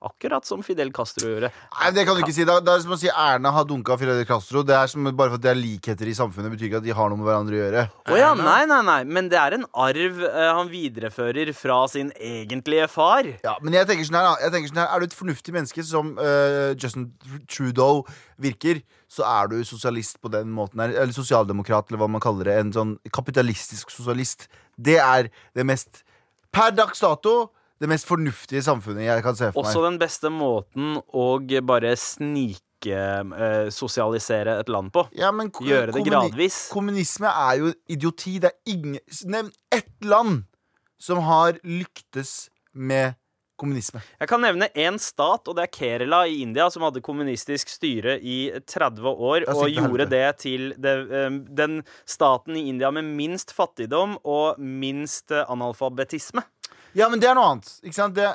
Akkurat 0.00 0.46
som 0.48 0.62
Fidel 0.64 0.88
Castro 0.96 1.28
gjorde. 1.28 1.50
Nei, 1.74 1.88
det 1.92 2.06
kan 2.08 2.16
du 2.16 2.22
ikke 2.22 2.32
si. 2.32 2.44
Det 2.48 2.54
er, 2.54 2.62
det 2.64 2.72
er 2.72 2.82
som 2.86 2.94
å 2.94 2.96
si 2.96 3.10
Erna 3.12 3.50
har 3.52 3.66
dunka 3.68 3.98
Fidel 4.00 4.22
Castro. 4.24 4.62
Det 4.64 4.72
er 4.72 4.88
som 4.88 5.04
Bare 5.10 5.34
for 5.34 5.36
at 5.36 5.44
det 5.44 5.50
er 5.52 5.58
likheter 5.58 6.08
i 6.08 6.14
samfunnet, 6.16 6.54
betyr 6.54 6.70
ikke 6.70 6.80
at 6.80 6.86
de 6.86 6.94
har 6.96 7.10
noe 7.12 7.20
med 7.20 7.28
hverandre 7.28 7.58
å 7.58 7.60
gjøre. 7.60 7.82
Å 8.08 8.16
ja, 8.16 8.30
nei, 8.38 8.62
nei, 8.70 8.80
nei. 8.86 8.96
Men 9.04 9.28
det 9.28 9.36
er 9.36 9.58
en 9.58 9.68
arv 9.84 10.24
eh, 10.30 10.48
han 10.56 10.72
viderefører 10.72 11.52
fra 11.58 11.82
sin 11.92 12.08
egentlige 12.16 12.88
far. 12.88 13.28
Ja, 13.44 13.58
men 13.60 13.76
jeg 13.76 13.90
tenker 13.92 14.08
sånn 14.08 14.20
her, 14.22 14.30
da. 14.30 14.34
jeg 14.46 14.56
tenker 14.56 14.72
sånn 14.72 14.80
her 14.80 14.88
Er 14.94 15.04
du 15.04 15.10
et 15.10 15.20
fornuftig 15.20 15.56
menneske 15.58 15.84
som 15.84 16.16
eh, 16.16 16.72
Justin 16.80 17.10
Trudeau 17.44 18.06
virker, 18.40 18.80
så 19.10 19.28
er 19.28 19.52
du 19.52 19.60
sosialist 19.68 20.16
på 20.24 20.32
den 20.32 20.48
måten 20.56 20.80
her. 20.80 20.96
Eller 20.96 21.12
sosialdemokrat, 21.12 21.90
eller 21.90 22.00
hva 22.00 22.08
man 22.16 22.24
kaller 22.24 22.48
det. 22.48 22.60
En 22.62 22.72
sånn 22.72 22.96
kapitalistisk 23.12 23.92
sosialist. 23.92 24.48
Det 24.80 24.96
er 24.96 25.28
det 25.52 25.68
mest 25.68 26.06
Per 26.50 26.72
dags 26.74 26.98
dato 26.98 27.50
det 27.80 27.88
mest 27.88 28.06
fornuftige 28.08 28.62
samfunnet 28.64 29.04
jeg 29.06 29.22
kan 29.24 29.36
se 29.38 29.52
for 29.54 29.62
meg. 29.62 29.68
Også 29.70 29.82
den 29.86 29.98
beste 30.00 30.28
måten 30.32 31.00
å 31.00 31.38
bare 31.66 31.96
snikesosialisere 31.96 34.58
et 34.60 34.68
land 34.72 34.92
på. 34.92 35.08
Ja, 35.16 35.32
men 35.32 35.50
Gjøre 35.50 35.92
det 35.96 36.04
gradvis. 36.04 36.68
Kommunisme 36.72 37.28
er 37.32 37.54
jo 37.62 37.72
idioti. 37.88 38.38
Det 38.42 38.48
er 38.52 38.58
ingen 38.74 38.98
Nevn 39.32 39.50
ett 39.72 40.04
land 40.04 40.44
som 41.00 41.18
har 41.24 41.52
lyktes 41.64 42.50
med 42.76 43.14
kommunisme. 43.60 44.00
Jeg 44.20 44.28
kan 44.30 44.40
nevne 44.40 44.70
én 44.78 44.96
stat, 45.00 45.48
og 45.48 45.56
det 45.56 45.66
er 45.66 45.72
Kerala 45.74 46.22
i 46.28 46.40
India, 46.44 46.68
som 46.72 46.84
hadde 46.86 47.02
kommunistisk 47.04 47.72
styre 47.72 48.16
i 48.20 48.38
30 48.68 49.10
år, 49.10 49.46
og 49.52 49.68
gjorde 49.68 50.08
det 50.10 50.26
til 50.44 50.72
det, 50.80 50.96
eh, 51.12 51.30
den 51.60 51.82
staten 52.08 52.56
i 52.56 52.68
India 52.72 52.90
med 52.90 53.04
minst 53.04 53.52
fattigdom 53.56 54.18
og 54.24 54.58
minst 54.58 55.32
eh, 55.32 55.44
analfabetisme. 55.48 56.44
Ja, 56.98 57.08
men 57.08 57.20
det 57.22 57.28
er 57.30 57.36
noe 57.38 57.52
annet. 57.54 57.70
Ikke 57.84 57.94
sant? 57.96 58.14
Det, 58.16 58.26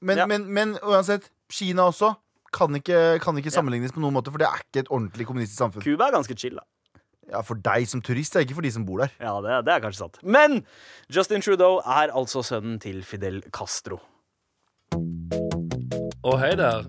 men, 0.00 0.16
Ja. 0.18 0.26
men, 0.26 0.46
men 0.52 0.76
uansett, 0.82 1.28
Kina 1.52 1.88
også 1.90 2.14
kan 2.52 2.74
ikke, 2.74 3.20
kan 3.22 3.36
ikke 3.38 3.52
sammenlignes 3.52 3.92
på 3.94 4.00
noen 4.02 4.14
måte, 4.16 4.30
for 4.32 4.38
det 4.42 4.46
er 4.48 4.62
ikke 4.64 4.84
et 4.86 4.90
ordentlig 4.90 5.26
kommunistisk 5.28 5.58
samfunn. 5.60 5.84
Cuba 5.84 6.08
er 6.08 6.16
ganske 6.16 6.36
chill, 6.38 6.56
da. 6.58 6.64
Ja, 7.30 7.42
For 7.46 7.54
deg 7.54 7.84
som 7.86 8.00
turist, 8.02 8.32
det 8.34 8.40
er 8.40 8.46
ikke 8.48 8.56
for 8.58 8.66
de 8.66 8.72
som 8.74 8.84
bor 8.88 8.98
der. 9.04 9.12
Ja, 9.22 9.36
det, 9.44 9.60
det 9.68 9.74
er 9.76 9.82
kanskje 9.84 10.00
sant. 10.02 10.16
Men 10.26 10.64
Justin 11.14 11.44
Trudeau 11.44 11.78
er 11.84 12.10
altså 12.10 12.42
sønnen 12.42 12.80
til 12.82 13.04
Fidel 13.06 13.42
Castro. 13.54 14.00
Og 16.26 16.34
hei 16.42 16.56
der. 16.58 16.88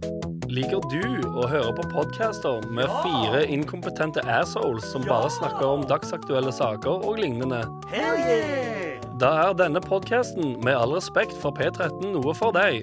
Liker 0.51 0.81
du 0.91 1.21
å 1.39 1.45
høre 1.47 1.71
på 1.77 1.85
podcaster 1.93 2.65
med 2.75 2.89
fire 3.05 3.45
inkompetente 3.47 4.19
assholes 4.27 4.83
som 4.91 5.05
bare 5.07 5.29
snakker 5.31 5.63
om 5.77 5.85
dagsaktuelle 5.87 6.51
saker 6.51 7.05
og 7.07 7.21
lignende? 7.21 7.61
Da 9.21 9.29
er 9.37 9.51
denne 9.53 9.77
podcasten 9.77 10.55
med 10.65 10.73
all 10.73 10.95
respekt 10.95 11.35
for 11.37 11.53
P13 11.53 12.07
noe 12.15 12.31
for 12.33 12.55
deg. 12.55 12.81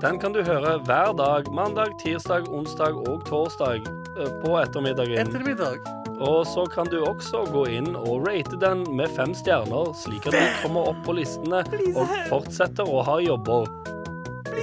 Den 0.00 0.16
kan 0.20 0.32
du 0.32 0.38
høre 0.40 0.78
hver 0.86 1.12
dag 1.18 1.50
mandag, 1.52 1.92
tirsdag, 2.00 2.48
onsdag 2.48 2.96
og 3.02 3.26
torsdag 3.28 3.84
eh, 3.84 4.30
på 4.40 4.54
ettermiddagen. 4.62 5.28
Ettermiddag. 5.28 5.84
Og 6.24 6.46
så 6.48 6.64
kan 6.72 6.88
du 6.88 7.02
også 7.04 7.42
gå 7.52 7.66
inn 7.76 7.90
og 8.00 8.24
rate 8.24 8.56
den 8.62 8.86
med 8.96 9.12
fem 9.12 9.36
stjerner, 9.36 9.92
slik 10.00 10.24
at 10.30 10.38
de 10.38 10.46
kommer 10.62 10.88
opp 10.94 11.04
på 11.04 11.18
listene 11.20 11.60
og 11.92 12.16
fortsetter 12.32 12.88
å 12.88 13.04
ha 13.04 13.20
jobber. 13.20 13.68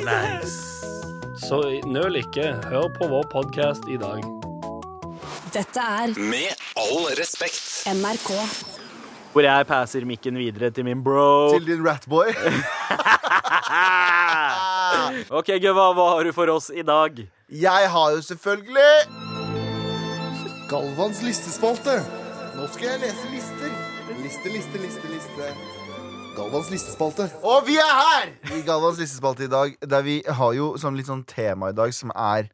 Nice. 0.02 0.58
Så 1.46 1.62
nøl 1.86 2.18
ikke. 2.24 2.56
Hør 2.72 2.90
på 2.98 3.14
vår 3.14 3.30
podkast 3.30 3.86
i 3.86 4.02
dag. 4.02 4.26
Dette 5.54 5.86
er 6.02 6.18
Med 6.18 6.70
all 6.82 7.12
respekt. 7.20 7.84
NRK. 7.94 8.71
Hvor 9.32 9.46
jeg 9.46 9.68
passer 9.68 10.04
mikken 10.08 10.36
videre 10.36 10.70
til 10.76 10.84
min 10.84 11.04
bro. 11.04 11.54
Til 11.54 11.68
din 11.70 11.86
ratboy. 11.88 12.34
OK, 15.40 15.50
Gøva, 15.64 15.86
hva 15.96 16.08
har 16.18 16.28
du 16.28 16.34
for 16.36 16.52
oss 16.52 16.68
i 16.76 16.84
dag? 16.84 17.16
Jeg 17.48 17.92
har 17.94 18.12
jo 18.16 18.20
selvfølgelig 18.28 18.92
Galvans 20.72 21.22
listespalte. 21.24 21.96
Nå 22.58 22.68
skal 22.74 22.88
jeg 22.94 23.00
lese 23.06 23.26
lister. 23.32 23.72
Liste, 24.20 24.52
liste, 24.52 24.78
liste, 24.84 25.08
liste. 25.12 25.54
Galvans 26.36 26.70
listespalte. 26.72 27.30
Og 27.44 27.64
vi 27.68 27.78
er 27.80 27.92
her 27.92 28.28
i 28.56 28.62
Galvans 28.68 29.00
listespalte 29.00 29.48
i 29.48 29.52
dag, 29.52 29.76
der 29.84 30.04
vi 30.04 30.20
har 30.28 30.54
jo 30.56 30.74
sånn 30.80 30.96
litt 31.00 31.08
sånn 31.08 31.24
tema 31.28 31.72
i 31.72 31.76
dag 31.76 31.92
som 31.96 32.12
er 32.16 32.52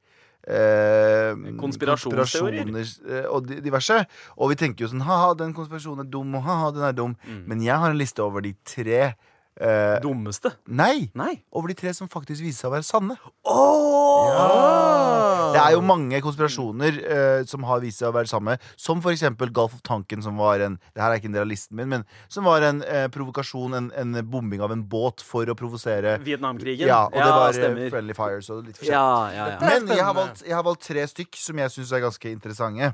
eh, 0.48 1.54
konspirasjoner, 1.60 2.24
eh, 2.24 3.26
og 3.30 3.50
diverse. 3.52 4.00
Og 4.38 4.54
vi 4.54 4.60
tenker 4.64 4.86
jo 4.86 4.92
sånn 4.94 5.06
ha-ha, 5.08 5.34
den 5.40 5.56
konspirasjonen 5.58 6.06
er 6.06 6.12
dum, 6.12 6.36
og 6.40 6.46
ha-ha, 6.48 6.72
den 6.76 6.88
er 6.88 6.96
dum. 6.98 7.18
Men 7.48 7.64
jeg 7.66 7.78
har 7.78 7.94
en 7.94 8.00
liste 8.00 8.24
over 8.24 8.46
de 8.46 8.56
tre 8.68 9.02
eh, 9.60 9.98
Dummeste? 10.04 10.54
Nei! 10.68 11.10
Nei. 11.18 11.44
Over 11.52 11.74
de 11.74 11.80
tre 11.80 11.94
som 11.98 12.10
faktisk 12.12 12.46
viser 12.46 12.66
seg 12.66 12.72
å 12.72 12.76
være 12.78 12.88
sanne. 12.88 13.20
Oh! 13.44 15.37
Det 15.56 15.62
er 15.62 15.74
jo 15.76 15.82
mange 15.86 16.20
konspirasjoner 16.24 17.00
eh, 17.04 17.42
som 17.50 17.64
har 17.68 17.82
vist 17.84 18.02
seg 18.02 18.10
å 18.12 18.16
være 18.16 18.30
samme. 18.32 18.58
Som 18.80 19.02
for 19.06 19.14
eksempel 19.14 19.52
Gulf 19.56 19.76
of 19.78 19.82
Tonkin, 19.88 20.22
som 20.26 20.38
var 20.42 20.64
en 20.66 20.78
Det 20.94 21.02
her 21.04 21.14
er 21.14 21.22
ikke 21.22 21.30
en 21.32 21.38
del 21.38 21.46
av 21.46 21.52
listen 21.52 21.78
min, 21.80 21.90
men 21.92 22.06
som 22.32 22.48
var 22.48 22.66
en 22.68 22.84
eh, 22.84 23.08
provokasjon, 23.14 23.78
en, 23.78 23.90
en 23.98 24.22
bombing 24.28 24.62
av 24.66 24.74
en 24.76 24.84
båt 24.88 25.24
for 25.26 25.48
å 25.50 25.56
provosere 25.58 26.18
Vietnamkrigen? 26.26 26.88
Ja, 26.90 27.06
og 27.08 27.18
det 27.18 27.32
var 27.32 27.50
eh, 27.50 27.58
stemmer. 27.60 27.92
Friendly 27.94 28.16
Fires 28.18 28.50
og 28.54 28.64
litt 28.68 28.80
forskjellig. 28.80 28.96
Ja, 28.96 29.32
ja, 29.36 29.50
ja. 29.56 29.60
Men 29.64 29.92
jeg 29.96 30.04
har, 30.04 30.16
valgt, 30.18 30.46
jeg 30.48 30.56
har 30.58 30.66
valgt 30.68 30.88
tre 30.88 31.06
stykk 31.12 31.40
som 31.42 31.62
jeg 31.64 31.76
syns 31.76 31.94
er 31.96 32.04
ganske 32.08 32.32
interessante. 32.32 32.94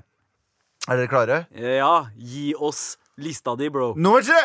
Er 0.84 1.00
dere 1.00 1.08
klare? 1.12 1.38
Ja, 1.56 1.94
gi 2.20 2.52
oss 2.60 2.98
lista 3.16 3.56
di, 3.56 3.70
bro. 3.72 3.94
Nummer 3.96 4.26
tre! 4.26 4.42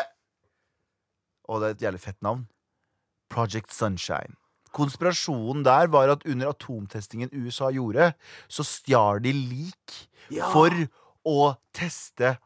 Og 1.49 1.63
det 1.63 1.69
er 1.71 1.75
et 1.79 1.85
jævlig 1.89 2.01
fett 2.05 2.19
navn. 2.23 2.45
Project 3.33 3.73
Sunshine. 3.75 4.37
Konspirasjonen 4.79 5.65
der 5.67 5.91
var 5.93 6.13
at 6.15 6.25
under 6.29 6.53
atomtestingen 6.53 7.33
USA 7.35 7.73
gjorde, 7.75 8.13
så 8.49 8.67
stjal 8.67 9.23
de 9.25 9.35
lik 9.35 9.99
Ja. 10.31 10.49
for 10.53 10.71
å 11.29 11.57
teste 11.75 12.37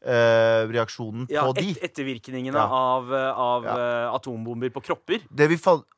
atomreaksjonen 0.00 1.26
Ja, 1.30 1.44
på 1.46 1.54
de. 1.54 1.70
et, 1.70 1.82
ettervirkningene 1.90 2.54
Ja. 2.56 2.66
av, 2.66 3.12
eh, 3.12 3.32
av 3.38 3.64
Ja. 3.64 3.76
eh, 3.76 4.14
atombomber 4.14 4.70
på 4.70 4.82
kropper. 4.82 5.20
Det 5.30 5.48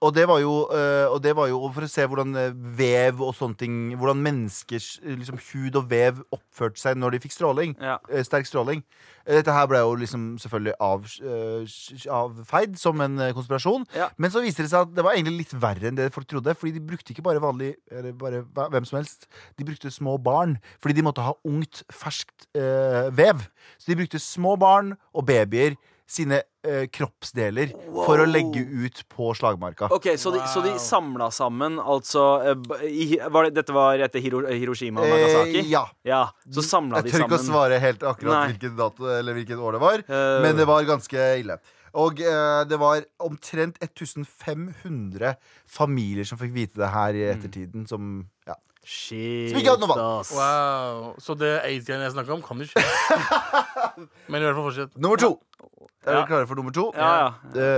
og, 0.03 0.15
det 0.15 0.27
var 0.27 0.41
jo, 0.41 0.69
eh, 0.73 1.07
og 1.09 1.23
det 1.23 1.35
var 1.37 1.47
jo 1.49 1.71
for 1.73 1.83
å 1.83 1.89
se 1.89 2.07
hvordan 2.07 2.37
eh, 2.37 2.51
vev 2.53 3.21
og 3.21 3.35
sånne 3.35 3.57
ting 3.57 3.73
Hvordan 3.97 4.23
menneskers 4.23 5.01
eh, 5.05 5.17
liksom, 5.17 5.39
hud 5.53 5.77
og 5.77 5.89
vev 5.89 6.23
oppførte 6.33 6.79
seg 6.79 6.97
når 6.97 7.13
de 7.13 7.19
fikk 7.21 7.33
stråling. 7.33 7.77
Eh, 7.81 8.23
sterk 8.23 8.47
stråling. 8.47 8.83
Eh, 9.27 9.35
Dette 9.39 9.53
her 9.53 9.67
ble 9.67 9.79
jo 9.79 9.95
liksom 9.95 10.39
selvfølgelig 10.39 10.75
av, 10.81 11.05
eh, 11.23 12.11
avfeid 12.11 12.79
som 12.79 13.01
en 13.01 13.19
eh, 13.21 13.33
konspirasjon. 13.33 13.87
Men 14.19 14.31
så 14.31 14.43
viste 14.43 14.63
det 14.65 14.71
seg 14.71 14.89
at 14.89 14.95
det 14.95 15.05
var 15.05 15.15
egentlig 15.15 15.45
litt 15.47 15.55
verre 15.55 15.89
enn 15.89 15.95
det 15.99 16.13
folk 16.13 16.27
trodde. 16.27 16.55
Fordi 16.57 16.73
de 16.75 16.81
brukte 16.81 17.13
ikke 17.15 17.23
bare 17.23 17.41
vanlig 17.43 17.75
eller 17.91 18.13
bare 18.13 18.43
hvem 18.45 18.85
som 18.87 18.99
helst. 18.99 19.27
De 19.57 19.65
brukte 19.65 19.91
små 19.93 20.19
barn. 20.23 20.59
Fordi 20.81 20.95
de 20.99 21.03
måtte 21.07 21.23
ha 21.23 21.35
ungt, 21.47 21.85
ferskt 21.93 22.49
eh, 22.57 23.11
vev. 23.15 23.47
Så 23.79 23.92
de 23.93 23.99
brukte 24.01 24.21
små 24.23 24.57
barn 24.61 24.95
og 25.13 25.27
babyer 25.29 25.77
sine 26.13 26.43
eh, 26.67 26.87
kroppsdeler 26.93 27.73
for 27.95 28.21
å 28.21 28.27
legge 28.29 28.61
ut 28.61 29.03
på 29.13 29.31
slagmarka. 29.37 29.89
Ok, 29.95 30.13
Så 30.21 30.33
de, 30.35 30.43
så 30.51 30.63
de 30.65 30.73
samla 30.83 31.31
sammen 31.33 31.79
altså 31.81 32.25
eh, 32.53 32.89
i, 32.89 33.07
var 33.33 33.49
det, 33.49 33.55
Dette 33.61 33.77
var 33.77 34.03
etter 34.05 34.25
Hiro, 34.25 34.43
Hiroshima 34.49 35.05
og 35.05 35.13
Nagasaki? 35.13 35.63
Eh, 35.63 35.71
ja. 35.73 35.85
Ja, 36.07 36.25
Så 36.49 36.65
samla 36.67 37.01
de 37.01 37.09
Jeg 37.09 37.17
tør 37.17 37.29
ikke 37.29 37.41
å 37.41 37.45
svare 37.47 37.79
helt 37.83 38.05
akkurat 38.05 38.51
hvilken 38.53 38.75
dato 38.79 39.09
eller 39.13 39.39
hvilket 39.39 39.63
år 39.63 39.79
det 39.79 39.85
var, 39.87 40.05
uh. 40.09 40.43
men 40.45 40.59
det 40.59 40.69
var 40.69 40.85
ganske 40.89 41.31
ille. 41.43 41.61
Og 42.01 42.21
eh, 42.25 42.61
det 42.69 42.79
var 42.81 43.05
omtrent 43.21 43.81
1500 43.85 45.35
familier 45.69 46.29
som 46.29 46.41
fikk 46.41 46.55
vite 46.57 46.81
det 46.81 46.93
her 46.93 47.19
i 47.19 47.27
ettertiden. 47.35 47.85
Som, 47.89 48.15
ja. 48.49 48.57
Shit, 48.85 49.51
Som 49.53 49.61
ikke 49.61 49.71
hadde 49.77 49.85
noe 49.87 49.93
vann. 49.95 50.01
ass. 50.21 50.33
Wow. 50.35 51.15
Så 51.23 51.37
det 51.39 51.53
aids-greiene 51.63 52.03
jeg 52.09 52.15
snakka 52.17 52.35
om, 52.35 52.43
kan 52.43 52.59
du 52.59 52.65
ikke. 52.67 52.83
Men 54.33 54.43
i 54.43 54.45
hvert 54.49 54.57
fall 54.59 54.67
fortsett. 54.71 54.97
Nummer 54.99 55.17
to. 55.23 55.31
Er 56.05 56.17
Ja. 56.19 56.27
klare 56.27 56.49
for 56.51 56.59
nummer 56.59 56.75
to? 56.75 56.89
Ja, 56.97 57.11
ja. 57.21 57.29
Det, 57.55 57.69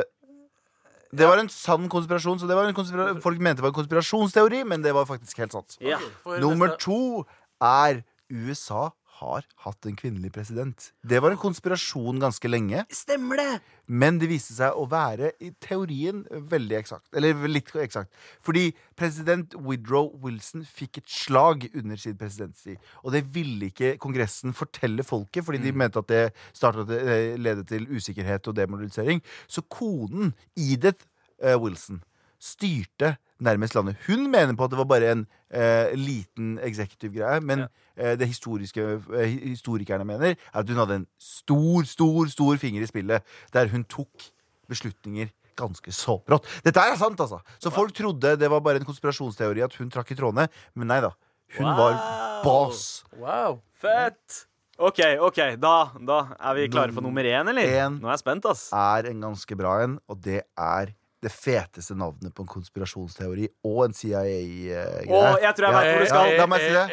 det 1.13 1.29
var 1.29 1.37
en 1.43 1.51
sann 1.53 1.89
konspirasjon. 1.93 2.41
Så 2.41 2.49
det 2.49 2.57
var 2.57 2.65
en 2.71 2.75
konspira 2.75 3.11
Folk 3.21 3.39
mente 3.39 3.61
det 3.61 3.67
var 3.67 3.75
en 3.75 3.79
konspirasjonsteori, 3.83 4.65
men 4.65 4.81
det 4.83 4.95
var 4.97 5.05
faktisk 5.05 5.37
helt 5.45 5.53
sant. 5.53 5.77
ja. 5.81 5.99
For 6.25 6.39
Nummer 6.41 6.73
neste- 6.73 6.81
to 6.89 7.27
er 7.61 8.01
USA 8.33 8.89
har 9.25 9.47
hatt 9.65 9.89
en 9.89 9.97
kvinnelig 9.99 10.33
president. 10.35 10.91
Det 11.03 11.21
var 11.23 11.35
en 11.35 11.41
konspirasjon 11.41 12.21
ganske 12.23 12.51
lenge. 12.51 12.85
Stemmer 12.93 13.41
det! 13.41 13.53
Men 13.87 14.19
det 14.21 14.31
viste 14.31 14.55
seg 14.57 14.77
å 14.81 14.87
være 14.89 15.35
i 15.45 15.51
teorien 15.61 16.23
veldig 16.53 16.79
eksakt. 16.79 17.11
Eller 17.17 17.37
litt 17.51 17.69
eksakt. 17.77 18.13
Fordi 18.45 18.71
president 18.97 19.57
Woodrow 19.59 20.09
Wilson 20.23 20.65
fikk 20.65 21.03
et 21.03 21.11
slag 21.13 21.67
under 21.75 22.01
sin 22.01 22.17
presidentstid. 22.21 22.81
Og 23.05 23.13
det 23.17 23.25
ville 23.35 23.69
ikke 23.69 23.97
Kongressen 24.01 24.57
fortelle 24.57 25.05
folket, 25.05 25.45
fordi 25.45 25.61
de 25.65 25.75
mente 25.77 26.01
at 26.01 26.09
det 26.09 26.25
startet, 26.57 26.95
eh, 26.97 27.37
ledet 27.37 27.69
til 27.69 27.87
usikkerhet 27.93 28.49
og 28.49 28.57
demoralisering. 28.57 29.21
Så 29.47 29.65
konen, 29.69 30.33
Edith 30.57 31.05
eh, 31.43 31.57
Wilson, 31.61 32.01
styrte 32.45 33.15
nærmest 33.45 33.75
landet. 33.75 33.97
Hun 34.07 34.27
mener 34.31 34.57
på 34.57 34.67
at 34.67 34.73
det 34.73 34.79
var 34.79 34.89
bare 34.89 35.13
en 35.13 35.25
eh, 35.51 35.95
liten 35.99 36.59
executive 36.63 37.13
greie, 37.17 37.41
men 37.41 37.67
eh, 37.97 38.15
det 38.19 38.29
historiske, 38.29 38.85
eh, 39.17 39.39
historikerne 39.55 40.05
mener 40.05 40.35
er 40.35 40.61
at 40.61 40.69
hun 40.69 40.81
hadde 40.83 41.01
en 41.03 41.09
stor, 41.19 41.89
stor, 41.89 42.29
stor 42.33 42.61
finger 42.61 42.85
i 42.85 42.91
spillet, 42.91 43.25
der 43.53 43.73
hun 43.73 43.85
tok 43.85 44.31
beslutninger 44.69 45.33
ganske 45.59 45.93
så 45.95 46.19
brått. 46.27 46.49
Dette 46.67 46.83
er 46.83 46.97
sant, 46.99 47.21
altså. 47.21 47.41
Så 47.63 47.71
folk 47.75 47.95
trodde 47.95 48.35
det 48.39 48.51
var 48.51 48.63
bare 48.65 48.83
en 48.83 48.89
konspirasjonsteori 48.89 49.63
at 49.65 49.77
hun 49.79 49.93
trakk 49.93 50.11
i 50.11 50.19
trådene, 50.19 50.49
men 50.75 50.91
nei 50.91 51.01
da. 51.05 51.15
Hun 51.59 51.71
var 51.79 52.01
boss. 52.43 53.05
Wow. 53.21 53.61
Fett! 53.79 54.45
OK, 54.75 54.99
ok, 55.23 55.39
da, 55.63 55.75
da 56.03 56.17
er 56.35 56.57
vi 56.59 56.67
klare 56.73 56.91
for 56.91 57.05
nummer 57.05 57.23
én, 57.23 57.47
eller? 57.53 57.75
En. 57.79 58.01
Nå 58.03 58.09
er 58.09 58.17
jeg 58.17 58.25
spent, 58.25 58.49
ass. 58.51 58.67
Er 58.75 59.07
en 59.13 59.21
ganske 59.23 59.59
bra 59.59 59.77
en, 59.85 60.01
og 60.11 60.19
det 60.25 60.41
er 60.43 60.91
det 61.25 61.33
feteste 61.33 61.97
navnet 61.99 62.35
på 62.37 62.45
en 62.45 62.51
konspirasjonsteori 62.53 63.49
og 63.65 63.81
en 63.87 63.97
CIA-greie. 63.97 64.87
Jeg 65.09 65.57
tror 65.57 65.69
jeg 65.69 65.77
vet 65.77 65.91
hvor 65.91 66.05
du 66.05 66.11
skal. 66.11 66.33
Ja, 66.35 66.41
la 66.43 66.49
meg 66.53 66.65
si 66.65 66.73
det. 66.75 66.87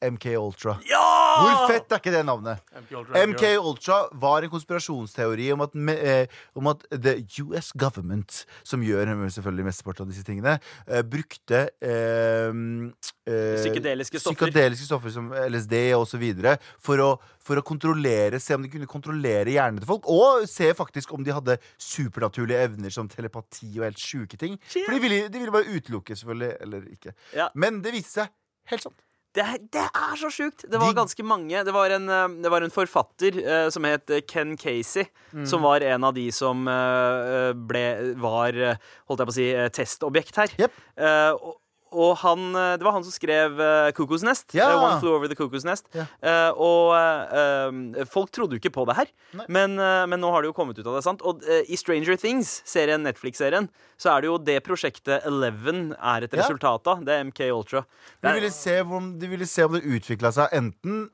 MK 0.00 0.26
Ultra. 0.40 0.76
Ja! 0.88 1.06
Hvor 1.40 1.70
fett 1.70 1.92
er 1.92 2.00
ikke 2.00 2.12
det 2.14 2.22
navnet? 2.26 2.62
MK 2.74 2.92
Ultra. 3.00 3.22
MK 3.30 3.42
Ultra 3.60 3.98
var 4.22 4.46
en 4.46 4.52
konspirasjonsteori 4.52 5.50
om 5.54 5.64
at, 5.66 5.76
eh, 5.94 6.40
om 6.56 6.70
at 6.72 6.84
the 6.90 7.18
US 7.44 7.70
government, 7.72 8.44
som 8.64 8.82
gjør 8.84 9.12
selvfølgelig 9.28 9.66
mesteparten 9.68 10.06
av 10.06 10.12
disse 10.12 10.24
tingene, 10.26 10.56
eh, 10.86 11.02
brukte 11.02 11.68
eh, 11.80 12.50
eh, 12.50 13.58
Psykedeliske 13.60 14.20
stoffer. 14.20 14.48
psykedeliske 14.48 14.88
stoffer 14.88 15.14
som 15.14 15.30
LSD 15.32 15.76
videre 16.20 16.56
for 16.78 16.98
å, 16.98 17.10
for 17.38 17.60
å 17.60 17.64
kontrollere, 17.66 18.40
se 18.40 18.54
om 18.54 18.62
de 18.62 18.72
kunne 18.72 18.88
kontrollere 18.90 19.52
hjernen 19.52 19.80
til 19.80 19.90
folk, 19.90 20.08
og 20.08 20.48
se 20.48 20.72
faktisk 20.74 21.12
om 21.16 21.24
de 21.24 21.34
hadde 21.36 21.58
supernaturlige 21.78 22.64
evner 22.68 22.90
som 22.90 23.08
telepati 23.08 23.78
og 23.78 23.86
helt 23.88 24.00
sjuke 24.00 24.38
ting. 24.40 24.58
For 24.70 24.96
de 24.96 25.00
ville, 25.02 25.28
de 25.28 25.38
ville 25.38 25.54
bare 25.54 25.70
utelukke, 25.70 26.16
selvfølgelig, 26.16 26.56
eller 26.60 26.90
ikke. 26.90 27.14
Ja. 27.36 27.50
Men 27.54 27.82
det 27.84 27.94
viste 27.96 28.22
seg 28.22 28.34
helt 28.72 28.88
sant. 28.88 28.98
Det, 29.32 29.44
det 29.70 29.84
er 29.86 30.16
så 30.18 30.26
sjukt! 30.34 30.64
Det 30.66 30.78
var 30.82 30.90
ganske 30.96 31.22
mange. 31.22 31.60
Det 31.64 31.70
var 31.74 31.92
en, 31.94 32.08
eh, 32.10 32.28
det 32.42 32.50
var 32.50 32.64
en 32.66 32.72
forfatter 32.74 33.36
eh, 33.38 33.68
som 33.70 33.84
het 33.86 34.10
eh, 34.10 34.24
Ken 34.26 34.56
Casey, 34.58 35.06
Mm. 35.30 35.44
som 35.46 35.62
var 35.62 35.78
en 35.86 36.02
av 36.02 36.14
de 36.16 36.24
som 36.34 36.66
eh, 36.66 37.52
ble 37.54 38.14
Var, 38.18 38.56
eh, 38.58 38.80
holdt 39.06 39.20
jeg 39.22 39.28
på 39.28 39.30
å 39.30 39.36
si, 39.36 39.44
eh, 39.54 39.68
testobjekt 39.70 40.34
her. 40.42 40.50
Yep. 40.58 40.72
Eh, 40.98 41.30
og 41.38 41.59
og 41.90 42.16
han, 42.22 42.42
eh, 42.54 42.76
det 42.78 42.86
var 42.86 42.94
han 42.94 43.04
som 43.06 43.12
skrev 43.14 43.58
uh, 43.58 43.90
'Cuckoo's 43.90 44.22
Nest'. 44.26 44.54
Ja. 44.54 44.68
Uh, 44.70 44.84
One 44.84 45.00
Flew 45.02 45.14
Over 45.16 45.28
the 45.28 45.36
Cuckoo's 45.38 45.64
Nest. 45.66 45.88
Ja. 45.94 46.06
Uh, 46.22 46.52
og 46.54 48.06
folk 48.10 48.30
trodde 48.30 48.54
jo 48.54 48.60
ikke 48.60 48.72
på 48.74 48.84
det 48.88 48.96
her, 48.96 49.10
men, 49.48 49.74
men 49.76 50.20
nå 50.20 50.30
har 50.32 50.42
det 50.42 50.50
jo 50.50 50.56
kommet 50.56 50.78
ut 50.78 50.86
av 50.86 50.96
det. 50.98 51.02
sant? 51.04 51.22
Og 51.26 51.42
i 51.42 51.76
Stranger 51.78 52.16
Things, 52.20 52.62
serien 52.68 53.02
Netflix-serien, 53.04 53.68
så 54.00 54.14
er 54.14 54.22
det 54.22 54.30
jo 54.30 54.38
det 54.38 54.58
prosjektet 54.66 55.26
Eleven 55.28 55.92
er 55.98 56.24
et 56.24 56.32
Ja. 56.34 56.42
resultat 56.42 56.86
av. 56.90 57.02
Det 57.04 57.12
er 57.14 57.24
MK 57.24 57.40
Ultra. 57.52 57.84
De 58.22 58.32
ville 58.36 58.50
se, 58.54 58.80
om, 58.80 59.10
de 59.18 59.28
ville 59.28 59.46
se 59.46 59.64
om 59.66 59.76
det 59.76 59.82
utvikla 59.84 60.32
seg 60.32 60.54
enten 60.56 61.08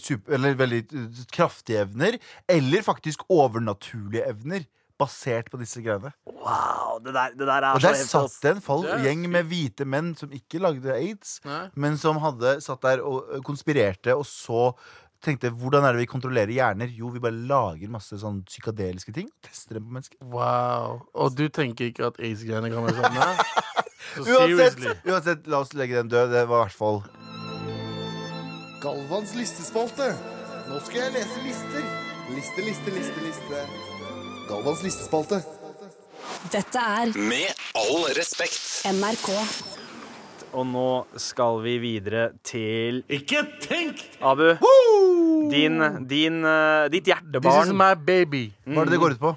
super, 0.00 0.34
eller 0.36 0.54
veldig 0.60 0.82
kraftige 1.32 1.82
evner, 1.86 2.18
eller 2.48 2.82
faktisk 2.86 3.24
overnaturlige 3.32 4.28
evner. 4.28 4.66
Basert 5.02 5.50
på 5.52 5.60
disse 5.60 5.82
greiene. 5.84 6.14
Wow, 6.26 6.98
det 7.04 7.14
der, 7.16 7.36
det 7.36 7.46
der 7.48 7.68
er 7.68 7.76
Og 7.76 7.82
så 7.82 7.92
der 7.92 8.02
satt 8.06 8.40
det 8.42 8.56
en 8.56 8.64
fall, 8.64 8.86
Det 8.86 8.98
gjeng 9.04 9.28
med 9.30 9.46
hvite 9.50 9.86
menn 9.88 10.12
som 10.18 10.32
ikke 10.34 10.62
lagde 10.62 10.94
aids, 10.94 11.38
Nei. 11.46 11.64
men 11.74 11.98
som 12.00 12.20
hadde 12.22 12.56
satt 12.64 12.82
der 12.86 13.04
og 13.06 13.42
konspirerte, 13.46 14.16
og 14.16 14.26
så 14.28 14.72
tenkte 15.22 15.52
hvordan 15.54 15.86
er 15.86 15.94
det 15.94 16.02
vi 16.02 16.10
kontrollerer 16.10 16.50
hjerner? 16.50 16.90
Jo, 16.90 17.12
vi 17.14 17.22
bare 17.22 17.36
lager 17.46 17.90
masse 17.92 18.18
sånn 18.18 18.40
psykadeliske 18.48 19.14
ting. 19.14 19.28
Tester 19.46 19.78
dem 19.78 19.86
på 19.86 19.94
mennesker. 19.94 20.18
Wow. 20.34 21.04
Og 21.14 21.36
du 21.38 21.46
tenker 21.54 21.92
ikke 21.92 22.08
at 22.10 22.18
aids-greiene 22.18 22.72
kan 22.72 22.88
være 22.88 22.98
sånn? 22.98 23.20
Så 24.12 24.42
Uansett, 24.44 25.06
uansett, 25.08 25.46
la 25.48 25.62
oss 25.62 25.70
legge 25.78 25.96
den 25.96 26.10
død. 26.12 26.34
Det 26.34 26.42
var 26.50 26.58
i 26.58 26.64
hvert 26.66 26.76
fall 26.76 26.98
Galvans 28.82 29.32
listespalte. 29.38 30.10
Nå 30.68 30.82
skal 30.82 31.04
jeg 31.06 31.14
lese 31.16 31.46
lister. 31.46 31.88
Liste, 32.34 32.66
liste, 32.66 32.98
liste, 32.98 33.24
liste. 33.24 33.91
Galvans 34.48 34.82
listespalte. 34.84 35.38
Dette 36.52 36.80
er 36.80 37.12
Med 37.18 37.52
all 37.78 38.08
respekt. 38.16 38.82
NRK. 38.88 39.28
Og 40.52 40.66
nå 40.68 40.86
skal 41.20 41.60
vi 41.64 41.76
videre 41.80 42.26
til 42.44 43.00
Ikke 43.08 43.44
tenk! 43.62 44.02
Abu. 44.20 44.50
Din, 45.52 45.78
din, 46.08 46.42
eh, 46.44 46.88
ditt 46.92 47.04
This 47.06 47.14
is 47.14 47.22
hjertebarn. 47.22 47.72
my 47.76 47.94
baby. 47.94 48.52
Hva 48.66 48.82
er 48.82 48.90
det 48.90 48.92
det 48.96 49.00
går 49.00 49.16
ut 49.16 49.20
på? 49.22 49.32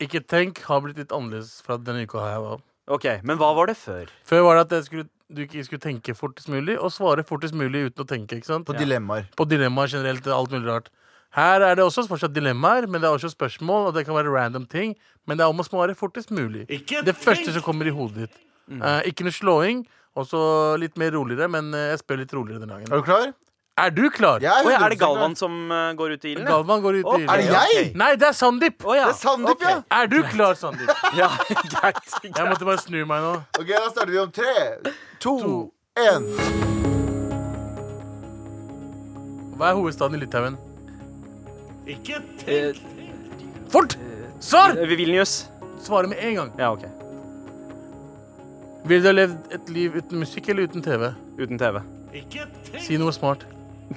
Ikke 0.00 0.20
tenk 0.26 0.58
har 0.66 0.80
blitt 0.80 0.96
litt 0.98 1.12
annerledes 1.12 1.60
fra 1.62 1.76
denne 1.78 2.02
uka 2.08 2.18
her. 2.24 2.40
var. 2.40 2.60
Ok, 2.88 3.04
Men 3.22 3.38
hva 3.38 3.54
var 3.54 3.66
det 3.66 3.76
før? 3.76 4.06
Før 4.26 4.42
var 4.42 4.56
det 4.56 4.60
at 4.66 4.70
jeg 4.80 4.84
skulle, 4.88 5.08
du 5.32 5.42
ikke 5.46 5.64
skulle 5.64 5.80
tenke 5.84 6.14
fortest 6.16 6.48
mulig, 6.48 6.76
og 6.80 6.90
svare 6.90 7.22
fortest 7.22 7.54
mulig 7.54 7.86
uten 7.92 8.02
å 8.04 8.08
tenke. 8.08 8.34
ikke 8.40 8.46
sant? 8.46 8.66
På 8.66 8.72
dilemmaer. 8.74 9.28
På 9.36 9.46
dilemmaer 9.46 9.86
generelt. 9.92 10.26
Alt 10.26 10.50
mulig 10.50 10.66
rart. 10.66 10.88
Her 11.36 11.62
er 11.62 11.76
det 11.78 11.84
også 11.84 12.08
fortsatt 12.10 12.34
dilemmaer, 12.34 12.88
men 12.90 13.02
det 13.02 13.06
er 13.06 13.14
også 13.14 13.30
spørsmål, 13.30 13.90
og 13.90 13.94
det 13.94 14.02
kan 14.06 14.16
være 14.16 14.32
random 14.34 14.66
ting. 14.66 14.96
Men 15.26 15.38
det 15.38 15.44
er 15.44 15.52
om 15.52 15.62
å 15.62 15.66
svare 15.66 15.94
fortest 15.94 16.32
mulig. 16.34 16.66
det 16.66 17.16
første 17.16 17.52
som 17.54 17.62
kommer 17.62 17.86
i 17.86 17.94
hodet 17.94 18.26
ditt. 18.26 18.40
Eh, 18.70 19.10
ikke 19.10 19.26
noe 19.26 19.34
slåing, 19.34 19.84
og 20.18 20.26
så 20.26 20.40
litt 20.78 20.98
mer 20.98 21.14
roligere, 21.14 21.48
men 21.50 21.72
eh, 21.74 21.92
jeg 21.92 22.02
spør 22.02 22.20
litt 22.22 22.34
roligere 22.34 22.62
den 22.62 22.70
Er 22.70 22.96
du 22.96 23.02
klar? 23.06 23.32
Er 23.80 23.90
du 23.90 24.10
klar? 24.10 24.42
Jeg 24.42 24.50
er 24.50 24.66
Oi, 24.66 24.72
er 24.74 24.92
det 24.92 24.98
Galvan 25.00 25.34
som 25.38 25.54
uh, 25.72 25.94
går 25.96 26.16
ut 26.18 26.24
i 26.26 26.32
ilden? 26.34 26.46
Galvan 26.46 26.82
går 26.82 26.98
ut 27.00 27.06
oh, 27.08 27.20
i 27.20 27.24
Er 27.24 27.40
det 27.40 27.46
jeg? 27.48 27.84
Nei, 27.96 28.10
det 28.20 28.26
er 28.28 28.34
Sandeep! 28.36 28.84
Oh, 28.84 28.92
ja. 28.96 29.06
Det 29.08 29.14
er 29.14 29.20
Sandeep, 29.22 29.62
ja. 29.64 29.76
Er 29.96 30.10
du 30.10 30.18
klar, 30.28 30.58
Sandeep? 30.58 30.90
ja. 31.20 31.30
Greit. 31.48 32.16
Jeg 32.26 32.48
måtte 32.50 32.66
bare 32.68 32.82
snu 32.82 32.98
meg 33.08 33.24
nå. 33.24 33.36
Ok, 33.56 33.70
Da 33.70 33.86
starter 33.88 34.12
vi 34.12 34.20
om 34.20 34.34
tre, 34.34 34.56
to, 35.22 35.38
To. 35.40 35.54
én. 35.96 36.28
Hva 39.56 39.70
er 39.70 39.80
hovedstaden 39.80 40.18
i 40.18 40.26
Litauen? 40.26 40.60
Eh, 41.86 42.74
Fort! 43.68 43.98
Svar! 44.40 44.74
Vilnius. 44.86 45.50
Svare 45.82 46.06
med 46.08 46.16
en 46.20 46.34
gang. 46.34 46.52
Ja, 46.58 46.72
OK. 46.72 46.84
Vil 48.84 49.02
du 49.02 49.06
ha 49.08 49.12
levd 49.12 49.36
et 49.54 49.68
liv 49.72 49.96
uten 49.96 50.18
musikk 50.22 50.48
eller 50.48 50.62
uten 50.68 50.82
TV? 50.82 51.10
Uten 51.38 51.58
TV. 51.60 51.80
Ikke 52.14 52.46
tenk! 52.66 52.82
Si 52.84 52.96
noe 53.00 53.12
smart. 53.12 53.46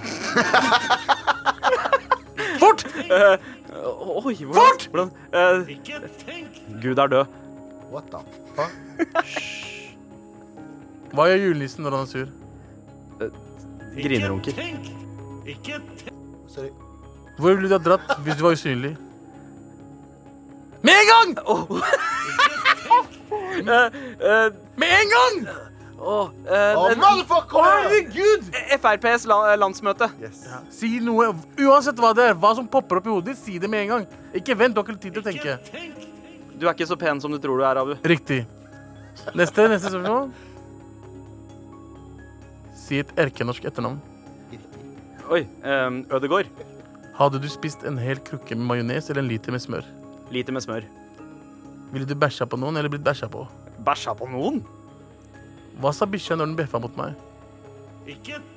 Fort! 2.61 2.85
Eh, 3.03 3.37
oi, 3.73 4.35
hvordan, 4.35 4.53
Fort! 4.53 4.87
Hvordan, 4.91 5.11
eh, 5.33 5.59
Gud 6.83 6.97
er 6.97 7.07
død. 7.07 7.25
What 7.93 8.03
the 8.11 8.17
fuck? 8.55 8.71
Hva 11.13 11.27
gjør 11.29 11.43
julenissen 11.47 11.83
når 11.85 11.91
han 11.97 12.07
er 12.07 12.09
sur? 12.09 12.27
Grinerunker. 13.93 14.53
Sorry. 16.49 16.69
Hvor 17.37 17.55
ville 17.57 17.69
du 17.69 17.73
ha 17.75 17.81
dratt 17.81 18.11
hvis 18.25 18.37
du 18.39 18.43
var 18.45 18.53
usynlig? 18.57 18.93
Med 20.83 20.93
en 20.99 21.07
gang! 21.09 21.29
Oh. 21.47 21.71
uh, 21.71 21.79
uh, 23.63 24.49
Med 24.77 24.91
en 24.99 25.13
gang! 25.15 25.37
åh, 26.03 26.29
eh, 26.51 26.77
Oh, 26.77 26.91
en- 26.91 26.99
motherfucker! 26.99 27.63
Herregud! 27.63 28.49
FrPs 28.81 29.23
la 29.29 29.55
landsmøte. 29.55 30.09
Yes. 30.21 30.41
Si 30.75 30.97
noe, 30.99 31.29
uansett 31.63 31.95
hva 32.03 32.11
det 32.17 32.25
er, 32.31 32.33
hva 32.35 32.51
som 32.57 32.67
popper 32.67 32.99
opp 32.99 33.07
i 33.07 33.13
hodet 33.13 33.31
ditt, 33.31 33.39
si 33.45 33.55
det 33.63 33.69
med 33.71 33.85
en 33.85 33.93
gang. 33.93 34.07
Ikke 34.35 34.57
vent, 34.59 34.75
du 34.75 34.81
har 34.81 34.89
ikke 34.91 34.99
tid 35.05 35.15
til 35.15 35.23
å 35.23 35.27
tenke. 35.29 35.55
Du 36.59 36.67
er 36.67 36.73
ikke 36.75 36.89
så 36.89 36.97
pen 36.99 37.21
som 37.23 37.31
du 37.31 37.39
tror 37.41 37.61
du 37.61 37.63
er, 37.65 37.79
Abu. 37.79 37.95
Riktig. 38.03 38.41
Neste, 39.37 39.69
neste 39.71 39.93
spørsmål. 39.93 40.27
Si 42.83 42.99
et 42.99 43.15
erkenorsk 43.23 43.63
etternavn. 43.71 44.01
Oi. 45.31 45.45
Um, 45.63 46.03
Ødegård. 46.11 46.51
Hadde 47.13 47.39
du 47.41 47.49
spist 47.51 47.83
en 47.85 47.99
hel 48.01 48.17
krukke 48.25 48.55
med 48.57 48.65
majones 48.71 49.09
eller 49.11 49.21
en 49.21 49.29
liter 49.29 49.53
med 49.53 49.61
smør? 49.61 49.85
Lite 50.33 50.53
med 50.55 50.63
smør. 50.65 50.87
Ville 51.93 52.07
du 52.09 52.15
bæsja 52.17 52.47
på 52.49 52.57
noen 52.57 52.79
eller 52.79 52.89
blitt 52.89 53.05
bæsja 53.05 53.29
på? 53.29 53.43
Bæsja 53.85 54.15
på 54.17 54.25
noen? 54.31 54.63
Hva 55.81 55.91
sa 55.93 56.07
bikkja 56.09 56.37
når 56.39 56.49
den 56.49 56.57
bjeffa 56.57 56.81
mot 56.81 56.97
meg? 56.97 57.13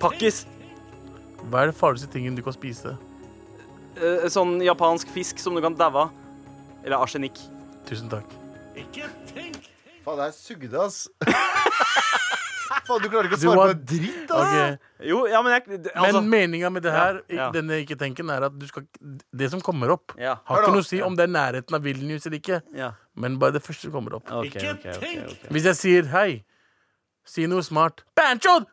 Pakkis. 0.00 0.46
Hva 1.50 1.62
er 1.66 1.70
det 1.70 1.76
farligste 1.76 2.09
tingen 2.12 2.36
du 2.36 2.42
kan 2.44 2.57
spise? 2.57 2.96
Eh, 3.96 4.24
sånn 4.32 4.57
japansk 4.64 5.12
fisk 5.12 5.40
som 5.40 5.57
du 5.57 5.62
kan 5.64 5.76
daue 5.76 6.07
av. 6.07 6.16
Eller 6.84 6.96
arsenikk. 6.96 7.38
Tusen 7.88 8.09
takk. 8.12 8.32
Faen, 8.76 10.18
det 10.20 10.26
er 10.30 10.34
sugde, 10.36 10.80
ass. 10.80 11.07
Faen, 12.87 13.03
du 13.03 13.09
klarer 13.11 13.26
ikke 13.28 13.37
å 13.39 13.43
svare 13.43 13.57
var- 13.57 13.72
på 13.72 13.76
en 13.76 13.84
dritt, 13.93 14.30
ass. 14.30 14.53
Ok, 14.72 15.07
Jo, 15.11 15.26
ja, 15.26 15.43
men 15.43 15.53
jeg 15.53 15.80
altså, 15.95 16.22
Men 16.22 16.28
meninga 16.30 16.70
med 16.72 16.82
det 16.82 16.93
her, 16.93 17.20
Ja, 17.28 17.37
ja. 17.37 17.51
denne 17.53 17.80
ikke-tenken, 17.84 18.30
er 18.32 18.45
at 18.47 18.59
du 18.59 18.66
skal 18.66 18.87
Det 19.34 19.51
som 19.51 19.61
kommer 19.61 19.91
opp, 19.91 20.12
Ja. 20.18 20.37
har 20.45 20.57
Hør 20.57 20.62
ikke 20.62 20.66
da. 20.66 20.72
noe 20.72 20.82
å 20.82 20.87
si 20.87 21.01
om 21.03 21.16
det 21.16 21.24
er 21.28 21.32
nærheten 21.32 21.74
av 21.74 21.82
Vilnius 21.82 22.26
eller 22.26 22.39
ikke, 22.39 22.62
ja. 22.74 22.93
men 23.16 23.39
bare 23.39 23.53
det 23.53 23.62
første 23.62 23.82
som 23.82 23.93
kommer 23.93 24.14
opp. 24.14 24.30
OK, 24.30 24.57
OK. 24.57 24.57
ok, 24.57 24.87
ok. 25.26 25.49
Hvis 25.51 25.64
jeg 25.64 25.74
sier 25.76 26.07
hei, 26.11 26.45
si 27.24 27.47
noe 27.47 27.62
smart 27.62 28.03
Banchod! 28.14 28.66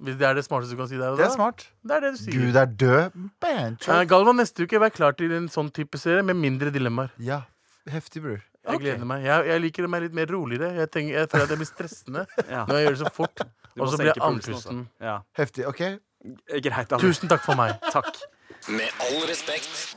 Hvis 0.00 0.16
det 0.16 0.22
er 0.30 0.34
det 0.34 0.44
smarteste 0.46 0.70
du 0.70 0.76
kan 0.78 0.88
si 0.88 0.96
der 0.96 1.10
og 1.12 1.18
Det 1.18 1.26
er 1.26 1.34
smart. 1.34 1.66
Det 1.84 1.92
er 1.92 2.00
det 2.00 2.12
du 2.14 2.16
sier. 2.16 2.32
Gud 2.32 2.56
er 2.56 2.64
død. 2.64 3.12
Bancho. 3.38 3.92
Eh, 3.92 4.04
Galvan, 4.06 4.36
neste 4.40 4.64
uke 4.64 4.80
vær 4.80 4.88
klar 4.94 5.12
til 5.14 5.30
en 5.36 5.46
sånn 5.52 5.68
type 5.70 5.98
serie 6.00 6.22
med 6.24 6.36
mindre 6.36 6.70
dilemmaer. 6.72 7.10
Ja, 7.18 7.42
heftig, 7.86 8.22
bror. 8.22 8.40
Jeg 8.74 8.82
gleder 8.84 9.08
meg. 9.12 9.24
Jeg, 9.24 9.46
jeg 9.50 9.60
liker 9.66 9.88
meg 9.92 10.02
litt 10.06 10.16
mer 10.20 10.26
roligere. 10.34 10.72
Jeg, 10.80 10.90
tenker, 10.90 11.14
jeg 11.18 11.30
føler 11.32 11.44
at 11.48 11.54
jeg 11.54 11.60
blir 11.62 11.70
stressende 11.70 12.26
Ja. 12.54 12.64
når 12.68 12.74
jeg 12.78 12.86
gjør 12.88 12.96
det 12.98 13.02
så 13.04 13.12
fort. 13.14 13.44
Og 13.78 13.88
så 13.92 14.00
blir 14.00 14.10
jeg 14.12 14.24
andpusten. 14.26 14.84
Ja. 15.00 15.16
Heftig. 15.38 15.66
OK. 15.70 15.82
Greit. 16.68 16.92
Tusen 17.00 17.30
takk 17.32 17.44
for 17.46 17.56
meg. 17.58 17.76
Takk. 17.94 18.18
Med 18.68 18.90
all 19.06 19.22
respekt. 19.30 19.96